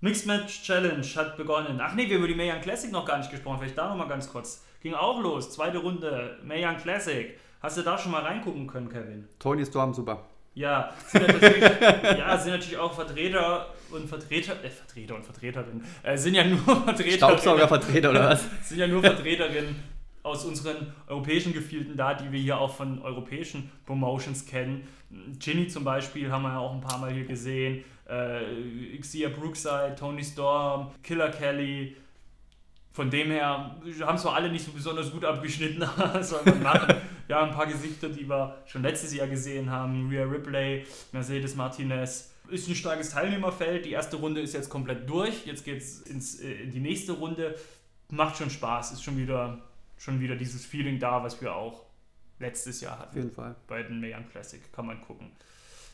Mixed 0.00 0.26
Match 0.26 0.62
Challenge 0.62 1.06
hat 1.16 1.38
begonnen. 1.38 1.80
Ach 1.80 1.94
nee, 1.94 2.06
wir 2.06 2.16
haben 2.16 2.24
über 2.24 2.28
die 2.28 2.34
Mayan 2.34 2.60
Classic 2.60 2.92
noch 2.92 3.06
gar 3.06 3.16
nicht 3.16 3.30
gesprochen. 3.30 3.58
Vielleicht 3.58 3.78
da 3.78 3.88
nochmal 3.88 4.08
ganz 4.08 4.30
kurz. 4.30 4.62
Ging 4.82 4.92
auch 4.92 5.18
los. 5.22 5.50
Zweite 5.50 5.78
Runde. 5.78 6.38
Mayan 6.44 6.76
Classic. 6.76 7.38
Hast 7.62 7.78
du 7.78 7.82
da 7.82 7.96
schon 7.96 8.12
mal 8.12 8.20
reingucken 8.20 8.66
können, 8.66 8.90
Kevin? 8.90 9.26
Tony 9.38 9.64
Storm, 9.64 9.94
super. 9.94 10.26
Ja, 10.54 10.92
sind 11.08 11.26
natürlich, 11.26 11.62
ja, 11.62 12.38
sind 12.38 12.52
natürlich 12.52 12.78
auch 12.78 12.92
Vertreter 12.92 13.74
und 13.90 14.08
Vertreter, 14.08 14.52
äh, 14.62 14.70
Vertreter 14.70 15.16
und 15.16 15.24
Vertreterinnen, 15.24 15.84
äh, 16.02 16.16
sind 16.16 16.34
ja 16.34 16.44
nur 16.44 16.58
Vertreter. 16.84 17.16
Staubsaugervertreter 17.16 18.10
oder 18.10 18.30
was? 18.30 18.44
Sind 18.62 18.78
ja 18.78 18.86
nur 18.86 19.02
Vertreterinnen 19.02 19.74
aus 20.22 20.44
unseren 20.44 20.92
europäischen 21.08 21.52
Gefilden 21.52 21.96
da, 21.96 22.14
die 22.14 22.30
wir 22.30 22.40
hier 22.40 22.58
auch 22.58 22.74
von 22.74 23.02
europäischen 23.02 23.70
Promotions 23.84 24.46
kennen. 24.46 24.86
Ginny 25.38 25.66
zum 25.66 25.84
Beispiel 25.84 26.30
haben 26.30 26.42
wir 26.42 26.50
ja 26.50 26.58
auch 26.58 26.72
ein 26.72 26.80
paar 26.80 26.98
Mal 26.98 27.12
hier 27.12 27.24
gesehen. 27.24 27.84
Äh, 28.06 28.96
Xia 28.98 29.30
Brookside, 29.30 29.96
Tony 29.98 30.22
Storm, 30.22 30.92
Killer 31.02 31.30
Kelly, 31.30 31.96
von 32.92 33.10
dem 33.10 33.32
her 33.32 33.76
haben 34.02 34.18
zwar 34.18 34.36
alle 34.36 34.50
nicht 34.50 34.64
so 34.64 34.70
besonders 34.70 35.10
gut 35.10 35.24
abgeschnitten, 35.24 35.84
sondern 36.20 36.62
machen 36.62 36.94
ja 37.28 37.42
ein 37.42 37.50
paar 37.50 37.66
Gesichter, 37.66 38.08
die 38.08 38.28
wir 38.28 38.56
schon 38.66 38.82
letztes 38.82 39.14
Jahr 39.14 39.26
gesehen 39.26 39.70
haben. 39.70 40.08
Rhea 40.08 40.24
Ripley, 40.24 40.86
Mercedes 41.12 41.54
Martinez. 41.54 42.30
Ist 42.48 42.68
ein 42.68 42.74
starkes 42.74 43.10
Teilnehmerfeld. 43.10 43.86
Die 43.86 43.92
erste 43.92 44.16
Runde 44.16 44.40
ist 44.40 44.52
jetzt 44.52 44.68
komplett 44.68 45.08
durch. 45.08 45.46
Jetzt 45.46 45.64
geht 45.64 45.78
es 45.80 46.40
äh, 46.40 46.52
in 46.64 46.70
die 46.70 46.80
nächste 46.80 47.12
Runde. 47.12 47.56
Macht 48.10 48.36
schon 48.36 48.50
Spaß. 48.50 48.92
Ist 48.92 49.02
schon 49.02 49.16
wieder, 49.16 49.58
schon 49.96 50.20
wieder 50.20 50.36
dieses 50.36 50.66
Feeling 50.66 50.98
da, 50.98 51.22
was 51.22 51.40
wir 51.40 51.54
auch 51.54 51.86
letztes 52.38 52.80
Jahr 52.80 52.98
hatten. 52.98 53.10
Auf 53.10 53.16
jeden 53.16 53.34
Fall. 53.34 53.56
Bei 53.66 53.82
den 53.82 54.00
Mayan 54.00 54.28
Classic. 54.30 54.60
Kann 54.72 54.86
man 54.86 55.00
gucken. 55.00 55.32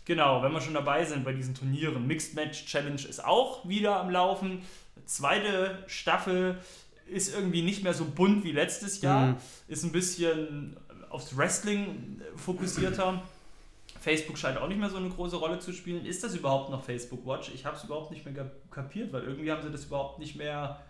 Genau, 0.04 0.42
wenn 0.42 0.50
wir 0.50 0.60
schon 0.60 0.74
dabei 0.74 1.04
sind 1.04 1.24
bei 1.24 1.32
diesen 1.32 1.54
Turnieren. 1.54 2.06
Mixed 2.06 2.34
Match 2.34 2.66
Challenge 2.66 3.00
ist 3.00 3.24
auch 3.24 3.68
wieder 3.68 4.00
am 4.00 4.10
Laufen. 4.10 4.62
Zweite 5.04 5.84
Staffel 5.86 6.58
ist 7.06 7.34
irgendwie 7.34 7.62
nicht 7.62 7.82
mehr 7.82 7.94
so 7.94 8.04
bunt 8.04 8.44
wie 8.44 8.52
letztes 8.52 9.02
Jahr, 9.02 9.26
mhm. 9.26 9.36
ist 9.68 9.84
ein 9.84 9.92
bisschen 9.92 10.76
aufs 11.11 11.37
Wrestling 11.37 12.20
fokussierter. 12.37 13.23
Facebook 14.01 14.38
scheint 14.38 14.57
auch 14.57 14.68
nicht 14.68 14.79
mehr 14.79 14.88
so 14.88 14.96
eine 14.96 15.11
große 15.11 15.37
Rolle 15.37 15.59
zu 15.59 15.73
spielen. 15.73 16.07
Ist 16.07 16.25
das 16.25 16.35
überhaupt 16.35 16.70
noch 16.70 16.83
Facebook 16.83 17.27
Watch? 17.27 17.51
Ich 17.55 17.66
habe 17.66 17.77
es 17.77 17.85
überhaupt 17.85 18.11
nicht 18.11 18.25
mehr 18.25 18.51
kapiert, 18.70 19.12
weil 19.12 19.25
irgendwie 19.25 19.51
haben 19.53 19.62
sie 19.62 19.70
das 19.70 19.85
überhaupt 19.85 20.18
nicht 20.18 20.37
mehr 20.37 20.81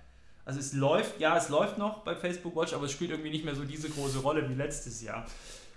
Also 0.45 0.61
es 0.61 0.73
läuft, 0.73 1.21
ja, 1.21 1.37
es 1.37 1.49
läuft 1.49 1.79
noch 1.79 1.99
bei 1.99 2.15
Facebook 2.15 2.55
Watch, 2.57 2.73
aber 2.73 2.85
es 2.85 2.93
spielt 2.93 3.11
irgendwie 3.11 3.31
nicht 3.31 3.45
mehr 3.45 3.55
so 3.55 3.65
diese 3.65 3.89
große 3.89 4.21
Rolle 4.21 4.49
wie 4.49 4.55
letztes 4.55 5.03
Jahr. 5.03 5.27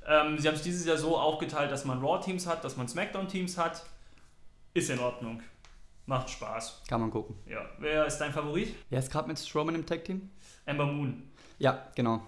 Ähm, 0.07 0.37
sie 0.37 0.47
haben 0.47 0.55
es 0.55 0.61
dieses 0.61 0.85
Jahr 0.85 0.97
so 0.97 1.17
aufgeteilt, 1.17 1.71
dass 1.71 1.85
man 1.85 1.99
Raw-Teams 1.99 2.45
hat, 2.47 2.63
dass 2.63 2.77
man 2.77 2.87
Smackdown-Teams 2.87 3.57
hat. 3.57 3.85
Ist 4.73 4.89
in 4.89 4.99
Ordnung. 4.99 5.41
Macht 6.05 6.29
Spaß. 6.29 6.81
Kann 6.87 7.01
man 7.01 7.11
gucken. 7.11 7.35
Ja. 7.47 7.65
Wer 7.79 8.05
ist 8.05 8.17
dein 8.17 8.33
Favorit? 8.33 8.75
Wer 8.89 8.99
ist 8.99 9.11
gerade 9.11 9.27
mit 9.27 9.39
Strowman 9.39 9.75
im 9.75 9.85
Tag-Team? 9.85 10.29
Amber 10.65 10.85
Moon. 10.85 11.23
Ja, 11.59 11.87
genau. 11.95 12.21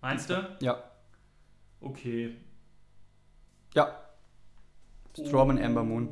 Meinst 0.00 0.28
du? 0.28 0.56
Ja. 0.60 0.82
Okay. 1.80 2.36
Ja. 3.74 3.96
Strowman, 5.14 5.62
Amber 5.62 5.84
Moon. 5.84 6.08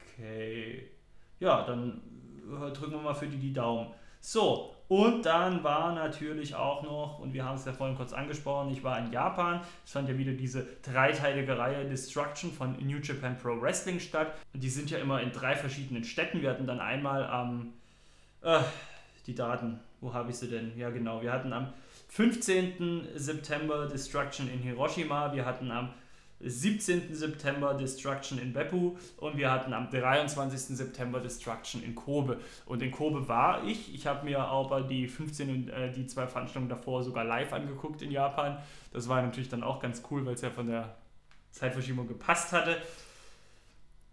Okay. 0.00 0.90
Ja, 1.38 1.64
dann 1.64 2.02
äh, 2.48 2.72
drücken 2.72 2.92
wir 2.92 3.00
mal 3.00 3.14
für 3.14 3.26
die 3.26 3.38
die 3.38 3.52
Daumen. 3.52 3.92
So, 4.20 4.74
und 4.90 5.24
dann 5.24 5.62
war 5.62 5.94
natürlich 5.94 6.54
auch 6.54 6.82
noch, 6.82 7.20
und 7.20 7.32
wir 7.32 7.44
haben 7.44 7.54
es 7.54 7.64
ja 7.64 7.72
vorhin 7.72 7.96
kurz 7.96 8.12
angesprochen, 8.12 8.72
ich 8.72 8.82
war 8.82 8.98
in 8.98 9.12
Japan. 9.12 9.60
Es 9.84 9.92
fand 9.92 10.08
ja 10.08 10.18
wieder 10.18 10.32
diese 10.32 10.66
dreiteilige 10.82 11.56
Reihe 11.56 11.88
Destruction 11.88 12.50
von 12.50 12.72
New 12.84 12.98
Japan 12.98 13.38
Pro 13.38 13.60
Wrestling 13.60 14.00
statt. 14.00 14.34
Und 14.52 14.62
die 14.62 14.68
sind 14.68 14.90
ja 14.90 14.98
immer 14.98 15.20
in 15.22 15.30
drei 15.30 15.54
verschiedenen 15.54 16.02
Städten. 16.02 16.42
Wir 16.42 16.50
hatten 16.50 16.66
dann 16.66 16.80
einmal 16.80 17.24
am, 17.24 17.72
äh, 18.42 18.60
die 19.26 19.34
Daten, 19.36 19.78
wo 20.00 20.12
habe 20.12 20.30
ich 20.30 20.36
sie 20.36 20.48
denn? 20.48 20.76
Ja, 20.76 20.90
genau, 20.90 21.22
wir 21.22 21.32
hatten 21.32 21.52
am 21.52 21.72
15. 22.10 23.06
September 23.14 23.86
Destruction 23.86 24.50
in 24.50 24.58
Hiroshima, 24.58 25.32
wir 25.32 25.44
hatten 25.44 25.70
am 25.70 25.90
17. 26.40 27.14
September 27.14 27.74
Destruction 27.74 28.40
in 28.40 28.52
Beppu 28.52 28.96
und 29.18 29.36
wir 29.36 29.50
hatten 29.50 29.72
am 29.72 29.90
23. 29.90 30.76
September 30.76 31.20
Destruction 31.20 31.84
in 31.84 31.94
Kobe. 31.94 32.40
Und 32.66 32.82
in 32.82 32.90
Kobe 32.90 33.28
war 33.28 33.64
ich. 33.64 33.94
Ich 33.94 34.08
habe 34.08 34.24
mir 34.24 34.40
aber 34.40 34.80
die 34.80 35.06
15 35.06 35.50
und 35.50 35.68
äh, 35.68 35.92
die 35.92 36.06
zwei 36.06 36.26
Veranstaltungen 36.26 36.68
davor 36.68 37.04
sogar 37.04 37.24
live 37.24 37.52
angeguckt 37.52 38.02
in 38.02 38.10
Japan. 38.10 38.58
Das 38.92 39.08
war 39.08 39.22
natürlich 39.22 39.48
dann 39.48 39.62
auch 39.62 39.80
ganz 39.80 40.02
cool, 40.10 40.26
weil 40.26 40.34
es 40.34 40.40
ja 40.40 40.50
von 40.50 40.66
der 40.66 40.96
Zeitverschiebung 41.52 42.08
gepasst 42.08 42.52
hatte. 42.52 42.78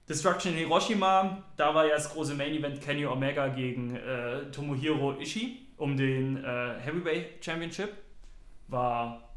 Destruction 0.08 0.52
in 0.52 0.60
Hiroshima, 0.60 1.44
da 1.56 1.74
war 1.74 1.88
ja 1.88 1.96
das 1.96 2.14
große 2.14 2.36
Main 2.36 2.54
Event 2.54 2.80
Kenny 2.80 3.08
Omega 3.08 3.48
gegen 3.48 3.96
äh, 3.96 4.52
Tomohiro 4.52 5.20
Ishii 5.20 5.67
um 5.78 5.96
den 5.96 6.38
äh, 6.38 6.80
Heavyweight 6.80 7.44
Championship. 7.44 7.92
War 8.68 9.30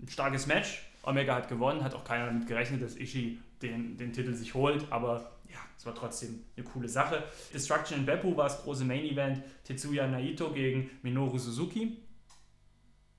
ein 0.00 0.08
starkes 0.08 0.46
Match 0.46 0.82
Omega 1.06 1.34
hat 1.34 1.48
gewonnen, 1.48 1.84
hat 1.84 1.94
auch 1.94 2.04
keiner 2.04 2.26
damit 2.26 2.46
gerechnet, 2.46 2.82
dass 2.82 2.96
Ishii 2.96 3.38
den, 3.62 3.96
den 3.96 4.12
Titel 4.12 4.34
sich 4.34 4.54
holt, 4.54 4.86
aber 4.90 5.32
ja, 5.48 5.58
es 5.76 5.86
war 5.86 5.94
trotzdem 5.94 6.42
eine 6.56 6.64
coole 6.64 6.88
Sache. 6.88 7.24
Destruction 7.52 7.98
in 7.98 8.06
Beppu 8.06 8.36
war 8.36 8.44
das 8.44 8.62
große 8.62 8.84
Main 8.84 9.04
Event, 9.04 9.42
Tetsuya 9.64 10.06
Naito 10.06 10.50
gegen 10.50 10.90
Minoru 11.02 11.38
Suzuki. 11.38 11.98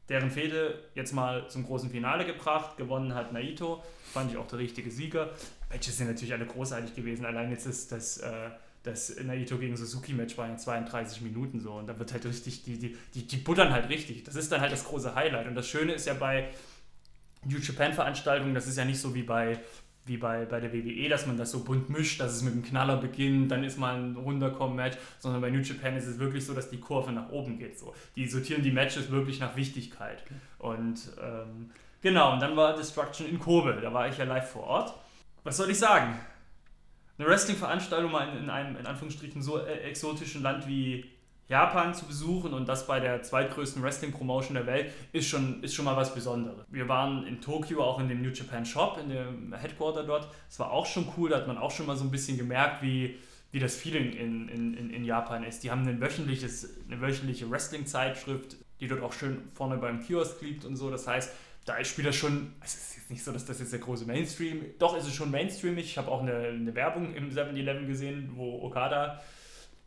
Deren 0.09 0.29
Fehde 0.29 0.83
jetzt 0.93 1.13
mal 1.13 1.49
zum 1.49 1.65
großen 1.65 1.89
Finale 1.89 2.25
gebracht, 2.25 2.77
gewonnen 2.77 3.15
hat 3.15 3.33
Naito, 3.33 3.83
fand 4.13 4.31
ich 4.31 4.37
auch 4.37 4.47
der 4.47 4.59
richtige 4.59 4.91
Sieger. 4.91 5.31
Matches 5.71 5.97
sind 5.97 6.07
natürlich 6.07 6.33
alle 6.33 6.45
großartig 6.45 6.95
gewesen, 6.95 7.25
allein 7.25 7.49
jetzt 7.49 7.65
ist 7.65 7.91
das, 7.91 8.17
äh, 8.17 8.49
das 8.85 9.15
Naito 9.23 9.57
gegen 9.57 9.75
Suzuki-Match 9.75 10.37
war 10.37 10.47
ja 10.47 10.57
32 10.57 11.21
Minuten 11.21 11.59
so 11.59 11.73
und 11.73 11.87
da 11.87 11.97
wird 11.97 12.13
halt 12.13 12.25
richtig, 12.25 12.63
die, 12.63 12.77
die, 12.77 12.97
die, 13.13 13.25
die 13.25 13.37
buttern 13.37 13.71
halt 13.71 13.89
richtig. 13.89 14.23
Das 14.23 14.35
ist 14.35 14.51
dann 14.51 14.61
halt 14.61 14.71
das 14.71 14.85
große 14.85 15.15
Highlight 15.15 15.47
und 15.47 15.55
das 15.55 15.67
Schöne 15.67 15.93
ist 15.93 16.05
ja 16.05 16.13
bei 16.13 16.49
New 17.45 17.57
Japan-Veranstaltungen, 17.57 18.53
das 18.53 18.67
ist 18.67 18.77
ja 18.77 18.85
nicht 18.85 18.99
so 18.99 19.15
wie 19.15 19.23
bei, 19.23 19.59
wie 20.05 20.17
bei, 20.17 20.45
bei 20.45 20.59
der 20.59 20.71
WWE, 20.71 21.09
dass 21.09 21.25
man 21.25 21.37
das 21.37 21.51
so 21.51 21.63
bunt 21.63 21.89
mischt, 21.89 22.19
dass 22.19 22.33
es 22.33 22.43
mit 22.43 22.53
einem 22.53 22.63
Knaller 22.63 22.97
beginnt, 22.97 23.51
dann 23.51 23.63
ist 23.63 23.77
mal 23.77 23.95
ein 23.95 24.15
Runterkommen-Match, 24.15 24.97
sondern 25.19 25.41
bei 25.41 25.49
New 25.49 25.59
Japan 25.59 25.97
ist 25.97 26.05
es 26.05 26.19
wirklich 26.19 26.45
so, 26.45 26.53
dass 26.53 26.69
die 26.69 26.79
Kurve 26.79 27.11
nach 27.11 27.29
oben 27.29 27.57
geht. 27.57 27.79
So. 27.79 27.93
Die 28.15 28.27
sortieren 28.27 28.61
die 28.61 28.71
Matches 28.71 29.09
wirklich 29.09 29.39
nach 29.39 29.55
Wichtigkeit. 29.55 30.23
Und 30.59 31.11
ähm, 31.21 31.71
genau, 32.01 32.33
und 32.33 32.39
dann 32.39 32.55
war 32.55 32.75
Destruction 32.75 33.27
in 33.27 33.39
Kobe, 33.39 33.79
da 33.81 33.93
war 33.93 34.07
ich 34.07 34.17
ja 34.17 34.25
live 34.25 34.49
vor 34.49 34.63
Ort. 34.63 34.93
Was 35.43 35.57
soll 35.57 35.71
ich 35.71 35.79
sagen? 35.79 36.19
Eine 37.17 37.29
Wrestling-Veranstaltung 37.29 38.11
mal 38.11 38.27
in, 38.29 38.43
in, 38.43 38.49
einem 38.49 38.75
in 38.75 38.85
Anführungsstrichen 38.85 39.41
so 39.41 39.59
äh, 39.59 39.79
exotischen 39.81 40.41
Land 40.41 40.67
wie 40.67 41.05
Japan 41.47 41.93
zu 41.93 42.05
besuchen 42.05 42.53
und 42.53 42.67
das 42.67 42.87
bei 42.87 42.99
der 42.99 43.21
zweitgrößten 43.21 43.81
Wrestling-Promotion 43.83 44.55
der 44.55 44.65
Welt 44.65 44.91
ist 45.13 45.27
schon, 45.27 45.63
ist 45.63 45.75
schon 45.75 45.85
mal 45.85 45.95
was 45.95 46.13
Besonderes. 46.13 46.65
Wir 46.69 46.89
waren 46.89 47.25
in 47.27 47.39
Tokio 47.39 47.83
auch 47.83 47.99
in 47.99 48.09
dem 48.09 48.21
New 48.21 48.31
Japan 48.31 48.65
Shop, 48.65 48.97
in 49.01 49.09
dem 49.09 49.53
Headquarter 49.53 50.03
dort. 50.03 50.27
Das 50.49 50.59
war 50.59 50.71
auch 50.71 50.87
schon 50.87 51.07
cool, 51.15 51.29
da 51.29 51.37
hat 51.37 51.47
man 51.47 51.57
auch 51.57 51.71
schon 51.71 51.85
mal 51.85 51.95
so 51.95 52.03
ein 52.03 52.11
bisschen 52.11 52.37
gemerkt, 52.37 52.81
wie, 52.81 53.19
wie 53.51 53.59
das 53.59 53.75
Feeling 53.75 54.11
in, 54.13 54.49
in, 54.49 54.89
in 54.89 55.05
Japan 55.05 55.43
ist. 55.43 55.63
Die 55.63 55.69
haben 55.69 55.87
ein 55.87 56.01
wöchentliches, 56.01 56.77
eine 56.87 56.99
wöchentliche 56.99 57.49
Wrestling-Zeitschrift, 57.49 58.57
die 58.79 58.87
dort 58.87 59.03
auch 59.03 59.13
schön 59.13 59.43
vorne 59.53 59.77
beim 59.77 60.01
Kiosk 60.01 60.41
liegt 60.41 60.65
und 60.65 60.75
so. 60.75 60.89
Das 60.89 61.07
heißt, 61.07 61.31
da 61.65 61.83
spielt 61.83 62.07
das 62.07 62.15
schon, 62.15 62.53
es 62.63 62.75
ist 62.75 62.97
jetzt 62.97 63.09
nicht 63.09 63.23
so, 63.23 63.31
dass 63.31 63.45
das 63.45 63.59
jetzt 63.59 63.73
der 63.73 63.79
große 63.79 64.05
Mainstream, 64.05 64.65
doch 64.79 64.95
ist 64.95 65.05
es 65.05 65.13
schon 65.13 65.31
mainstreamig. 65.31 65.85
Ich 65.85 65.97
habe 65.97 66.09
auch 66.09 66.21
eine, 66.21 66.35
eine 66.35 66.73
Werbung 66.75 67.13
im 67.13 67.31
7-Eleven 67.31 67.87
gesehen, 67.87 68.31
wo 68.35 68.61
Okada, 68.63 69.21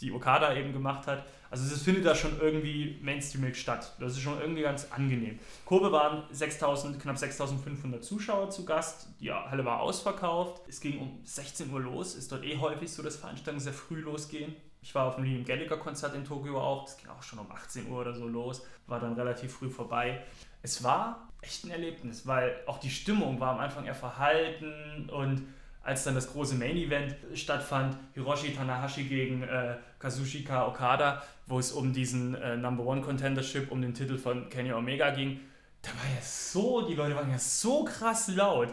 die 0.00 0.12
Okada 0.12 0.54
eben 0.54 0.72
gemacht 0.72 1.06
hat 1.06 1.24
also 1.50 1.74
es 1.74 1.82
findet 1.82 2.04
da 2.04 2.14
schon 2.14 2.38
irgendwie 2.40 2.98
mainstreamig 3.02 3.56
statt. 3.56 3.94
Das 3.98 4.12
ist 4.12 4.20
schon 4.20 4.38
irgendwie 4.40 4.62
ganz 4.62 4.88
angenehm. 4.90 5.38
Kobe 5.64 5.90
waren 5.90 6.24
6000, 6.30 7.00
knapp 7.00 7.16
6500 7.16 8.04
Zuschauer 8.04 8.50
zu 8.50 8.64
Gast. 8.64 9.08
Die 9.20 9.32
Halle 9.32 9.64
war 9.64 9.80
ausverkauft. 9.80 10.62
Es 10.68 10.80
ging 10.80 10.98
um 10.98 11.20
16 11.24 11.72
Uhr 11.72 11.80
los. 11.80 12.14
Ist 12.14 12.30
dort 12.32 12.44
eh 12.44 12.58
häufig 12.58 12.92
so, 12.92 13.02
dass 13.02 13.16
Veranstaltungen 13.16 13.60
sehr 13.60 13.72
früh 13.72 14.00
losgehen. 14.00 14.54
Ich 14.82 14.94
war 14.94 15.06
auf 15.06 15.16
dem 15.16 15.24
Liam 15.24 15.44
Gallagher 15.44 15.78
Konzert 15.78 16.14
in 16.14 16.24
Tokio 16.24 16.60
auch. 16.60 16.84
Das 16.84 16.98
ging 16.98 17.08
auch 17.08 17.22
schon 17.22 17.38
um 17.38 17.50
18 17.50 17.90
Uhr 17.90 18.00
oder 18.00 18.14
so 18.14 18.28
los. 18.28 18.62
War 18.86 19.00
dann 19.00 19.14
relativ 19.14 19.52
früh 19.52 19.70
vorbei. 19.70 20.22
Es 20.62 20.84
war 20.84 21.27
echt 21.40 21.64
ein 21.64 21.70
Erlebnis, 21.70 22.26
weil 22.26 22.56
auch 22.66 22.78
die 22.78 22.90
Stimmung 22.90 23.40
war 23.40 23.52
am 23.52 23.60
Anfang 23.60 23.84
eher 23.84 23.94
verhalten 23.94 25.08
und 25.10 25.46
als 25.82 26.04
dann 26.04 26.14
das 26.14 26.30
große 26.32 26.54
Main 26.56 26.76
Event 26.76 27.16
stattfand, 27.34 27.96
Hiroshi 28.14 28.52
Tanahashi 28.52 29.04
gegen 29.04 29.42
äh, 29.42 29.76
Kazushika 29.98 30.66
Okada, 30.66 31.22
wo 31.46 31.58
es 31.58 31.72
um 31.72 31.92
diesen 31.94 32.34
äh, 32.34 32.56
Number 32.56 32.84
One 32.84 33.00
Contendership, 33.00 33.70
um 33.70 33.80
den 33.80 33.94
Titel 33.94 34.18
von 34.18 34.50
Kenny 34.50 34.72
Omega 34.72 35.10
ging, 35.10 35.40
da 35.80 35.88
war 35.90 36.14
ja 36.14 36.20
so, 36.20 36.86
die 36.86 36.94
Leute 36.94 37.16
waren 37.16 37.30
ja 37.30 37.38
so 37.38 37.84
krass 37.84 38.28
laut. 38.28 38.68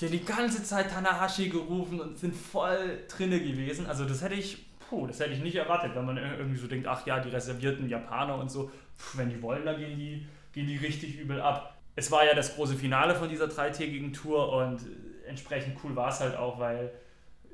Die 0.00 0.06
haben 0.06 0.12
die 0.12 0.24
ganze 0.24 0.62
Zeit 0.64 0.90
Tanahashi 0.90 1.48
gerufen 1.48 2.00
und 2.00 2.18
sind 2.18 2.34
voll 2.34 3.04
drinne 3.08 3.40
gewesen. 3.40 3.86
Also 3.86 4.04
das 4.04 4.22
hätte 4.22 4.34
ich, 4.34 4.66
puh, 4.80 5.06
das 5.06 5.20
hätte 5.20 5.34
ich 5.34 5.40
nicht 5.40 5.56
erwartet, 5.56 5.94
wenn 5.94 6.04
man 6.04 6.16
irgendwie 6.16 6.58
so 6.58 6.66
denkt, 6.66 6.86
ach 6.86 7.06
ja, 7.06 7.20
die 7.20 7.30
reservierten 7.30 7.88
Japaner 7.88 8.36
und 8.36 8.50
so, 8.50 8.70
puh, 8.98 9.18
wenn 9.18 9.30
die 9.30 9.40
wollen, 9.40 9.64
dann 9.64 9.78
gehen 9.78 9.96
die, 9.96 10.26
gehen 10.52 10.66
die 10.66 10.76
richtig 10.76 11.18
übel 11.18 11.40
ab. 11.40 11.75
Es 11.96 12.10
war 12.12 12.24
ja 12.24 12.34
das 12.34 12.54
große 12.54 12.74
Finale 12.74 13.14
von 13.14 13.28
dieser 13.28 13.48
dreitägigen 13.48 14.12
Tour 14.12 14.52
und 14.52 14.80
entsprechend 15.26 15.78
cool 15.82 15.96
war 15.96 16.10
es 16.10 16.20
halt 16.20 16.36
auch, 16.36 16.58
weil 16.58 16.92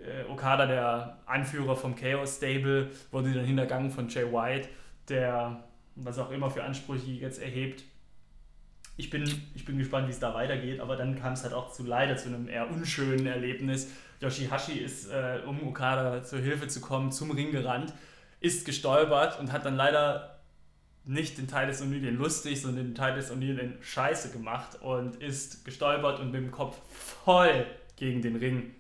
äh, 0.01 0.31
Okada, 0.31 0.67
der 0.67 1.19
Anführer 1.27 1.77
vom 1.77 1.95
Chaos 1.95 2.37
Stable, 2.37 2.91
wurde 3.11 3.33
dann 3.33 3.45
hintergangen 3.45 3.91
von 3.91 4.09
Jay 4.09 4.31
White, 4.31 4.69
der 5.09 5.63
was 5.95 6.19
auch 6.19 6.31
immer 6.31 6.51
für 6.51 6.65
Ansprüche 6.65 7.13
jetzt 7.13 7.41
erhebt. 7.41 7.85
Ich 8.97 9.11
bin, 9.11 9.23
ich 9.55 9.65
bin 9.65 9.79
gespannt, 9.79 10.09
wie 10.09 10.13
es 10.13 10.19
da 10.19 10.35
weitergeht, 10.35 10.81
aber 10.81 10.97
dann 10.97 11.19
kam 11.19 11.33
es 11.33 11.45
halt 11.45 11.55
auch 11.55 11.73
zu 11.73 11.85
leider 11.85 12.17
zu 12.17 12.29
einem 12.29 12.49
eher 12.49 12.69
unschönen 12.71 13.27
Erlebnis. 13.27 13.91
Yoshihashi 14.21 14.73
ist, 14.73 15.11
äh, 15.11 15.41
um 15.47 15.67
Okada 15.67 16.23
zur 16.23 16.41
Hilfe 16.41 16.69
zu 16.69 16.81
kommen, 16.81 17.11
zum 17.11 17.31
Ring 17.31 17.53
gerannt, 17.53 17.93
ist 18.41 18.67
gestolpert 18.67 19.39
und 19.41 19.53
hat 19.53 19.65
dann 19.65 19.77
leider 19.77 20.32
nicht 21.05 21.39
den 21.39 21.49
Titus 21.49 21.83
O'Neill 21.83 22.11
lustig, 22.11 22.61
sondern 22.61 22.87
den 22.87 22.95
Titus 22.95 23.31
O'Neill 23.31 23.59
in 23.59 23.75
Scheiße 23.83 24.31
gemacht 24.31 24.81
und 24.81 25.17
ist 25.17 25.65
gestolpert 25.65 26.21
und 26.21 26.31
mit 26.31 26.43
dem 26.43 26.51
Kopf 26.51 26.77
voll 27.25 27.67
gegen 27.97 28.23
den 28.23 28.37
Ring 28.37 28.75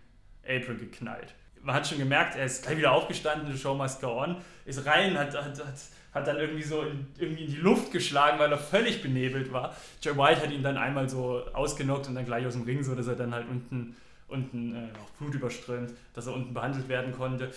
April 0.45 0.77
geknallt. 0.77 1.35
Man 1.63 1.75
hat 1.75 1.87
schon 1.87 1.99
gemerkt, 1.99 2.37
er 2.37 2.45
ist 2.45 2.65
gleich 2.65 2.79
wieder 2.79 2.93
aufgestanden, 2.93 3.53
the 3.53 3.59
show 3.59 3.75
must 3.75 4.01
go 4.01 4.21
on, 4.23 4.37
ist 4.65 4.85
rein, 4.85 5.17
hat, 5.17 5.35
hat, 5.35 5.65
hat, 5.65 5.75
hat 6.13 6.27
dann 6.27 6.37
irgendwie 6.37 6.63
so 6.63 6.83
in, 6.83 7.07
irgendwie 7.19 7.45
in 7.45 7.51
die 7.53 7.59
Luft 7.59 7.93
geschlagen, 7.93 8.39
weil 8.39 8.51
er 8.51 8.59
völlig 8.59 9.03
benebelt 9.03 9.53
war. 9.53 9.75
Jay 10.01 10.17
White 10.17 10.43
hat 10.43 10.51
ihn 10.51 10.63
dann 10.63 10.77
einmal 10.77 11.09
so 11.09 11.45
ausgenockt 11.53 12.09
und 12.09 12.17
dann 12.17 12.25
gleich 12.25 12.45
aus 12.47 12.55
dem 12.55 12.63
Ring, 12.63 12.83
so 12.83 12.95
dass 12.95 13.07
er 13.07 13.15
dann 13.15 13.33
halt 13.33 13.49
unten, 13.49 13.97
unten 14.27 14.75
äh, 14.75 14.89
auch 15.01 15.11
Blut 15.19 15.35
überströmt, 15.35 15.93
dass 16.15 16.27
er 16.27 16.35
unten 16.35 16.53
behandelt 16.53 16.89
werden 16.89 17.13
konnte. 17.13 17.53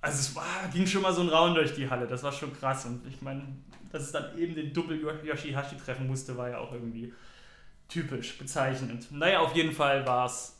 Also 0.00 0.18
es 0.18 0.36
war, 0.36 0.68
ging 0.72 0.86
schon 0.86 1.02
mal 1.02 1.12
so 1.12 1.22
ein 1.22 1.28
Raun 1.28 1.54
durch 1.54 1.74
die 1.74 1.88
Halle, 1.88 2.06
das 2.06 2.22
war 2.22 2.30
schon 2.30 2.54
krass. 2.56 2.84
Und 2.84 3.06
ich 3.08 3.20
meine, 3.22 3.42
dass 3.94 4.02
es 4.02 4.12
dann 4.12 4.36
eben 4.36 4.54
den 4.54 4.72
Double 4.72 5.00
Yoshihashi 5.00 5.76
treffen 5.76 6.06
musste, 6.06 6.36
war 6.36 6.50
ja 6.50 6.58
auch 6.58 6.72
irgendwie 6.72 7.14
typisch, 7.88 8.36
bezeichnend. 8.36 9.10
Naja, 9.12 9.38
auf 9.40 9.54
jeden 9.54 9.72
Fall 9.72 10.04
war 10.06 10.26
es 10.26 10.58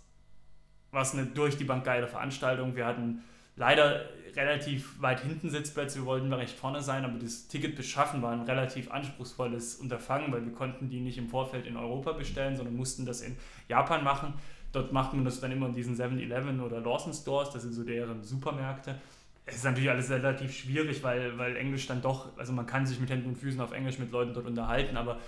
eine 1.13 1.27
durch 1.27 1.57
die 1.57 1.65
Bank 1.65 1.85
geile 1.85 2.07
Veranstaltung. 2.07 2.77
Wir 2.77 2.87
hatten 2.87 3.25
leider 3.57 4.09
relativ 4.37 5.01
weit 5.01 5.21
hinten 5.21 5.51
Sitzplätze, 5.51 5.99
wir 6.01 6.07
wollten 6.07 6.33
recht 6.33 6.57
vorne 6.57 6.83
sein, 6.83 7.05
aber 7.05 7.19
das 7.19 7.49
Ticket 7.49 7.77
beschaffen 7.77 8.23
war 8.23 8.33
ein 8.33 8.43
relativ 8.43 8.91
anspruchsvolles 8.91 9.77
Unterfangen, 9.77 10.33
weil 10.33 10.45
wir 10.45 10.53
konnten 10.53 10.89
die 10.89 11.01
nicht 11.01 11.19
im 11.19 11.29
Vorfeld 11.29 11.67
in 11.67 11.77
Europa 11.77 12.13
bestellen, 12.13 12.57
sondern 12.57 12.77
mussten 12.77 13.07
das 13.07 13.21
in 13.21 13.37
Japan 13.69 14.03
machen. 14.03 14.35
Dort 14.73 14.93
macht 14.93 15.15
man 15.15 15.25
das 15.25 15.41
dann 15.41 15.53
immer 15.53 15.67
in 15.67 15.73
diesen 15.73 15.97
7-Eleven 15.97 16.61
oder 16.61 16.81
Lawson 16.81 17.13
Stores, 17.13 17.51
das 17.51 17.63
sind 17.63 17.75
so 17.75 17.85
deren 17.85 18.25
Supermärkte. 18.25 18.97
Es 19.47 19.57
ist 19.57 19.65
natürlich 19.65 19.91
alles 19.91 20.11
relativ 20.11 20.57
schwierig, 20.57 21.03
weil, 21.03 21.37
weil 21.39 21.57
Englisch 21.57 21.87
dann 21.87 22.01
doch, 22.01 22.37
also 22.39 22.53
man 22.53 22.67
kann 22.67 22.87
sich 22.87 22.99
mit 22.99 23.11
Händen 23.11 23.29
und 23.29 23.37
Füßen 23.37 23.61
auf 23.61 23.73
Englisch 23.73 23.99
mit 23.99 24.11
Leuten 24.11 24.33
dort 24.33 24.47
unterhalten, 24.47 24.97
aber 24.97 25.21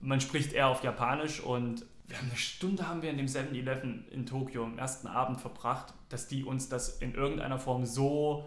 man 0.00 0.20
spricht 0.20 0.52
eher 0.52 0.68
auf 0.68 0.82
Japanisch 0.84 1.40
und 1.40 1.84
wir 2.06 2.18
haben 2.18 2.28
eine 2.28 2.36
Stunde 2.36 2.86
haben 2.86 3.00
wir 3.00 3.10
in 3.10 3.16
dem 3.16 3.26
7-Eleven 3.26 4.06
in 4.10 4.26
Tokio 4.26 4.64
am 4.64 4.78
ersten 4.78 5.06
Abend 5.06 5.40
verbracht, 5.40 5.94
dass 6.10 6.28
die 6.28 6.44
uns 6.44 6.68
das 6.68 6.98
in 6.98 7.14
irgendeiner 7.14 7.58
Form 7.58 7.86
so 7.86 8.44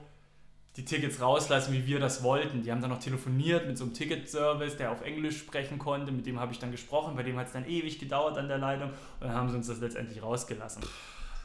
die 0.75 0.85
Tickets 0.85 1.19
rauslassen, 1.19 1.73
wie 1.73 1.87
wir 1.87 1.99
das 1.99 2.21
wollten. 2.21 2.61
Die 2.61 2.71
haben 2.71 2.81
dann 2.81 2.91
noch 2.91 2.99
telefoniert 2.99 3.65
mit 3.65 3.79
so 3.79 3.83
einem 3.83 3.95
Ticketservice, 3.95 4.77
der 4.77 4.91
auf 4.91 5.01
Englisch 5.01 5.39
sprechen 5.39 5.79
konnte. 5.79 6.11
Mit 6.11 6.27
dem 6.27 6.39
habe 6.39 6.51
ich 6.51 6.59
dann 6.59 6.69
gesprochen. 6.69 7.15
Bei 7.15 7.23
dem 7.23 7.35
hat 7.35 7.47
es 7.47 7.53
dann 7.53 7.67
ewig 7.67 7.97
gedauert 7.97 8.37
an 8.37 8.47
der 8.47 8.59
Leitung. 8.59 8.91
Und 8.91 9.27
dann 9.27 9.33
haben 9.33 9.49
sie 9.49 9.55
uns 9.55 9.65
das 9.65 9.79
letztendlich 9.79 10.21
rausgelassen. 10.21 10.83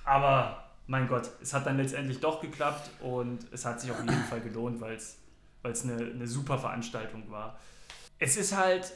Aber 0.04 0.62
mein 0.86 1.08
Gott, 1.08 1.30
es 1.40 1.54
hat 1.54 1.66
dann 1.66 1.76
letztendlich 1.76 2.20
doch 2.20 2.40
geklappt 2.40 2.90
und 3.00 3.46
es 3.52 3.64
hat 3.64 3.80
sich 3.80 3.90
auf 3.90 3.98
jeden 3.98 4.24
Fall 4.24 4.40
gelohnt, 4.40 4.80
weil 4.80 4.94
es 4.94 5.84
eine, 5.84 5.96
eine 5.96 6.26
super 6.26 6.58
Veranstaltung 6.58 7.30
war. 7.30 7.58
Es 8.18 8.36
ist 8.36 8.56
halt 8.56 8.92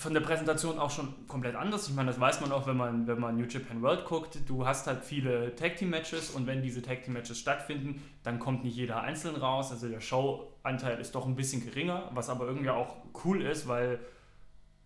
von 0.00 0.14
der 0.14 0.20
Präsentation 0.20 0.78
auch 0.78 0.90
schon 0.90 1.26
komplett 1.28 1.54
anders. 1.54 1.86
Ich 1.88 1.94
meine, 1.94 2.08
das 2.08 2.18
weiß 2.18 2.40
man 2.40 2.52
auch, 2.52 2.66
wenn 2.66 2.76
man, 2.76 3.06
wenn 3.06 3.20
man 3.20 3.36
New 3.36 3.44
Japan 3.44 3.82
World 3.82 4.06
guckt. 4.06 4.38
Du 4.48 4.66
hast 4.66 4.86
halt 4.86 5.04
viele 5.04 5.54
Tag 5.56 5.76
Team 5.76 5.90
Matches 5.90 6.30
und 6.30 6.46
wenn 6.46 6.62
diese 6.62 6.80
Tag 6.80 7.02
Team 7.02 7.12
Matches 7.12 7.38
stattfinden, 7.38 8.02
dann 8.22 8.38
kommt 8.38 8.64
nicht 8.64 8.76
jeder 8.76 9.02
einzeln 9.02 9.36
raus. 9.36 9.70
Also 9.70 9.88
der 9.88 10.00
Show-Anteil 10.00 10.98
ist 11.00 11.14
doch 11.14 11.26
ein 11.26 11.36
bisschen 11.36 11.62
geringer, 11.62 12.10
was 12.14 12.30
aber 12.30 12.46
irgendwie 12.46 12.70
auch 12.70 12.96
cool 13.24 13.42
ist, 13.42 13.68
weil 13.68 14.00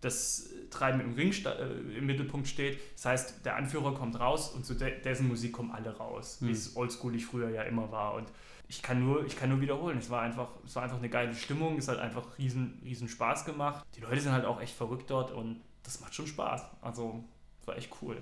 das 0.01 0.49
Treiben 0.69 0.99
im 0.99 1.13
Ring 1.13 1.31
äh, 1.31 1.97
im 1.97 2.05
Mittelpunkt 2.05 2.47
steht. 2.47 2.79
Das 2.95 3.05
heißt, 3.05 3.45
der 3.45 3.55
Anführer 3.55 3.93
kommt 3.93 4.19
raus 4.19 4.49
und 4.49 4.65
zu 4.65 4.75
de 4.75 5.01
dessen 5.01 5.27
Musik 5.27 5.53
kommen 5.53 5.71
alle 5.71 5.95
raus, 5.95 6.37
hm. 6.39 6.47
wie 6.47 6.51
es 6.51 6.75
oldschoolig 6.75 7.25
früher 7.25 7.49
ja 7.49 7.63
immer 7.63 7.91
war. 7.91 8.13
Und 8.15 8.31
ich 8.67 8.81
kann 8.81 9.03
nur, 9.03 9.25
ich 9.25 9.35
kann 9.35 9.49
nur 9.49 9.61
wiederholen. 9.61 9.97
Es 9.97 10.09
war 10.09 10.21
einfach, 10.21 10.49
es 10.65 10.75
war 10.75 10.83
einfach 10.83 10.97
eine 10.97 11.09
geile 11.09 11.33
Stimmung, 11.33 11.77
es 11.77 11.87
hat 11.87 11.99
einfach 11.99 12.37
riesen, 12.37 12.81
riesen 12.83 13.07
Spaß 13.07 13.45
gemacht. 13.45 13.85
Die 13.95 14.01
Leute 14.01 14.21
sind 14.21 14.31
halt 14.31 14.45
auch 14.45 14.61
echt 14.61 14.75
verrückt 14.75 15.09
dort 15.09 15.31
und 15.31 15.61
das 15.83 16.01
macht 16.01 16.15
schon 16.15 16.27
Spaß. 16.27 16.63
Also, 16.81 17.23
es 17.61 17.67
war 17.67 17.77
echt 17.77 17.91
cool. 18.01 18.21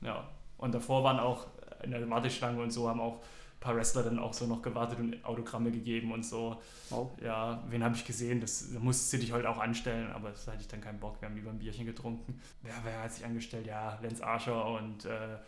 Ja. 0.00 0.28
Und 0.56 0.74
davor 0.74 1.04
waren 1.04 1.20
auch 1.20 1.46
in 1.82 1.92
der 1.92 2.08
Warteschlange 2.10 2.60
und 2.60 2.70
so 2.72 2.88
haben 2.88 3.00
auch 3.00 3.22
paar 3.60 3.76
Wrestler 3.76 4.02
dann 4.02 4.18
auch 4.18 4.32
so 4.32 4.46
noch 4.46 4.62
gewartet 4.62 4.98
und 4.98 5.24
Autogramme 5.24 5.70
gegeben 5.70 6.12
und 6.12 6.24
so. 6.24 6.60
Oh. 6.90 7.10
Ja, 7.22 7.62
wen 7.68 7.82
habe 7.82 7.94
ich 7.96 8.04
gesehen? 8.04 8.40
Das, 8.40 8.72
da 8.72 8.78
musste 8.78 9.18
dich 9.18 9.32
heute 9.32 9.48
auch 9.50 9.58
anstellen, 9.58 10.10
aber 10.12 10.30
das 10.30 10.46
hatte 10.46 10.60
ich 10.60 10.68
dann 10.68 10.80
keinen 10.80 11.00
Bock. 11.00 11.20
Wir 11.20 11.28
haben 11.28 11.36
lieber 11.36 11.50
ein 11.50 11.58
Bierchen 11.58 11.86
getrunken. 11.86 12.40
Wer, 12.62 12.74
wer 12.84 13.02
hat 13.02 13.12
sich 13.12 13.24
angestellt? 13.24 13.66
Ja, 13.66 13.98
Lance 14.02 14.24
Archer 14.24 14.64
und 14.66 15.04
äh, 15.04 15.38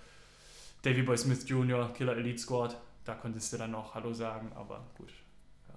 Davy 0.82 1.02
Boy 1.02 1.16
Smith 1.16 1.48
Jr., 1.48 1.92
Killer 1.92 2.16
Elite 2.16 2.38
Squad 2.38 2.76
da 3.04 3.14
konntest 3.14 3.52
du 3.52 3.58
dann 3.58 3.70
noch 3.70 3.94
Hallo 3.94 4.12
sagen, 4.12 4.52
aber 4.54 4.86
gut. 4.96 5.10
Ja. 5.68 5.74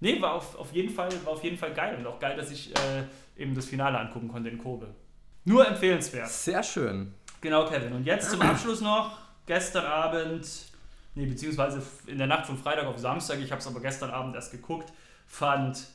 Nee, 0.00 0.20
war 0.20 0.34
auf, 0.34 0.58
auf, 0.58 0.72
jeden 0.72 0.90
Fall, 0.90 1.10
war 1.24 1.32
auf 1.32 1.44
jeden 1.44 1.56
Fall 1.56 1.72
geil 1.72 1.96
und 1.96 2.06
auch 2.06 2.18
geil, 2.18 2.36
dass 2.36 2.50
ich 2.50 2.74
äh, 2.76 3.04
eben 3.36 3.54
das 3.54 3.66
Finale 3.66 3.98
angucken 3.98 4.28
konnte 4.28 4.50
in 4.50 4.58
Kobe. 4.58 4.88
Nur 5.44 5.66
empfehlenswert. 5.66 6.28
Sehr 6.28 6.62
schön. 6.62 7.14
Genau, 7.40 7.66
Kevin. 7.66 7.94
Und 7.94 8.04
jetzt 8.04 8.30
zum 8.30 8.42
Abschluss 8.42 8.80
noch, 8.80 9.18
gestern 9.46 9.86
Abend, 9.86 10.46
nee, 11.14 11.26
beziehungsweise 11.26 11.82
in 12.06 12.18
der 12.18 12.26
Nacht 12.26 12.46
von 12.46 12.56
Freitag 12.56 12.86
auf 12.86 12.98
Samstag, 12.98 13.38
ich 13.40 13.50
habe 13.50 13.60
es 13.60 13.66
aber 13.66 13.80
gestern 13.80 14.10
Abend 14.10 14.34
erst 14.34 14.52
geguckt, 14.52 14.92
fand, 15.26 15.86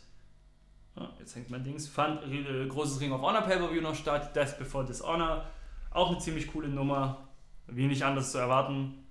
oh, 0.96 1.08
jetzt 1.20 1.36
hängt 1.36 1.50
mein 1.50 1.64
Dings, 1.64 1.88
fand 1.88 2.24
äh, 2.24 2.68
großes 2.68 3.00
Ring 3.00 3.12
of 3.12 3.22
Honor 3.22 3.42
Pay-Per-View 3.42 3.82
noch 3.82 3.96
statt, 3.96 4.36
Death 4.36 4.58
Before 4.58 4.86
Dishonor, 4.86 5.46
auch 5.92 6.12
eine 6.12 6.20
ziemlich 6.20 6.52
coole 6.52 6.68
Nummer, 6.68 7.28
wenig 7.68 8.04
anders 8.04 8.32
zu 8.32 8.38
erwarten, 8.38 9.06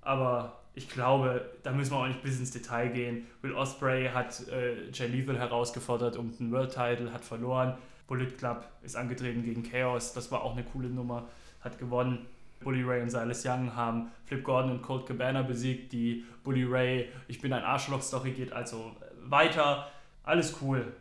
aber 0.00 0.60
ich 0.76 0.90
glaube, 0.90 1.50
da 1.62 1.72
müssen 1.72 1.92
wir 1.92 1.98
auch 1.98 2.06
nicht 2.06 2.22
bis 2.22 2.38
ins 2.38 2.50
Detail 2.50 2.90
gehen. 2.90 3.26
Will 3.40 3.54
Osprey 3.54 4.10
hat 4.12 4.46
äh, 4.48 4.90
Jay 4.90 5.06
Lethal 5.06 5.38
herausgefordert 5.38 6.18
um 6.18 6.36
den 6.36 6.52
World 6.52 6.70
Title, 6.70 7.12
hat 7.14 7.24
verloren. 7.24 7.78
Bullet 8.06 8.36
Club 8.36 8.62
ist 8.82 8.94
angetreten 8.94 9.42
gegen 9.42 9.62
Chaos, 9.62 10.12
das 10.12 10.30
war 10.30 10.42
auch 10.42 10.52
eine 10.52 10.64
coole 10.64 10.88
Nummer, 10.88 11.28
hat 11.60 11.78
gewonnen. 11.78 12.26
Bully 12.60 12.82
Ray 12.82 13.02
und 13.02 13.10
Silas 13.10 13.44
Young 13.44 13.74
haben 13.74 14.10
Flip 14.24 14.42
Gordon 14.42 14.72
und 14.72 14.82
Colt 14.82 15.06
Cabana 15.06 15.42
besiegt. 15.42 15.92
Die 15.92 16.24
Bully 16.42 16.64
Ray, 16.64 17.08
ich 17.28 17.40
bin 17.40 17.52
ein 17.52 17.62
Arschloch-Story 17.62 18.32
geht 18.32 18.52
also 18.52 18.96
weiter. 19.22 19.90
Alles 20.22 20.56
cool. 20.60 20.94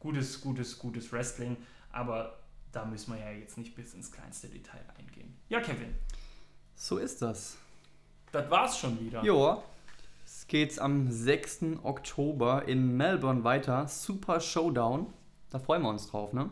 Gutes, 0.00 0.40
gutes, 0.40 0.78
gutes 0.78 1.12
Wrestling. 1.12 1.56
Aber 1.92 2.38
da 2.72 2.84
müssen 2.84 3.14
wir 3.14 3.20
ja 3.20 3.30
jetzt 3.30 3.56
nicht 3.58 3.74
bis 3.74 3.94
ins 3.94 4.10
kleinste 4.10 4.48
Detail 4.48 4.84
eingehen. 4.98 5.36
Ja, 5.48 5.60
Kevin. 5.60 5.94
So 6.74 6.98
ist 6.98 7.22
das. 7.22 7.56
Das 8.32 8.50
war's 8.50 8.78
schon 8.78 9.00
wieder. 9.00 9.22
Jo. 9.22 9.62
Es 10.24 10.46
geht's 10.48 10.78
am 10.78 11.10
6. 11.10 11.78
Oktober 11.82 12.66
in 12.66 12.96
Melbourne 12.96 13.44
weiter. 13.44 13.86
Super 13.88 14.40
Showdown. 14.40 15.12
Da 15.50 15.58
freuen 15.58 15.82
wir 15.82 15.88
uns 15.88 16.08
drauf, 16.08 16.32
ne? 16.32 16.50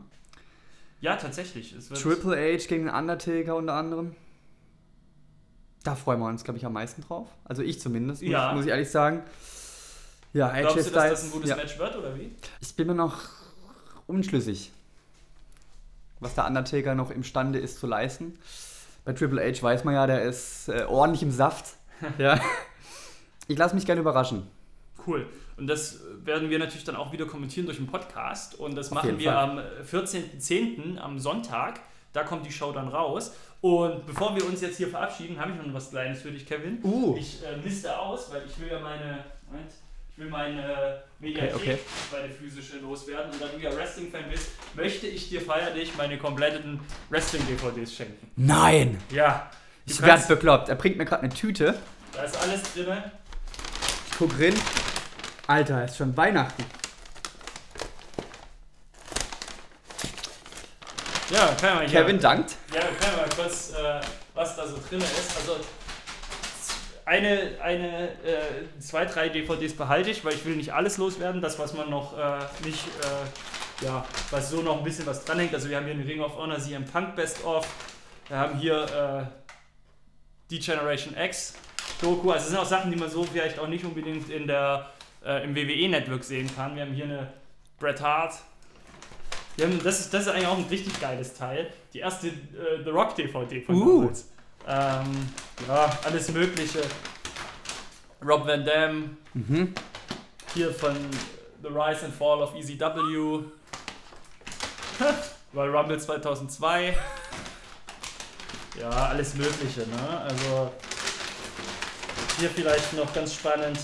Ja, 1.01 1.17
tatsächlich. 1.17 1.75
Triple 1.93 2.37
H 2.37 2.67
gegen 2.69 2.87
den 2.87 2.95
Undertaker 2.95 3.57
unter 3.57 3.75
anderem. 3.75 4.17
Da 5.85 5.95
freuen 5.95 6.19
wir 6.19 6.27
uns, 6.27 6.43
glaube 6.43 6.59
ich, 6.59 6.67
am 6.67 6.73
meisten 6.73 7.03
drauf. 7.03 7.29
Also 7.45 7.63
ich 7.63 7.81
zumindest, 7.81 8.23
muss, 8.23 8.31
ja. 8.31 8.53
muss 8.53 8.65
ich 8.65 8.71
ehrlich 8.71 8.91
sagen. 8.91 9.23
Ja, 10.33 10.49
Glaubst 10.49 10.79
AJ 10.79 10.85
du, 10.85 10.91
dass 10.91 11.11
das 11.11 11.25
ein 11.25 11.31
gutes 11.31 11.51
ja. 11.51 11.57
Match 11.57 11.79
wird, 11.79 11.97
oder 11.97 12.17
wie? 12.17 12.35
Ich 12.61 12.75
bin 12.75 12.89
mir 12.89 12.95
noch 12.95 13.21
unschlüssig, 14.09 14.73
was 16.19 16.35
der 16.35 16.47
Undertaker 16.47 16.97
noch 16.97 17.11
imstande 17.11 17.61
ist 17.61 17.79
zu 17.79 17.87
leisten. 17.87 18.37
Bei 19.05 19.13
Triple 19.13 19.41
H 19.41 19.63
weiß 19.63 19.85
man 19.85 19.95
ja, 19.95 20.07
der 20.07 20.23
ist 20.23 20.69
äh, 20.69 20.87
ordentlich 20.89 21.23
im 21.23 21.31
Saft. 21.31 21.77
ja. 22.19 22.41
Ich 23.47 23.59
lasse 23.59 23.75
mich 23.75 23.85
gerne 23.85 24.01
überraschen. 24.01 24.47
Cool. 25.07 25.29
Und 25.57 25.67
das 25.67 26.01
werden 26.25 26.51
wir 26.51 26.59
natürlich 26.59 26.85
dann 26.85 26.97
auch 26.97 27.13
wieder 27.13 27.27
kommentieren 27.27 27.67
durch 27.67 27.79
den 27.79 27.87
Podcast. 27.87 28.55
Und 28.55 28.75
das 28.75 28.89
Auf 28.89 28.95
machen 28.95 29.19
wir 29.19 29.33
Fall. 29.33 29.51
am 29.51 29.59
14.10. 29.59 30.99
am 30.99 31.19
Sonntag. 31.19 31.81
Da 32.13 32.25
kommt 32.25 32.47
die 32.47 32.53
Show 32.53 32.73
dann 32.73 32.89
raus. 32.89 33.33
Und 33.65 34.05
bevor 34.05 34.37
wir 34.37 34.45
uns 34.45 34.61
jetzt 34.61 34.77
hier 34.77 34.89
verabschieden, 34.89 35.41
habe 35.41 35.53
ich 35.53 35.67
noch 35.67 35.73
was 35.73 35.89
Kleines 35.89 36.21
für 36.21 36.31
dich, 36.31 36.45
Kevin. 36.45 36.81
Uh. 36.83 37.17
Ich 37.19 37.43
äh, 37.43 37.55
liste 37.67 37.99
aus, 37.99 38.31
weil 38.31 38.43
ich 38.47 38.61
will 38.61 38.69
ja 38.69 38.79
meine. 38.79 39.25
Moment, 39.47 39.71
ich 40.11 40.19
will 40.19 40.29
meine 40.29 41.03
Mediathek, 41.19 41.55
okay, 41.55 41.73
okay. 41.73 41.79
meine 42.13 42.29
physische 42.31 42.77
loswerden. 42.81 43.33
Und 43.33 43.41
da 43.41 43.47
du 43.47 43.59
ja 43.59 43.75
Wrestling-Fan 43.75 44.25
bist, 44.31 44.51
möchte 44.75 45.07
ich 45.07 45.31
dir 45.31 45.41
feierlich 45.41 45.97
meine 45.97 46.19
kompletten 46.19 46.79
Wrestling-DVDs 47.09 47.95
schenken. 47.95 48.31
Nein! 48.37 49.01
Ja. 49.11 49.51
Ich 49.87 50.03
werde 50.03 50.27
bekloppt. 50.29 50.69
Er 50.69 50.75
bringt 50.75 50.99
mir 50.99 51.07
gerade 51.07 51.23
eine 51.23 51.33
Tüte. 51.33 51.75
Da 52.13 52.25
ist 52.25 52.37
alles 52.37 52.63
drin. 52.75 53.03
Ich 54.11 54.19
guck 54.19 54.39
rein. 54.39 54.53
Alter, 55.47 55.87
ist 55.87 55.97
schon 55.97 56.15
Weihnachten. 56.15 56.65
Ja, 61.35 61.49
kann 61.61 61.75
man 61.79 61.87
Kevin 61.89 62.21
dankt. 62.21 62.55
Ja, 62.73 62.81
kann 62.81 63.17
mal 63.17 63.29
kurz, 63.35 63.71
äh, 63.71 64.01
was 64.35 64.55
da 64.55 64.69
so 64.69 64.77
drin 64.89 65.01
ist. 65.01 65.37
Also 65.37 65.57
eine, 67.05 67.59
eine 67.61 68.09
äh, 68.23 68.79
zwei, 68.79 69.05
drei 69.05 69.29
DVDs 69.31 69.75
behalte 69.75 70.11
ich, 70.11 70.25
weil 70.25 70.35
ich 70.35 70.45
will 70.45 70.55
nicht 70.55 70.73
alles 70.73 70.97
loswerden. 70.97 71.41
Das, 71.41 71.59
was 71.59 71.75
man 71.75 71.91
noch 71.91 72.17
äh, 72.17 72.39
nicht, 72.65 72.85
äh, 72.87 73.85
ja, 73.85 74.05
was 74.31 74.51
so 74.51 74.63
noch 74.63 74.79
ein 74.79 74.85
bisschen 74.85 75.07
was 75.07 75.25
dranhängt. 75.25 75.53
Also 75.53 75.69
wir 75.69 75.77
haben 75.77 75.87
hier 75.87 75.95
eine 75.95 76.07
Ring 76.07 76.21
of 76.21 76.37
Honor 76.37 76.59
CM 76.59 76.85
Punk 76.85 77.17
Best 77.17 77.45
of. 77.45 77.67
Wir 78.29 78.37
haben 78.37 78.57
hier 78.57 78.85
äh, 78.85 79.25
die 80.51 80.61
Generation 80.61 81.17
X 81.17 81.55
Doku. 82.01 82.31
Also 82.31 82.45
es 82.45 82.51
sind 82.51 82.59
auch 82.59 82.65
Sachen, 82.65 82.93
die 82.93 82.97
man 82.97 83.11
so 83.11 83.25
vielleicht 83.25 83.59
auch 83.59 83.67
nicht 83.67 83.85
unbedingt 83.85 84.31
in 84.31 84.47
der, 84.47 84.89
äh, 85.25 85.43
im 85.43 85.57
WWE-Network 85.57 86.23
sehen 86.23 86.49
kann. 86.55 86.77
Wir 86.77 86.83
haben 86.83 86.93
hier 86.93 87.07
eine 87.07 87.33
Bret 87.81 88.01
Hart. 88.01 88.35
Haben, 89.61 89.83
das, 89.83 90.01
ist, 90.01 90.15
das 90.15 90.23
ist 90.23 90.29
eigentlich 90.29 90.47
auch 90.47 90.59
ein 90.59 90.65
richtig 90.65 91.01
geiles 91.01 91.35
Teil. 91.35 91.71
Die 91.93 92.01
erste 92.01 92.29
äh, 92.29 92.83
The 92.83 92.91
Rock 92.91 93.15
DVD 93.15 93.61
von 93.61 93.75
uh. 93.77 94.01
damals. 94.01 94.29
Ähm, 94.67 95.29
ja, 95.69 95.99
alles 96.05 96.31
Mögliche. 96.33 96.81
Rob 98.25 98.47
Van 98.47 98.65
Dam. 98.65 99.17
Mhm. 99.35 99.75
Hier 100.55 100.73
von 100.73 100.97
The 101.63 101.69
Rise 101.69 102.07
and 102.07 102.15
Fall 102.15 102.43
of 102.43 102.55
ECW. 102.55 103.45
Royal 105.55 105.77
Rumble 105.77 105.99
2002. 105.99 106.97
Ja, 108.81 108.91
alles 108.91 109.35
Mögliche, 109.35 109.81
ne? 109.81 110.21
Also 110.21 110.73
hier 112.39 112.51
vielleicht 112.51 112.93
noch 112.95 113.13
ganz 113.15 113.35
spannend. 113.35 113.79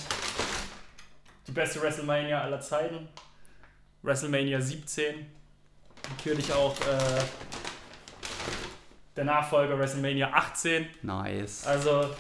Die 1.46 1.52
beste 1.52 1.80
WrestleMania 1.80 2.40
aller 2.40 2.60
Zeiten. 2.60 3.08
WrestleMania 4.02 4.60
17. 4.60 5.26
Natürlich 6.10 6.52
auch 6.52 6.76
äh, 6.80 7.20
der 9.16 9.24
Nachfolger 9.24 9.78
WrestleMania 9.78 10.30
18. 10.32 10.86
Nice. 11.02 11.66
Also, 11.66 12.10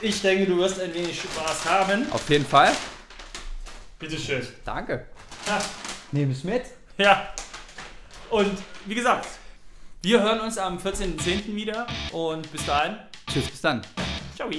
ich 0.00 0.20
denke, 0.22 0.46
du 0.46 0.58
wirst 0.58 0.80
ein 0.80 0.92
wenig 0.94 1.20
Spaß 1.20 1.64
haben. 1.64 2.10
Auf 2.12 2.28
jeden 2.28 2.46
Fall. 2.46 2.72
Bitteschön. 3.98 4.46
Danke. 4.64 5.06
Ja. 5.46 5.58
Nehme 6.12 6.32
es 6.32 6.44
mit. 6.44 6.64
Ja. 6.98 7.32
Und 8.30 8.58
wie 8.84 8.94
gesagt, 8.94 9.26
wir 10.02 10.22
hören 10.22 10.40
uns 10.40 10.58
am 10.58 10.78
14.10. 10.78 11.54
wieder 11.54 11.86
und 12.12 12.50
bis 12.52 12.64
dahin. 12.66 12.96
Tschüss, 13.30 13.50
bis 13.50 13.60
dann. 13.60 13.82
Ciao. 14.36 14.50